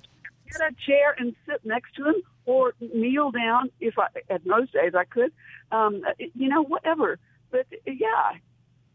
get 0.50 0.70
a 0.70 0.74
chair 0.74 1.14
and 1.18 1.34
sit 1.46 1.64
next 1.64 1.94
to 1.96 2.04
him 2.04 2.22
or 2.46 2.74
kneel 2.80 3.30
down 3.30 3.70
if 3.80 3.98
I 3.98 4.08
at 4.28 4.44
most 4.44 4.72
days 4.72 4.92
I 4.94 5.04
could 5.04 5.32
um 5.70 6.02
you 6.18 6.48
know 6.48 6.62
whatever 6.64 7.18
but 7.50 7.66
yeah 7.86 8.32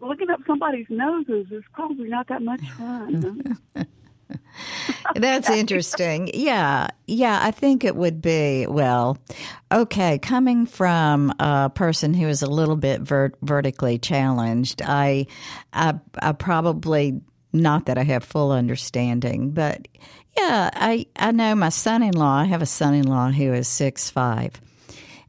looking 0.01 0.29
up 0.29 0.41
somebody's 0.45 0.87
noses 0.89 1.47
is 1.51 1.63
probably 1.71 2.09
not 2.09 2.27
that 2.27 2.41
much 2.41 2.61
fun 2.71 3.57
That's 5.15 5.49
interesting. 5.49 6.29
Yeah. 6.33 6.87
Yeah. 7.07 7.39
I 7.41 7.51
think 7.51 7.83
it 7.83 7.95
would 7.95 8.21
be, 8.21 8.67
well, 8.67 9.17
okay. 9.71 10.17
Coming 10.19 10.65
from 10.65 11.33
a 11.39 11.69
person 11.69 12.13
who 12.13 12.27
is 12.27 12.41
a 12.41 12.49
little 12.49 12.75
bit 12.75 13.01
ver- 13.01 13.33
vertically 13.41 13.97
challenged, 13.97 14.81
I, 14.81 15.27
I, 15.73 15.95
I 16.21 16.31
probably, 16.31 17.21
not 17.53 17.85
that 17.85 17.97
I 17.97 18.03
have 18.03 18.23
full 18.23 18.51
understanding, 18.51 19.51
but 19.51 19.87
yeah, 20.37 20.69
I, 20.73 21.05
I 21.15 21.31
know 21.31 21.55
my 21.55 21.69
son 21.69 22.03
in 22.03 22.13
law, 22.13 22.39
I 22.39 22.43
have 22.43 22.61
a 22.61 22.65
son 22.65 22.93
in 22.93 23.07
law 23.07 23.31
who 23.31 23.53
is 23.53 23.69
six 23.69 24.09
five, 24.09 24.59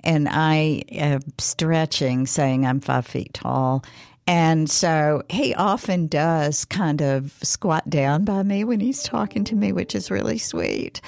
and 0.03 0.28
I 0.28 0.82
am 0.90 1.20
stretching, 1.38 2.26
saying 2.26 2.66
I'm 2.66 2.80
five 2.80 3.07
feet 3.07 3.32
tall. 3.32 3.84
And 4.27 4.68
so 4.68 5.22
he 5.29 5.55
often 5.55 6.09
does 6.09 6.64
kind 6.64 7.01
of 7.01 7.33
squat 7.43 7.89
down 7.89 8.24
by 8.24 8.43
me 8.43 8.64
when 8.64 8.81
he's 8.81 9.05
talking 9.05 9.45
to 9.45 9.55
me, 9.55 9.70
which 9.70 9.95
is 9.95 10.11
really 10.11 10.39
sweet. 10.39 11.01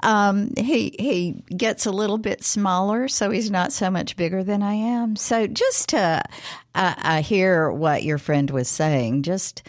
Um, 0.00 0.52
he 0.58 0.94
he 0.98 1.42
gets 1.56 1.86
a 1.86 1.90
little 1.90 2.18
bit 2.18 2.44
smaller, 2.44 3.08
so 3.08 3.30
he's 3.30 3.50
not 3.50 3.72
so 3.72 3.90
much 3.90 4.16
bigger 4.16 4.44
than 4.44 4.62
I 4.62 4.74
am. 4.74 5.16
So 5.16 5.46
just 5.46 5.88
to, 5.90 6.22
I, 6.74 6.94
I 6.98 7.20
hear 7.22 7.70
what 7.70 8.02
your 8.02 8.18
friend 8.18 8.50
was 8.50 8.68
saying. 8.68 9.22
Just 9.22 9.62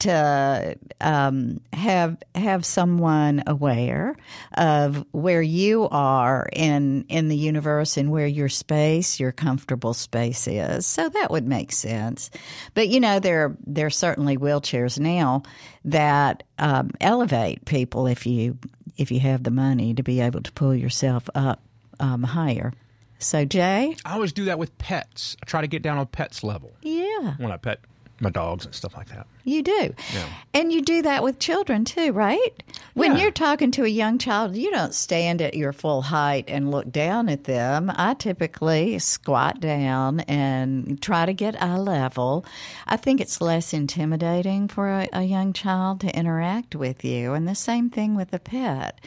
to 0.00 0.76
um, 1.00 1.60
have 1.72 2.16
have 2.34 2.64
someone 2.64 3.42
aware 3.46 4.16
of 4.56 5.04
where 5.12 5.42
you 5.42 5.88
are 5.90 6.48
in 6.52 7.04
in 7.08 7.28
the 7.28 7.36
universe 7.36 7.96
and 7.96 8.10
where 8.10 8.26
your 8.26 8.48
space, 8.48 9.18
your 9.20 9.32
comfortable 9.32 9.94
space 9.94 10.46
is. 10.46 10.86
So 10.86 11.08
that 11.08 11.30
would 11.30 11.46
make 11.46 11.72
sense. 11.72 12.30
But 12.74 12.88
you 12.88 13.00
know, 13.00 13.20
there 13.20 13.56
there 13.66 13.86
are 13.86 13.90
certainly 13.90 14.36
wheelchairs 14.36 14.98
now 14.98 15.42
that 15.84 16.42
um, 16.58 16.90
elevate 17.00 17.64
people 17.64 18.06
if 18.06 18.26
you 18.26 18.58
if 18.96 19.10
you 19.10 19.20
have 19.20 19.42
the 19.42 19.50
money 19.50 19.94
to 19.94 20.02
be 20.02 20.20
able 20.20 20.42
to 20.42 20.52
pull 20.52 20.74
yourself 20.74 21.28
up 21.34 21.62
um, 22.00 22.22
higher. 22.22 22.72
So 23.18 23.44
Jay, 23.44 23.96
I 24.04 24.14
always 24.14 24.32
do 24.32 24.46
that 24.46 24.58
with 24.58 24.76
pets. 24.76 25.36
I 25.42 25.46
try 25.46 25.60
to 25.60 25.66
get 25.66 25.82
down 25.82 25.98
on 25.98 26.06
pets 26.06 26.44
level 26.44 26.74
yeah, 26.82 27.34
when 27.38 27.52
I 27.52 27.56
pet 27.56 27.80
my 28.20 28.30
dogs 28.30 28.64
and 28.64 28.74
stuff 28.74 28.96
like 28.96 29.08
that. 29.08 29.26
You 29.44 29.62
do. 29.62 29.94
Yeah. 30.14 30.26
And 30.54 30.72
you 30.72 30.82
do 30.82 31.02
that 31.02 31.22
with 31.22 31.38
children 31.38 31.84
too, 31.84 32.12
right? 32.12 32.62
When 32.94 33.12
Yeah. 33.16 33.22
you're 33.22 33.30
talking 33.32 33.70
to 33.72 33.84
a 33.84 33.88
young 33.88 34.18
child, 34.18 34.56
you 34.56 34.70
don't 34.70 34.94
stand 34.94 35.42
at 35.42 35.54
your 35.54 35.72
full 35.72 36.02
height 36.02 36.44
and 36.48 36.70
look 36.70 36.90
down 36.90 37.28
at 37.28 37.44
them. 37.44 37.90
I 37.94 38.14
typically 38.14 38.98
squat 39.00 39.60
down 39.60 40.20
and 40.20 41.02
try 41.02 41.26
to 41.26 41.32
get 41.32 41.60
eye 41.60 41.76
level. 41.76 42.46
I 42.86 42.96
think 42.96 43.20
it's 43.20 43.40
less 43.40 43.72
intimidating 43.72 44.68
for 44.68 44.88
a, 44.88 45.08
a 45.12 45.22
young 45.22 45.52
child 45.52 46.00
to 46.00 46.16
interact 46.16 46.74
with 46.76 47.04
you. 47.04 47.32
And 47.34 47.46
the 47.48 47.54
same 47.54 47.90
thing 47.90 48.14
with 48.14 48.32
a 48.32 48.38
pet. 48.38 49.00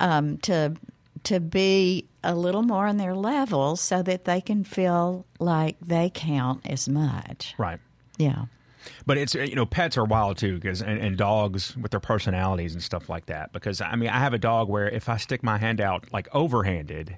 Um, 0.00 0.38
to 0.38 0.74
to 1.24 1.38
be 1.40 2.06
a 2.24 2.34
little 2.34 2.62
more 2.62 2.86
on 2.86 2.96
their 2.96 3.14
level 3.14 3.76
so 3.76 4.02
that 4.02 4.24
they 4.24 4.40
can 4.40 4.64
feel 4.64 5.26
like 5.38 5.76
they 5.80 6.10
count 6.14 6.62
as 6.66 6.88
much. 6.88 7.54
Right. 7.58 7.78
Yeah. 8.20 8.44
But 9.04 9.18
it's 9.18 9.34
you 9.34 9.54
know 9.54 9.66
pets 9.66 9.98
are 9.98 10.04
wild 10.04 10.38
too 10.38 10.54
because 10.54 10.80
and, 10.80 10.98
and 11.00 11.16
dogs 11.16 11.76
with 11.76 11.90
their 11.90 12.00
personalities 12.00 12.72
and 12.72 12.82
stuff 12.82 13.08
like 13.10 13.26
that 13.26 13.52
because 13.52 13.80
I 13.82 13.94
mean 13.96 14.08
I 14.08 14.18
have 14.18 14.32
a 14.32 14.38
dog 14.38 14.68
where 14.68 14.88
if 14.88 15.08
I 15.08 15.16
stick 15.18 15.42
my 15.42 15.58
hand 15.58 15.80
out 15.82 16.10
like 16.12 16.30
overhanded 16.30 17.16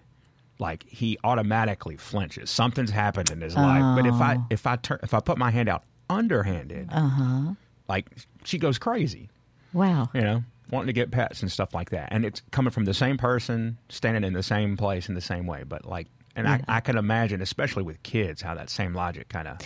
like 0.58 0.84
he 0.88 1.18
automatically 1.24 1.96
flinches. 1.96 2.50
Something's 2.50 2.90
happened 2.90 3.30
in 3.30 3.40
his 3.40 3.54
life. 3.56 3.96
But 3.96 4.06
if 4.06 4.14
I 4.14 4.38
if 4.50 4.66
I 4.66 4.76
turn 4.76 4.98
if 5.04 5.14
I 5.14 5.20
put 5.20 5.38
my 5.38 5.50
hand 5.50 5.68
out 5.68 5.84
underhanded 6.10 6.88
Uh-huh. 6.92 7.54
like 7.88 8.06
she 8.44 8.58
goes 8.58 8.78
crazy. 8.78 9.28
Wow. 9.72 10.10
you 10.14 10.20
know 10.20 10.42
wanting 10.70 10.86
to 10.88 10.92
get 10.92 11.10
pets 11.10 11.42
and 11.42 11.52
stuff 11.52 11.74
like 11.74 11.90
that. 11.90 12.08
And 12.12 12.24
it's 12.24 12.40
coming 12.50 12.70
from 12.72 12.86
the 12.86 12.94
same 12.94 13.18
person 13.18 13.76
standing 13.88 14.24
in 14.24 14.32
the 14.32 14.42
same 14.42 14.76
place 14.76 15.08
in 15.08 15.14
the 15.14 15.20
same 15.20 15.46
way. 15.46 15.62
But 15.64 15.84
like 15.84 16.08
and 16.34 16.48
I, 16.48 16.62
I 16.66 16.80
can 16.80 16.96
imagine 16.96 17.40
especially 17.42 17.82
with 17.84 18.02
kids 18.02 18.42
how 18.42 18.54
that 18.54 18.68
same 18.70 18.94
logic 18.94 19.28
kind 19.28 19.46
of 19.48 19.58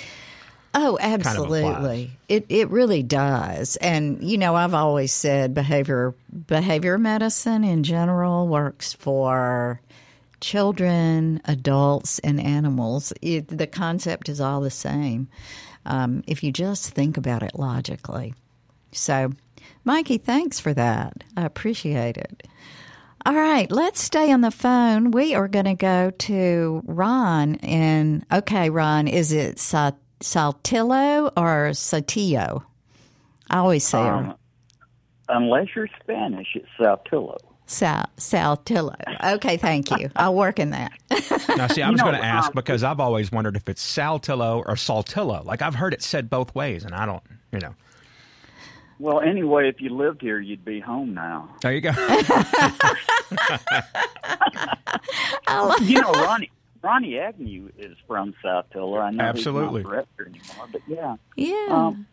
Oh, 0.78 0.98
absolutely. 1.00 2.10
it 2.28 2.44
it 2.50 2.68
really 2.68 3.02
does. 3.02 3.76
And 3.76 4.22
you 4.22 4.36
know, 4.36 4.54
I've 4.54 4.74
always 4.74 5.12
said 5.12 5.54
behavior 5.54 6.14
behavior 6.46 6.98
medicine 6.98 7.64
in 7.64 7.82
general 7.82 8.46
works 8.46 8.92
for 8.92 9.80
children, 10.40 11.40
adults, 11.46 12.18
and 12.18 12.38
animals. 12.38 13.12
It, 13.22 13.48
the 13.48 13.66
concept 13.66 14.28
is 14.28 14.38
all 14.38 14.60
the 14.60 14.70
same 14.70 15.28
um, 15.86 16.22
if 16.26 16.44
you 16.44 16.52
just 16.52 16.90
think 16.90 17.16
about 17.16 17.42
it 17.42 17.58
logically. 17.58 18.34
So, 18.92 19.32
Mikey, 19.84 20.18
thanks 20.18 20.60
for 20.60 20.74
that. 20.74 21.24
I 21.36 21.44
appreciate 21.46 22.18
it. 22.18 22.46
All 23.24 23.34
right, 23.34 23.70
let's 23.70 24.00
stay 24.00 24.30
on 24.30 24.42
the 24.42 24.50
phone. 24.50 25.10
We 25.10 25.34
are 25.34 25.48
going 25.48 25.64
to 25.64 25.74
go 25.74 26.10
to 26.10 26.82
Ron. 26.86 27.56
And 27.56 28.24
okay, 28.30 28.70
Ron, 28.70 29.08
is 29.08 29.32
it 29.32 29.58
Sa- 29.58 29.92
Saltillo 30.20 31.32
or 31.36 31.70
Satillo? 31.70 32.62
I 33.50 33.58
always 33.58 33.84
say 33.84 33.98
Um, 33.98 34.34
unless 35.28 35.68
you're 35.74 35.88
Spanish, 36.02 36.48
it's 36.54 36.66
Saltillo. 36.78 37.36
Sal- 37.68 38.08
Saltillo. 38.16 38.94
Okay, 39.34 39.56
thank 39.56 39.90
you. 39.90 40.08
I'll 40.16 40.34
work 40.34 40.58
in 40.60 40.70
that. 40.70 40.92
Now, 41.56 41.66
see, 41.66 41.82
I 41.82 41.86
You 41.86 41.92
was 41.92 42.00
know, 42.00 42.06
going 42.10 42.20
to 42.20 42.24
ask 42.24 42.52
because 42.52 42.84
I've 42.84 43.00
always 43.00 43.32
wondered 43.32 43.56
if 43.56 43.68
it's 43.68 43.84
Saltillo 43.84 44.58
or 44.58 44.74
Saltillo. 44.76 45.44
Like 45.44 45.62
I've 45.62 45.74
heard 45.74 45.92
it 45.92 46.02
said 46.02 46.30
both 46.30 46.54
ways, 46.54 46.84
and 46.84 46.94
I 46.94 47.06
don't, 47.06 47.22
you 47.52 47.58
know. 47.58 47.74
Well, 48.98 49.20
anyway, 49.20 49.68
if 49.68 49.80
you 49.80 49.90
lived 49.90 50.22
here, 50.22 50.40
you'd 50.40 50.64
be 50.64 50.80
home 50.80 51.12
now. 51.12 51.50
There 51.60 51.72
you 51.72 51.82
go. 51.82 51.90
you 55.82 56.00
know, 56.00 56.12
Ronnie 56.12 56.50
Ronnie 56.82 57.18
Agnew 57.18 57.70
is 57.78 57.96
from 58.06 58.34
South 58.42 58.66
Saltillo. 58.72 59.00
I 59.00 59.10
know 59.10 59.24
Absolutely. 59.24 59.80
he's 59.80 59.84
not 59.84 59.90
director 59.90 60.26
anymore, 60.26 60.68
but 60.72 60.82
yeah. 60.86 61.16
Yeah. 61.36 61.66
Um, 61.70 62.06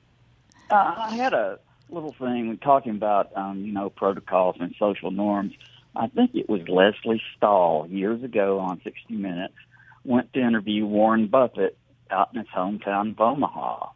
I 0.70 1.16
had 1.16 1.34
a 1.34 1.59
little 1.89 2.14
thing 2.14 2.47
when 2.47 2.57
talking 2.57 2.91
about 2.91 3.36
um, 3.38 3.64
you 3.66 3.72
know 3.72 3.89
protocols 3.89 4.55
and 4.59 4.74
social 4.80 5.11
norms. 5.11 5.53
I 5.95 6.07
think 6.07 6.32
it 6.34 6.49
was 6.49 6.61
Lesley 6.68 7.22
Stahl 7.38 7.88
years 7.89 8.24
ago 8.24 8.59
on 8.59 8.82
60 8.84 9.14
Minutes 9.14 9.53
went 10.03 10.34
to 10.34 10.39
interview 10.39 10.86
Warren 10.86 11.28
Buffett 11.28 11.78
out 12.09 12.30
in 12.34 12.39
his 12.39 12.49
hometown 12.49 13.11
of 13.11 13.20
Omaha, 13.20 13.89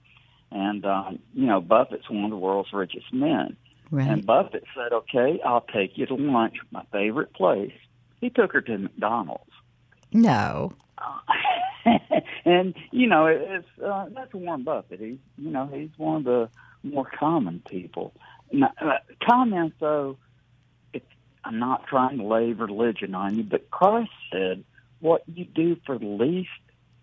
and 0.51 0.85
um, 0.85 1.19
you 1.33 1.47
know 1.47 1.61
Buffett's 1.61 2.09
one 2.09 2.25
of 2.25 2.31
the 2.31 2.37
world's 2.37 2.73
richest 2.73 3.13
men. 3.13 3.57
right. 3.91 4.07
And 4.07 4.25
Buffett 4.25 4.63
said, 4.75 4.93
"Okay, 4.93 5.39
I'll 5.45 5.65
take 5.73 5.97
you 5.97 6.05
to 6.07 6.15
lunch, 6.15 6.55
at 6.61 6.71
my 6.71 6.83
favorite 6.91 7.33
place." 7.33 7.73
He 8.21 8.29
took 8.29 8.53
her 8.53 8.61
to 8.61 8.77
McDonald's. 8.77 9.46
No. 10.11 10.73
and 12.45 12.73
you 12.91 13.07
know, 13.07 13.27
it's 13.27 13.67
uh, 13.83 14.07
that's 14.13 14.33
Warren 14.33 14.63
Buffett. 14.63 14.99
He's 14.99 15.17
you 15.37 15.51
know 15.51 15.69
he's 15.71 15.89
one 15.97 16.17
of 16.17 16.23
the 16.23 16.49
more 16.83 17.05
common 17.05 17.61
people. 17.67 18.13
Now, 18.51 18.71
uh, 18.81 18.97
comments 19.27 19.75
though, 19.79 20.17
it's, 20.93 21.05
I'm 21.43 21.59
not 21.59 21.87
trying 21.87 22.17
to 22.17 22.23
lay 22.23 22.53
religion 22.53 23.15
on 23.15 23.35
you, 23.35 23.43
but 23.43 23.69
Christ 23.69 24.11
said, 24.31 24.63
"What 24.99 25.23
you 25.27 25.45
do 25.45 25.77
for 25.85 25.97
the 25.97 26.05
least 26.05 26.49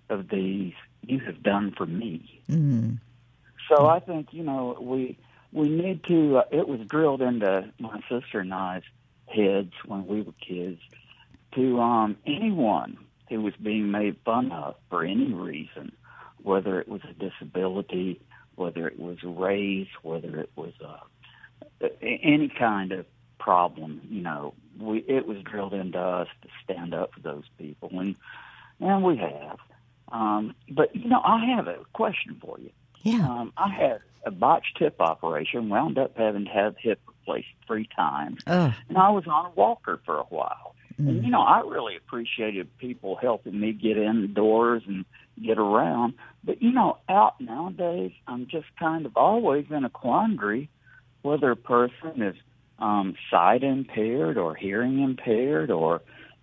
of 0.08 0.28
these, 0.28 0.74
you 1.02 1.20
have 1.20 1.42
done 1.42 1.72
for 1.76 1.86
me." 1.86 2.42
Mm. 2.48 2.98
So 3.68 3.86
I 3.86 4.00
think 4.00 4.28
you 4.32 4.42
know 4.42 4.76
we 4.80 5.18
we 5.52 5.68
need 5.68 6.04
to. 6.04 6.38
Uh, 6.38 6.44
it 6.50 6.68
was 6.68 6.80
drilled 6.80 7.22
into 7.22 7.70
my 7.78 8.00
sister 8.08 8.40
and 8.40 8.52
I's 8.52 8.82
heads 9.26 9.72
when 9.86 10.06
we 10.06 10.20
were 10.20 10.34
kids 10.46 10.80
to 11.54 11.80
um, 11.80 12.16
anyone 12.26 12.98
who 13.28 13.40
was 13.40 13.54
being 13.62 13.90
made 13.90 14.16
fun 14.24 14.52
of 14.52 14.74
for 14.90 15.04
any 15.04 15.32
reason, 15.32 15.92
whether 16.42 16.80
it 16.80 16.88
was 16.88 17.00
a 17.08 17.12
disability, 17.14 18.20
whether 18.56 18.86
it 18.86 18.98
was 18.98 19.22
race, 19.22 19.88
whether 20.02 20.38
it 20.40 20.50
was 20.56 20.72
uh, 20.84 21.86
any 22.02 22.48
kind 22.48 22.92
of 22.92 23.06
problem. 23.38 24.00
You 24.08 24.22
know, 24.22 24.54
we 24.78 24.98
it 25.08 25.26
was 25.26 25.38
drilled 25.42 25.74
into 25.74 25.98
us 25.98 26.28
to 26.42 26.48
stand 26.62 26.94
up 26.94 27.12
for 27.14 27.20
those 27.20 27.44
people, 27.58 27.90
and 27.92 28.14
and 28.80 29.02
we 29.02 29.16
have. 29.16 29.58
Um, 30.12 30.54
but 30.70 30.94
you 30.94 31.08
know, 31.08 31.20
I 31.24 31.44
have 31.56 31.66
a 31.66 31.78
question 31.92 32.40
for 32.40 32.58
you. 32.58 32.70
Yeah. 33.02 33.28
Um, 33.28 33.52
I 33.56 33.68
had 33.68 34.00
a 34.24 34.30
botched 34.30 34.78
hip 34.78 35.00
operation, 35.00 35.68
wound 35.68 35.98
up 35.98 36.16
having 36.16 36.46
to 36.46 36.50
have 36.50 36.76
hip 36.78 37.00
replaced 37.06 37.48
three 37.66 37.88
times, 37.94 38.40
Ugh. 38.46 38.72
and 38.88 38.98
I 38.98 39.10
was 39.10 39.26
on 39.26 39.46
a 39.46 39.50
walker 39.50 40.00
for 40.04 40.16
a 40.16 40.24
while. 40.24 40.73
Mm. 41.00 41.08
And 41.08 41.24
you 41.24 41.30
know, 41.30 41.40
I 41.40 41.60
really 41.60 41.96
appreciated 41.96 42.76
people 42.78 43.16
helping 43.16 43.58
me 43.58 43.72
get 43.72 43.96
indoors 43.96 44.82
and 44.86 45.04
get 45.42 45.58
around. 45.58 46.14
But 46.42 46.62
you 46.62 46.72
know, 46.72 46.98
out 47.08 47.40
nowadays, 47.40 48.12
I'm 48.26 48.46
just 48.46 48.66
kind 48.78 49.06
of 49.06 49.16
always 49.16 49.66
in 49.70 49.84
a 49.84 49.90
quandary 49.90 50.68
whether 51.22 51.50
a 51.50 51.56
person 51.56 52.22
is 52.22 52.36
um, 52.78 53.14
sight 53.30 53.62
impaired 53.62 54.36
or 54.36 54.54
hearing 54.54 55.02
impaired, 55.02 55.70
or 55.70 56.02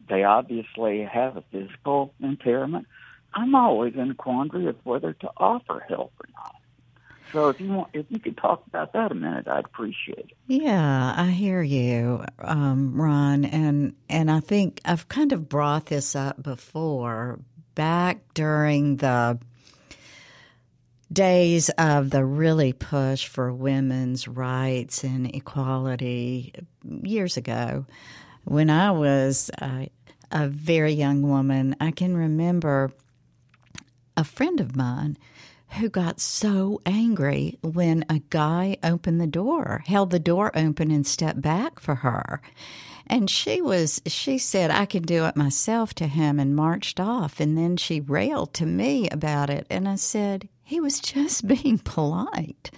they 0.09 0.23
obviously 0.23 1.03
have 1.03 1.37
a 1.37 1.43
physical 1.51 2.13
impairment. 2.19 2.87
I'm 3.33 3.55
always 3.55 3.93
in 3.95 4.11
a 4.11 4.15
quandary 4.15 4.67
of 4.67 4.75
whether 4.83 5.13
to 5.13 5.29
offer 5.37 5.85
help 5.87 6.13
or 6.19 6.27
not. 6.33 6.55
So 7.32 7.49
if 7.49 7.59
you 7.59 7.69
want, 7.69 7.89
if 7.93 8.05
you 8.09 8.19
could 8.19 8.38
talk 8.38 8.63
about 8.67 8.93
that 8.93 9.11
a 9.11 9.15
minute, 9.15 9.47
I'd 9.47 9.65
appreciate 9.65 10.17
it. 10.17 10.38
Yeah, 10.47 11.13
I 11.15 11.27
hear 11.27 11.61
you, 11.61 12.25
um, 12.39 12.99
Ron, 12.99 13.45
and 13.45 13.95
and 14.09 14.29
I 14.29 14.41
think 14.41 14.82
I've 14.84 15.07
kind 15.07 15.32
of 15.32 15.47
brought 15.47 15.86
this 15.86 16.15
up 16.15 16.41
before, 16.41 17.39
back 17.75 18.34
during 18.34 18.97
the 18.97 19.39
days 21.11 21.69
of 21.77 22.09
the 22.09 22.25
really 22.25 22.73
push 22.73 23.27
for 23.27 23.51
women's 23.51 24.27
rights 24.27 25.03
and 25.03 25.34
equality 25.34 26.53
years 26.84 27.38
ago, 27.38 27.86
when 28.43 28.69
I 28.69 28.91
was 28.91 29.49
uh, 29.61 29.86
a 30.32 30.47
very 30.47 30.93
young 30.93 31.21
woman. 31.21 31.75
I 31.79 31.91
can 31.91 32.15
remember 32.15 32.91
a 34.17 34.23
friend 34.23 34.59
of 34.59 34.75
mine 34.75 35.17
who 35.74 35.89
got 35.89 36.19
so 36.19 36.82
angry 36.86 37.57
when 37.61 38.03
a 38.09 38.19
guy 38.30 38.78
opened 38.84 39.22
the 39.22 39.28
door, 39.28 39.84
held 39.86 40.09
the 40.09 40.19
door 40.19 40.51
open 40.55 40.91
and 40.91 41.05
stepped 41.05 41.41
back 41.41 41.80
for 41.80 41.95
her. 41.95 42.41
And 43.07 43.30
she 43.30 43.61
was, 43.61 44.01
she 44.05 44.38
said, 44.38 44.72
I 44.72 44.86
can 44.86 45.03
do 45.03 45.26
it 45.26 45.36
myself 45.36 45.93
to 45.95 46.07
him 46.07 46.39
and 46.39 46.55
marched 46.55 46.99
off. 46.99 47.39
And 47.39 47.57
then 47.57 47.78
she 47.78 47.99
railed 47.99 48.53
to 48.55 48.65
me 48.65 49.09
about 49.09 49.49
it. 49.49 49.67
And 49.69 49.88
I 49.88 49.95
said, 49.95 50.47
he 50.63 50.80
was 50.80 50.99
just 50.99 51.47
being 51.63 51.80
polite. 51.80 52.72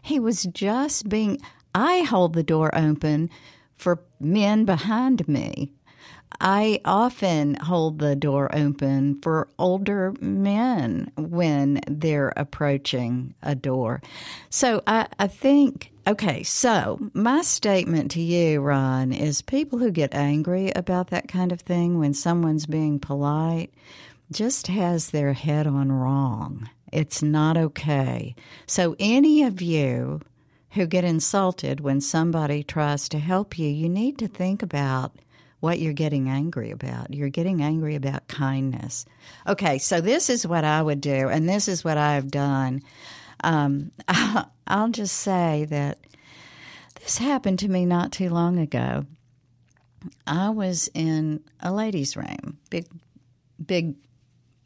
He 0.00 0.18
was 0.18 0.44
just 0.44 1.08
being, 1.08 1.40
I 1.74 2.00
hold 2.00 2.34
the 2.34 2.42
door 2.42 2.74
open 2.74 3.30
for 3.76 4.00
men 4.20 4.64
behind 4.64 5.26
me. 5.28 5.72
I 6.40 6.80
often 6.84 7.54
hold 7.54 7.98
the 7.98 8.16
door 8.16 8.54
open 8.54 9.20
for 9.22 9.48
older 9.58 10.14
men 10.20 11.10
when 11.16 11.80
they're 11.88 12.32
approaching 12.36 13.34
a 13.42 13.54
door. 13.54 14.02
So 14.50 14.82
I, 14.86 15.06
I 15.18 15.26
think, 15.26 15.92
okay, 16.06 16.42
so 16.42 16.98
my 17.12 17.42
statement 17.42 18.10
to 18.12 18.20
you, 18.20 18.60
Ron, 18.60 19.12
is 19.12 19.42
people 19.42 19.78
who 19.78 19.90
get 19.90 20.14
angry 20.14 20.70
about 20.74 21.08
that 21.08 21.28
kind 21.28 21.52
of 21.52 21.60
thing 21.60 21.98
when 21.98 22.14
someone's 22.14 22.66
being 22.66 22.98
polite 22.98 23.72
just 24.32 24.66
has 24.68 25.10
their 25.10 25.32
head 25.32 25.66
on 25.66 25.92
wrong. 25.92 26.68
It's 26.92 27.22
not 27.22 27.56
okay. 27.56 28.34
So 28.66 28.96
any 28.98 29.42
of 29.42 29.60
you 29.60 30.20
who 30.70 30.86
get 30.86 31.04
insulted 31.04 31.80
when 31.80 32.00
somebody 32.00 32.62
tries 32.62 33.08
to 33.10 33.18
help 33.18 33.58
you, 33.58 33.68
you 33.68 33.88
need 33.88 34.18
to 34.18 34.28
think 34.28 34.62
about 34.62 35.12
what 35.64 35.78
you're 35.78 35.94
getting 35.94 36.28
angry 36.28 36.70
about. 36.70 37.14
You're 37.14 37.30
getting 37.30 37.62
angry 37.62 37.94
about 37.94 38.28
kindness. 38.28 39.06
Okay, 39.46 39.78
so 39.78 40.02
this 40.02 40.28
is 40.28 40.46
what 40.46 40.62
I 40.62 40.82
would 40.82 41.00
do, 41.00 41.30
and 41.30 41.48
this 41.48 41.68
is 41.68 41.82
what 41.82 41.96
I 41.96 42.16
have 42.16 42.30
done. 42.30 42.82
Um, 43.42 43.90
I'll 44.66 44.90
just 44.90 45.16
say 45.16 45.64
that 45.70 45.96
this 47.00 47.16
happened 47.16 47.60
to 47.60 47.68
me 47.70 47.86
not 47.86 48.12
too 48.12 48.28
long 48.28 48.58
ago. 48.58 49.06
I 50.26 50.50
was 50.50 50.90
in 50.92 51.42
a 51.60 51.72
ladies' 51.72 52.14
room, 52.14 52.58
big, 52.68 52.84
big, 53.64 53.94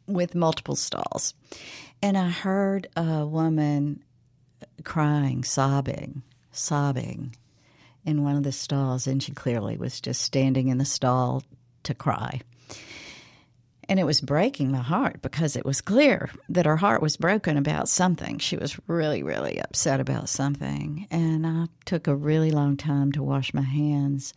with 0.05 0.35
multiple 0.35 0.75
stalls, 0.75 1.33
and 2.01 2.17
I 2.17 2.27
heard 2.27 2.87
a 2.97 3.25
woman 3.25 4.03
crying, 4.83 5.45
sobbing, 5.45 6.23
sobbing 6.51 7.35
in 8.09 8.23
one 8.23 8.35
of 8.35 8.43
the 8.43 8.51
stalls, 8.51 9.07
and 9.07 9.21
she 9.21 9.31
clearly 9.31 9.77
was 9.77 10.01
just 10.01 10.21
standing 10.21 10.67
in 10.67 10.79
the 10.79 10.85
stall 10.85 11.43
to 11.83 11.93
cry. 11.93 12.41
And 13.87 13.99
it 13.99 14.03
was 14.03 14.21
breaking 14.21 14.71
my 14.71 14.81
heart 14.81 15.21
because 15.21 15.55
it 15.55 15.65
was 15.65 15.81
clear 15.81 16.29
that 16.49 16.65
her 16.65 16.77
heart 16.77 17.01
was 17.01 17.17
broken 17.17 17.57
about 17.57 17.89
something. 17.89 18.37
She 18.37 18.55
was 18.55 18.77
really, 18.87 19.23
really 19.23 19.59
upset 19.59 19.99
about 19.99 20.29
something. 20.29 21.07
And 21.09 21.47
I 21.47 21.65
took 21.85 22.07
a 22.07 22.15
really 22.15 22.51
long 22.51 22.77
time 22.77 23.11
to 23.13 23.23
wash 23.23 23.51
my 23.53 23.63
hands, 23.63 24.33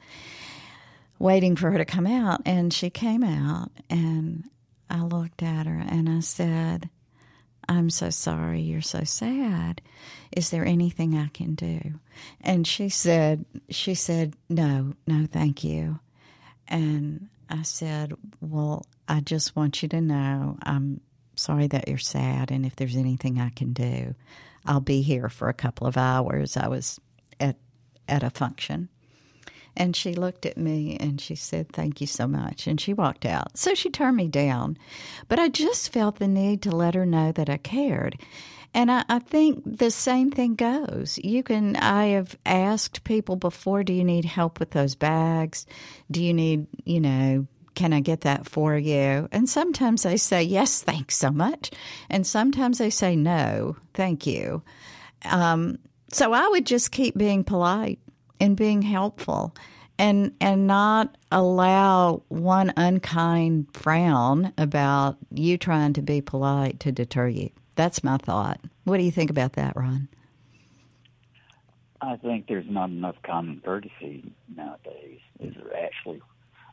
waiting 1.18 1.56
for 1.56 1.70
her 1.70 1.76
to 1.78 1.84
come 1.84 2.06
out. 2.06 2.40
And 2.46 2.72
she 2.72 2.88
came 2.88 3.22
out, 3.22 3.70
and 3.90 4.44
I 4.88 5.02
looked 5.02 5.42
at 5.42 5.66
her 5.66 5.84
and 5.86 6.08
I 6.08 6.20
said, 6.20 6.88
I'm 7.72 7.88
so 7.88 8.10
sorry. 8.10 8.60
You're 8.60 8.82
so 8.82 9.02
sad. 9.04 9.80
Is 10.36 10.50
there 10.50 10.64
anything 10.64 11.16
I 11.16 11.28
can 11.28 11.54
do? 11.54 11.80
And 12.42 12.66
she 12.66 12.90
said, 12.90 13.46
she 13.70 13.94
said, 13.94 14.34
no, 14.50 14.92
no, 15.06 15.26
thank 15.30 15.64
you. 15.64 15.98
And 16.68 17.28
I 17.48 17.62
said, 17.62 18.12
well, 18.42 18.84
I 19.08 19.20
just 19.20 19.56
want 19.56 19.82
you 19.82 19.88
to 19.88 20.02
know 20.02 20.58
I'm 20.62 21.00
sorry 21.34 21.66
that 21.68 21.88
you're 21.88 21.96
sad. 21.96 22.50
And 22.50 22.66
if 22.66 22.76
there's 22.76 22.96
anything 22.96 23.40
I 23.40 23.48
can 23.48 23.72
do, 23.72 24.14
I'll 24.66 24.80
be 24.80 25.00
here 25.00 25.30
for 25.30 25.48
a 25.48 25.54
couple 25.54 25.86
of 25.86 25.96
hours. 25.96 26.58
I 26.58 26.68
was 26.68 27.00
at, 27.40 27.56
at 28.06 28.22
a 28.22 28.30
function. 28.30 28.90
And 29.76 29.96
she 29.96 30.14
looked 30.14 30.44
at 30.44 30.58
me 30.58 30.96
and 31.00 31.20
she 31.20 31.34
said, 31.34 31.70
Thank 31.70 32.00
you 32.00 32.06
so 32.06 32.26
much. 32.26 32.66
And 32.66 32.80
she 32.80 32.92
walked 32.92 33.24
out. 33.24 33.56
So 33.56 33.74
she 33.74 33.90
turned 33.90 34.16
me 34.16 34.28
down. 34.28 34.76
But 35.28 35.38
I 35.38 35.48
just 35.48 35.92
felt 35.92 36.18
the 36.18 36.28
need 36.28 36.62
to 36.62 36.70
let 36.70 36.94
her 36.94 37.06
know 37.06 37.32
that 37.32 37.48
I 37.48 37.56
cared. 37.56 38.20
And 38.74 38.90
I, 38.90 39.04
I, 39.08 39.18
think 39.18 39.62
the 39.66 39.90
same 39.90 40.30
thing 40.30 40.54
goes. 40.54 41.18
You 41.22 41.42
can, 41.42 41.76
I 41.76 42.06
have 42.06 42.36
asked 42.46 43.04
people 43.04 43.36
before, 43.36 43.84
do 43.84 43.92
you 43.92 44.04
need 44.04 44.24
help 44.24 44.58
with 44.58 44.70
those 44.70 44.94
bags? 44.94 45.66
Do 46.10 46.22
you 46.22 46.32
need, 46.32 46.66
you 46.84 47.00
know, 47.00 47.46
can 47.74 47.92
I 47.92 48.00
get 48.00 48.22
that 48.22 48.48
for 48.48 48.76
you? 48.76 49.28
And 49.30 49.48
sometimes 49.48 50.02
they 50.02 50.16
say, 50.16 50.42
yes, 50.42 50.82
thanks 50.82 51.16
so 51.16 51.30
much. 51.30 51.70
And 52.08 52.26
sometimes 52.26 52.78
they 52.78 52.90
say, 52.90 53.14
no, 53.14 53.76
thank 53.94 54.26
you. 54.26 54.62
Um, 55.24 55.78
so 56.10 56.32
I 56.32 56.48
would 56.48 56.66
just 56.66 56.92
keep 56.92 57.16
being 57.16 57.44
polite 57.44 57.98
and 58.40 58.56
being 58.56 58.82
helpful 58.82 59.54
and 59.98 60.34
and 60.40 60.66
not 60.66 61.16
allow 61.30 62.22
one 62.28 62.72
unkind 62.76 63.66
frown 63.72 64.52
about 64.58 65.16
you 65.30 65.56
trying 65.56 65.92
to 65.92 66.02
be 66.02 66.20
polite 66.20 66.80
to 66.80 66.92
deter 66.92 67.28
you. 67.28 67.50
That's 67.74 68.02
my 68.02 68.16
thought. 68.16 68.60
What 68.84 68.98
do 68.98 69.04
you 69.04 69.10
think 69.10 69.30
about 69.30 69.54
that, 69.54 69.76
Ron? 69.76 70.08
I 72.00 72.16
think 72.16 72.48
there's 72.48 72.68
not 72.68 72.90
enough 72.90 73.16
common 73.22 73.62
courtesy 73.64 74.32
nowadays. 74.54 75.20
Is 75.38 75.54
there 75.54 75.84
actually? 75.84 76.20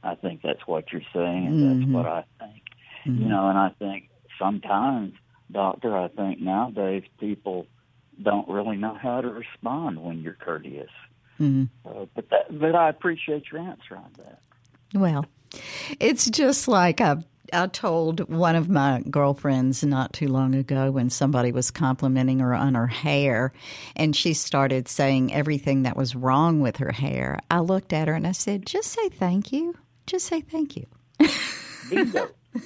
I 0.02 0.16
think 0.16 0.42
that's 0.42 0.66
what 0.66 0.92
you're 0.92 1.02
saying, 1.14 1.46
and 1.46 1.56
mm-hmm. 1.56 1.80
that's 1.82 1.92
what 1.94 2.06
I 2.06 2.24
think. 2.40 2.64
Mm-hmm. 3.06 3.24
You 3.24 3.30
know, 3.30 3.48
and 3.48 3.58
I 3.58 3.70
think 3.78 4.10
sometimes, 4.40 5.14
doctor, 5.52 5.96
I 5.96 6.08
think 6.08 6.40
nowadays 6.40 7.04
people 7.20 7.68
don't 8.22 8.48
really 8.50 8.78
know 8.78 8.96
how 8.96 9.22
to 9.22 9.30
respond 9.30 10.02
when 10.02 10.22
you're 10.22 10.34
courteous. 10.34 10.90
Mm-hmm. 11.40 11.66
Uh, 11.88 12.06
but 12.16 12.30
that, 12.30 12.60
but 12.60 12.76
I 12.76 12.90
appreciate 12.90 13.52
your 13.52 13.62
answer 13.62 13.96
on 13.96 14.12
that. 14.18 14.42
Well, 14.94 15.26
it's 16.00 16.30
just 16.30 16.68
like 16.68 17.00
a 17.00 17.24
I 17.54 17.68
told 17.68 18.30
one 18.30 18.56
of 18.56 18.70
my 18.70 19.02
girlfriends 19.10 19.84
not 19.84 20.14
too 20.14 20.28
long 20.28 20.56
ago 20.56 20.92
when 20.92 21.10
somebody 21.10 21.52
was 21.52 21.72
complimenting 21.72 22.40
her 22.40 22.54
on 22.54 22.76
her 22.76 22.88
hair 22.88 23.54
and 23.96 24.16
she 24.16 24.34
started 24.34 24.88
saying 24.88 25.34
everything 25.34 25.84
that 25.84 25.98
was 25.98 26.16
wrong 26.16 26.60
with 26.62 26.78
her 26.78 26.92
hair. 26.92 27.40
I 27.50 27.60
looked 27.60 27.94
at 27.94 28.08
her 28.08 28.14
and 28.14 28.28
I 28.28 28.34
said, 28.34 28.66
Just 28.66 28.92
say 28.92 29.10
thank 29.10 29.52
you. 29.52 29.76
Just 30.06 30.28
say 30.28 30.42
thank 30.42 30.76
you. 30.76 30.86
Bingo. 31.90 32.30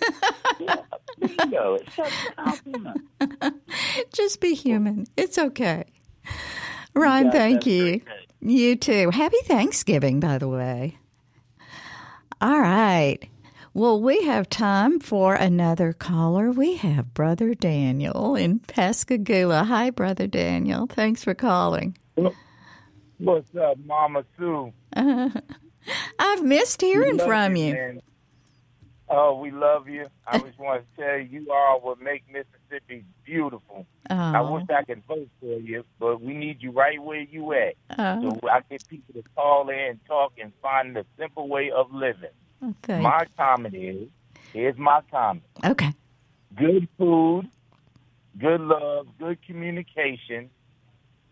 yeah, 0.60 0.76
bingo. 1.20 1.76
It's 1.76 1.96
such 1.96 2.14
a 2.30 2.42
compliment. 2.42 3.02
Just 4.14 4.42
be 4.42 4.54
human. 4.54 5.06
It's 5.18 5.38
okay. 5.38 5.86
Got 7.24 7.34
thank 7.34 7.66
you. 7.66 8.02
You 8.46 8.76
too. 8.76 9.10
Happy 9.10 9.38
Thanksgiving, 9.46 10.20
by 10.20 10.38
the 10.38 10.50
way. 10.50 10.98
All 12.42 12.60
right. 12.60 13.20
Well, 13.74 14.02
we 14.02 14.24
have 14.26 14.50
time 14.50 15.00
for 15.00 15.34
another 15.34 15.94
caller. 15.94 16.52
We 16.52 16.76
have 16.76 17.14
Brother 17.14 17.54
Daniel 17.54 18.36
in 18.36 18.60
Pascagoula. 18.60 19.64
Hi, 19.64 19.90
Brother 19.92 20.28
Daniel. 20.28 20.88
Thanks 20.88 21.24
for 21.24 21.34
calling. 21.34 21.98
What's 23.18 23.56
up, 23.56 23.78
Mama 23.86 24.26
Sue? 24.38 24.74
I've 24.94 26.44
missed 26.44 26.82
hearing 26.82 27.18
from 27.20 27.56
you. 27.56 27.74
man. 27.74 28.02
Oh, 29.10 29.38
we 29.38 29.52
love 29.52 29.88
you. 29.88 30.08
I 30.26 30.38
uh-huh. 30.38 30.48
just 30.48 30.60
want 30.60 30.84
to 30.96 31.02
tell 31.02 31.18
you, 31.18 31.42
you 31.42 31.52
are 31.52 31.78
what 31.80 32.02
make 32.02 32.24
Mississippi 32.32 33.04
beautiful. 33.26 33.86
I 34.10 34.40
Oh. 34.40 34.54
wish 34.54 34.66
I 34.70 34.84
could 34.84 35.04
vote 35.06 35.30
for 35.40 35.60
you, 35.60 35.84
but 36.00 36.22
we 36.22 36.34
need 36.34 36.62
you 36.62 36.72
right 36.72 37.02
where 37.02 37.22
you 37.22 37.54
at. 37.54 37.76
Oh. 37.98 38.40
So 38.42 38.50
I 38.50 38.62
get 38.70 38.88
people 38.88 39.14
to 39.14 39.24
call 39.36 39.70
in 39.70 39.80
and 39.80 40.06
talk 40.06 40.34
and 40.42 40.52
find 40.62 40.96
the 40.96 41.06
simple 41.18 41.48
way 41.48 41.72
of 41.72 41.94
living. 41.94 42.30
Okay. 42.64 43.00
My 43.00 43.26
comment 43.38 43.76
is, 43.76 44.08
here's 44.54 44.78
my 44.78 45.02
comment. 45.12 45.44
Okay. 45.64 45.94
Good 46.56 46.88
food, 46.98 47.50
good 48.40 48.62
love, 48.62 49.08
good 49.20 49.38
communication, 49.46 50.50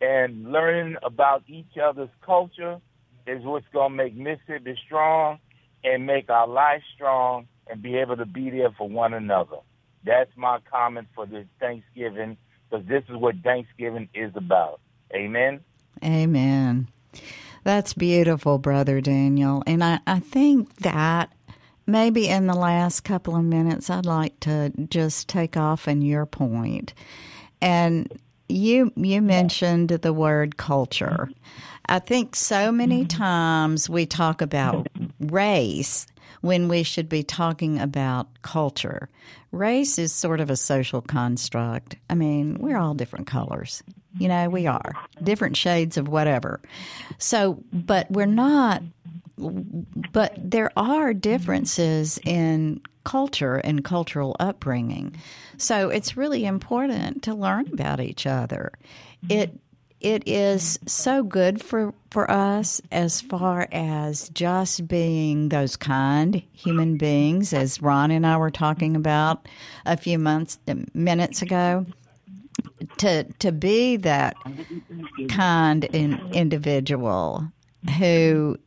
and 0.02 0.52
learning 0.52 0.98
about 1.04 1.44
each 1.48 1.78
other's 1.82 2.10
culture 2.22 2.80
is 3.28 3.44
what's 3.44 3.68
going 3.72 3.92
to 3.92 3.96
make 3.98 4.16
Mississippi 4.16 4.78
strong 4.86 5.40
and 5.84 6.06
make 6.06 6.30
our 6.30 6.48
life 6.48 6.82
strong 6.96 7.48
and 7.70 7.82
be 7.82 7.98
able 7.98 8.18
to 8.18 8.26
be 8.26 8.50
there 8.50 8.72
for 8.72 8.88
one 8.88 9.14
another. 9.14 9.58
That's 10.04 10.32
my 10.36 10.60
comment 10.72 11.08
for 11.14 11.26
this 11.26 11.46
Thanksgiving 11.60 12.38
because 12.70 12.86
this 12.88 13.04
is 13.10 13.16
what 13.16 13.36
Thanksgiving 13.44 14.10
is 14.14 14.32
about. 14.36 14.80
Amen. 15.14 15.62
Amen. 16.04 16.88
That's 17.64 17.94
beautiful, 17.94 18.58
Brother 18.58 19.02
Daniel. 19.02 19.62
And 19.68 19.84
I, 19.84 20.00
I 20.08 20.20
think 20.20 20.76
that 20.78 21.32
maybe 21.86 22.28
in 22.28 22.48
the 22.48 22.56
last 22.56 23.02
couple 23.02 23.36
of 23.36 23.44
minutes, 23.44 23.90
I'd 23.90 24.06
like 24.06 24.40
to 24.42 24.72
just 24.90 25.28
take 25.28 25.58
off 25.58 25.88
on 25.88 26.02
your 26.02 26.26
point. 26.26 26.94
And 27.62 28.20
you 28.50 28.92
you 28.96 29.22
mentioned 29.22 29.90
the 29.90 30.14
word 30.14 30.58
culture. 30.58 31.30
I 31.86 32.00
think 32.00 32.36
so 32.36 32.72
many 32.72 33.02
mm-hmm. 33.02 33.18
times 33.18 33.90
we 33.90 34.06
talk 34.06 34.42
about 34.42 34.88
race 35.22 36.08
when 36.42 36.68
we 36.68 36.84
should 36.84 37.08
be 37.08 37.24
talking 37.24 37.80
about 37.80 38.28
culture. 38.42 39.10
Race 39.52 40.00
is 40.00 40.12
sort 40.12 40.40
of 40.40 40.50
a 40.50 40.56
social 40.56 41.02
construct. 41.02 41.96
I 42.10 42.16
mean, 42.16 42.58
we're 42.60 42.78
all 42.78 42.94
different 42.94 43.28
colors. 43.28 43.84
You 44.18 44.28
know, 44.28 44.50
we 44.50 44.68
are 44.68 44.94
different 45.24 45.56
shades 45.56 45.98
of 45.98 46.08
whatever. 46.08 46.60
So, 47.18 47.64
but 47.72 48.10
we're 48.12 48.26
not, 48.26 48.82
but 49.38 50.34
there 50.38 50.72
are 50.76 51.14
differences 51.14 52.20
in 52.26 52.82
culture 53.04 53.56
and 53.56 53.84
cultural 53.84 54.36
upbringing. 54.40 55.16
So 55.58 55.90
it's 55.90 56.18
really 56.18 56.46
important 56.46 57.24
to 57.24 57.34
learn 57.34 57.68
about 57.74 58.00
each 58.00 58.26
other. 58.26 58.72
It 59.30 59.58
it 60.02 60.28
is 60.28 60.80
so 60.86 61.24
good 61.24 61.64
for, 61.64 61.94
for 62.10 62.30
us 62.30 62.82
as 62.92 63.22
far 63.22 63.68
as 63.72 64.30
just 64.30 64.88
being 64.88 65.50
those 65.50 65.76
kind 65.76 66.42
human 66.54 66.98
beings, 66.98 67.54
as 67.54 67.82
Ron 67.82 68.12
and 68.12 68.26
I 68.26 68.38
were 68.38 68.52
talking 68.52 68.96
about 68.96 69.48
a 69.86 69.96
few 69.96 70.20
months 70.20 70.60
minutes 70.94 71.42
ago. 71.42 71.86
To 72.98 73.24
to 73.24 73.52
be 73.52 73.96
that 73.98 74.36
kind 75.30 75.84
in, 75.86 76.20
individual 76.34 77.52
who 77.98 78.58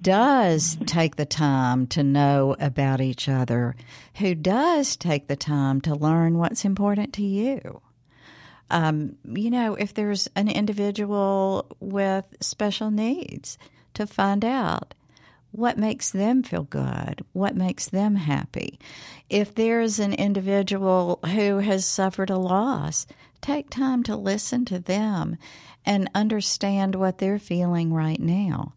does 0.00 0.78
take 0.86 1.16
the 1.16 1.26
time 1.26 1.86
to 1.88 2.02
know 2.02 2.56
about 2.60 3.00
each 3.00 3.28
other, 3.28 3.74
who 4.16 4.34
does 4.34 4.96
take 4.96 5.28
the 5.28 5.36
time 5.36 5.80
to 5.82 5.94
learn 5.94 6.38
what's 6.38 6.64
important 6.64 7.12
to 7.14 7.22
you. 7.22 7.80
Um, 8.70 9.16
you 9.24 9.50
know, 9.50 9.74
if 9.74 9.94
there's 9.94 10.28
an 10.34 10.48
individual 10.48 11.66
with 11.80 12.24
special 12.40 12.90
needs, 12.90 13.58
to 13.96 14.06
find 14.06 14.44
out 14.44 14.94
what 15.52 15.78
makes 15.78 16.10
them 16.10 16.42
feel 16.42 16.64
good, 16.64 17.24
what 17.32 17.56
makes 17.56 17.88
them 17.88 18.14
happy. 18.14 18.78
If 19.30 19.54
there's 19.54 19.98
an 19.98 20.12
individual 20.12 21.18
who 21.24 21.58
has 21.58 21.86
suffered 21.86 22.28
a 22.28 22.36
loss, 22.36 23.06
take 23.40 23.70
time 23.70 24.02
to 24.04 24.16
listen 24.16 24.64
to 24.66 24.78
them 24.78 25.38
and 25.86 26.10
understand 26.14 26.94
what 26.94 27.18
they're 27.18 27.38
feeling 27.38 27.92
right 27.92 28.20
now. 28.20 28.74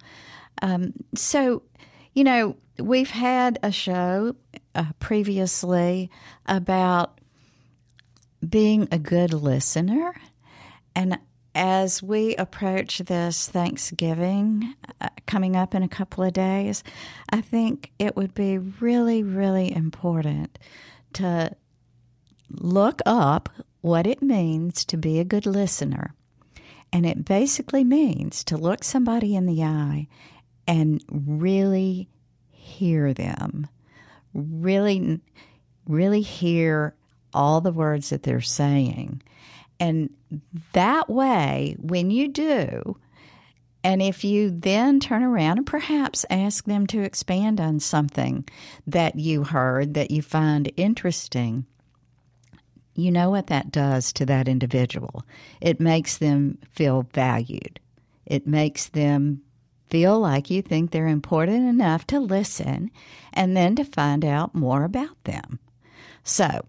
Um, 0.62 0.94
so, 1.16 1.64
you 2.14 2.24
know, 2.24 2.56
we've 2.78 3.12
had 3.12 3.60
a 3.62 3.72
show 3.72 4.36
uh, 4.74 4.86
previously 5.00 6.10
about 6.46 7.19
being 8.48 8.88
a 8.92 9.00
good 9.00 9.34
listener. 9.34 10.14
And 10.96 11.20
as 11.56 12.02
we 12.02 12.36
approach 12.36 13.00
this 13.00 13.50
Thanksgiving 13.50 14.76
uh, 15.02 15.10
coming 15.26 15.56
up 15.56 15.74
in 15.76 15.84
a 15.84 15.90
couple 15.90 16.24
of 16.24 16.34
days, 16.34 16.84
I 17.32 17.42
think 17.42 17.92
it 18.00 18.16
would 18.16 18.34
be 18.34 18.58
really, 18.58 19.24
really 19.24 19.76
important 19.76 20.60
to 21.14 21.56
look 22.50 23.02
up 23.06 23.50
what 23.82 24.08
it 24.08 24.22
means 24.22 24.86
to 24.86 24.98
be 24.98 25.20
a 25.20 25.26
good 25.26 25.46
listener. 25.46 26.14
And 26.92 27.06
it 27.06 27.26
basically 27.26 27.84
means 27.84 28.44
to 28.46 28.58
look 28.58 28.84
somebody 28.84 29.36
in 29.36 29.46
the 29.46 29.64
eye 29.64 30.08
and 30.68 31.04
really 31.10 32.10
hear 32.52 33.14
them, 33.14 33.68
really, 34.34 35.20
really 35.88 36.22
hear 36.22 36.96
all 37.34 37.62
the 37.62 37.72
words 37.72 38.10
that 38.10 38.24
they're 38.24 38.42
saying. 38.42 39.22
And 39.80 40.10
that 40.74 41.10
way, 41.10 41.76
when 41.80 42.12
you 42.12 42.28
do, 42.28 42.98
and 43.84 44.02
if 44.02 44.24
you 44.24 44.52
then 44.52 45.00
turn 45.00 45.24
around 45.24 45.58
and 45.58 45.68
perhaps 45.68 46.26
ask 46.30 46.66
them 46.66 46.86
to 46.88 47.02
expand 47.02 47.62
on 47.62 47.80
something 47.80 48.48
that 48.88 49.16
you 49.16 49.44
heard 49.46 49.94
that 49.94 50.12
you 50.12 50.22
find 50.22 50.72
interesting, 50.76 51.66
you 52.94 53.12
know 53.12 53.30
what 53.30 53.48
that 53.48 53.72
does 53.72 54.12
to 54.14 54.26
that 54.26 54.50
individual. 54.50 55.24
It 55.62 55.80
makes 55.80 56.18
them 56.18 56.58
feel 56.72 57.08
valued. 57.14 57.80
It 58.26 58.46
makes 58.46 58.88
them 58.90 59.42
feel 59.90 60.20
like 60.20 60.50
you 60.50 60.62
think 60.62 60.92
they're 60.92 61.08
important 61.08 61.68
enough 61.68 62.06
to 62.08 62.20
listen 62.20 62.92
and 63.34 63.56
then 63.56 63.76
to 63.78 63.84
find 63.84 64.26
out 64.26 64.54
more 64.54 64.84
about 64.84 65.24
them. 65.24 65.60
So, 66.24 66.66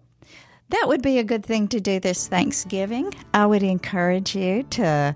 that 0.71 0.87
would 0.87 1.01
be 1.01 1.19
a 1.19 1.23
good 1.23 1.45
thing 1.45 1.67
to 1.69 1.79
do 1.79 1.99
this 1.99 2.27
Thanksgiving. 2.27 3.13
I 3.33 3.45
would 3.45 3.63
encourage 3.63 4.35
you 4.35 4.63
to 4.63 5.15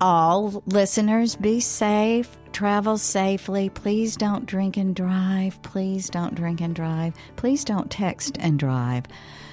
all 0.00 0.62
listeners 0.66 1.36
be 1.36 1.60
safe, 1.60 2.36
travel 2.52 2.98
safely. 2.98 3.70
Please 3.70 4.16
don't 4.16 4.46
drink 4.46 4.76
and 4.76 4.94
drive. 4.94 5.60
Please 5.62 6.10
don't 6.10 6.34
drink 6.34 6.60
and 6.60 6.74
drive. 6.74 7.14
Please 7.36 7.64
don't 7.64 7.90
text 7.90 8.36
and 8.40 8.58
drive. 8.58 9.04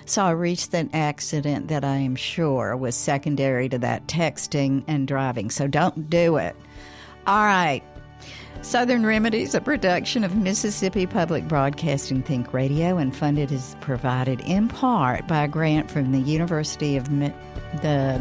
So 0.06 0.24
I 0.24 0.32
reached 0.32 0.74
an 0.74 0.90
accident 0.94 1.70
that 1.70 1.86
I 1.86 1.96
am 1.96 2.16
sure 2.16 2.76
was 2.76 2.96
secondary 2.96 3.70
to 3.70 3.78
that 3.80 4.08
texting 4.08 4.84
and 4.88 5.08
driving. 5.08 5.50
So 5.50 5.68
don't 5.68 6.10
do 6.10 6.38
it. 6.38 6.56
All 7.26 7.46
right. 7.46 7.84
Southern 8.64 9.06
Remedies, 9.06 9.54
a 9.54 9.62
production 9.62 10.24
of 10.24 10.38
Mississippi 10.38 11.06
Public 11.06 11.48
Broadcasting 11.48 12.24
Think 12.24 12.54
Radio, 12.54 12.98
and 12.98 13.16
funded 13.16 13.52
is 13.52 13.76
provided 13.82 14.40
in 14.42 14.70
part 14.70 15.28
by 15.28 15.44
a 15.44 15.48
grant 15.50 15.92
from 15.92 16.14
the 16.14 16.20
University 16.20 16.96
of 16.96 17.12
Mi- 17.12 17.34
the 17.82 18.20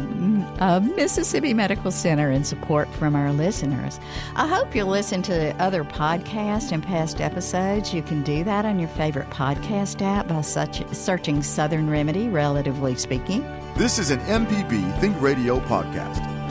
uh, 0.59 0.79
Mississippi 0.95 1.53
Medical 1.53 1.91
Center 1.91 2.29
and 2.29 2.45
support 2.45 2.89
from 2.95 3.15
our 3.15 3.31
listeners. 3.31 3.99
I 4.35 4.47
hope 4.47 4.75
you'll 4.75 4.87
listen 4.87 5.21
to 5.23 5.55
other 5.61 5.83
podcasts 5.83 6.71
and 6.71 6.83
past 6.83 7.21
episodes. 7.21 7.93
You 7.93 8.01
can 8.01 8.21
do 8.23 8.43
that 8.43 8.65
on 8.65 8.79
your 8.79 8.89
favorite 8.89 9.29
podcast 9.29 10.01
app 10.01 10.27
by 10.27 10.41
such, 10.41 10.85
searching 10.93 11.41
Southern 11.41 11.89
Remedy, 11.89 12.27
relatively 12.27 12.95
speaking. 12.95 13.43
This 13.77 13.97
is 13.97 14.09
an 14.11 14.19
MPB 14.21 14.99
Think 14.99 15.19
Radio 15.21 15.59
podcast. 15.61 16.42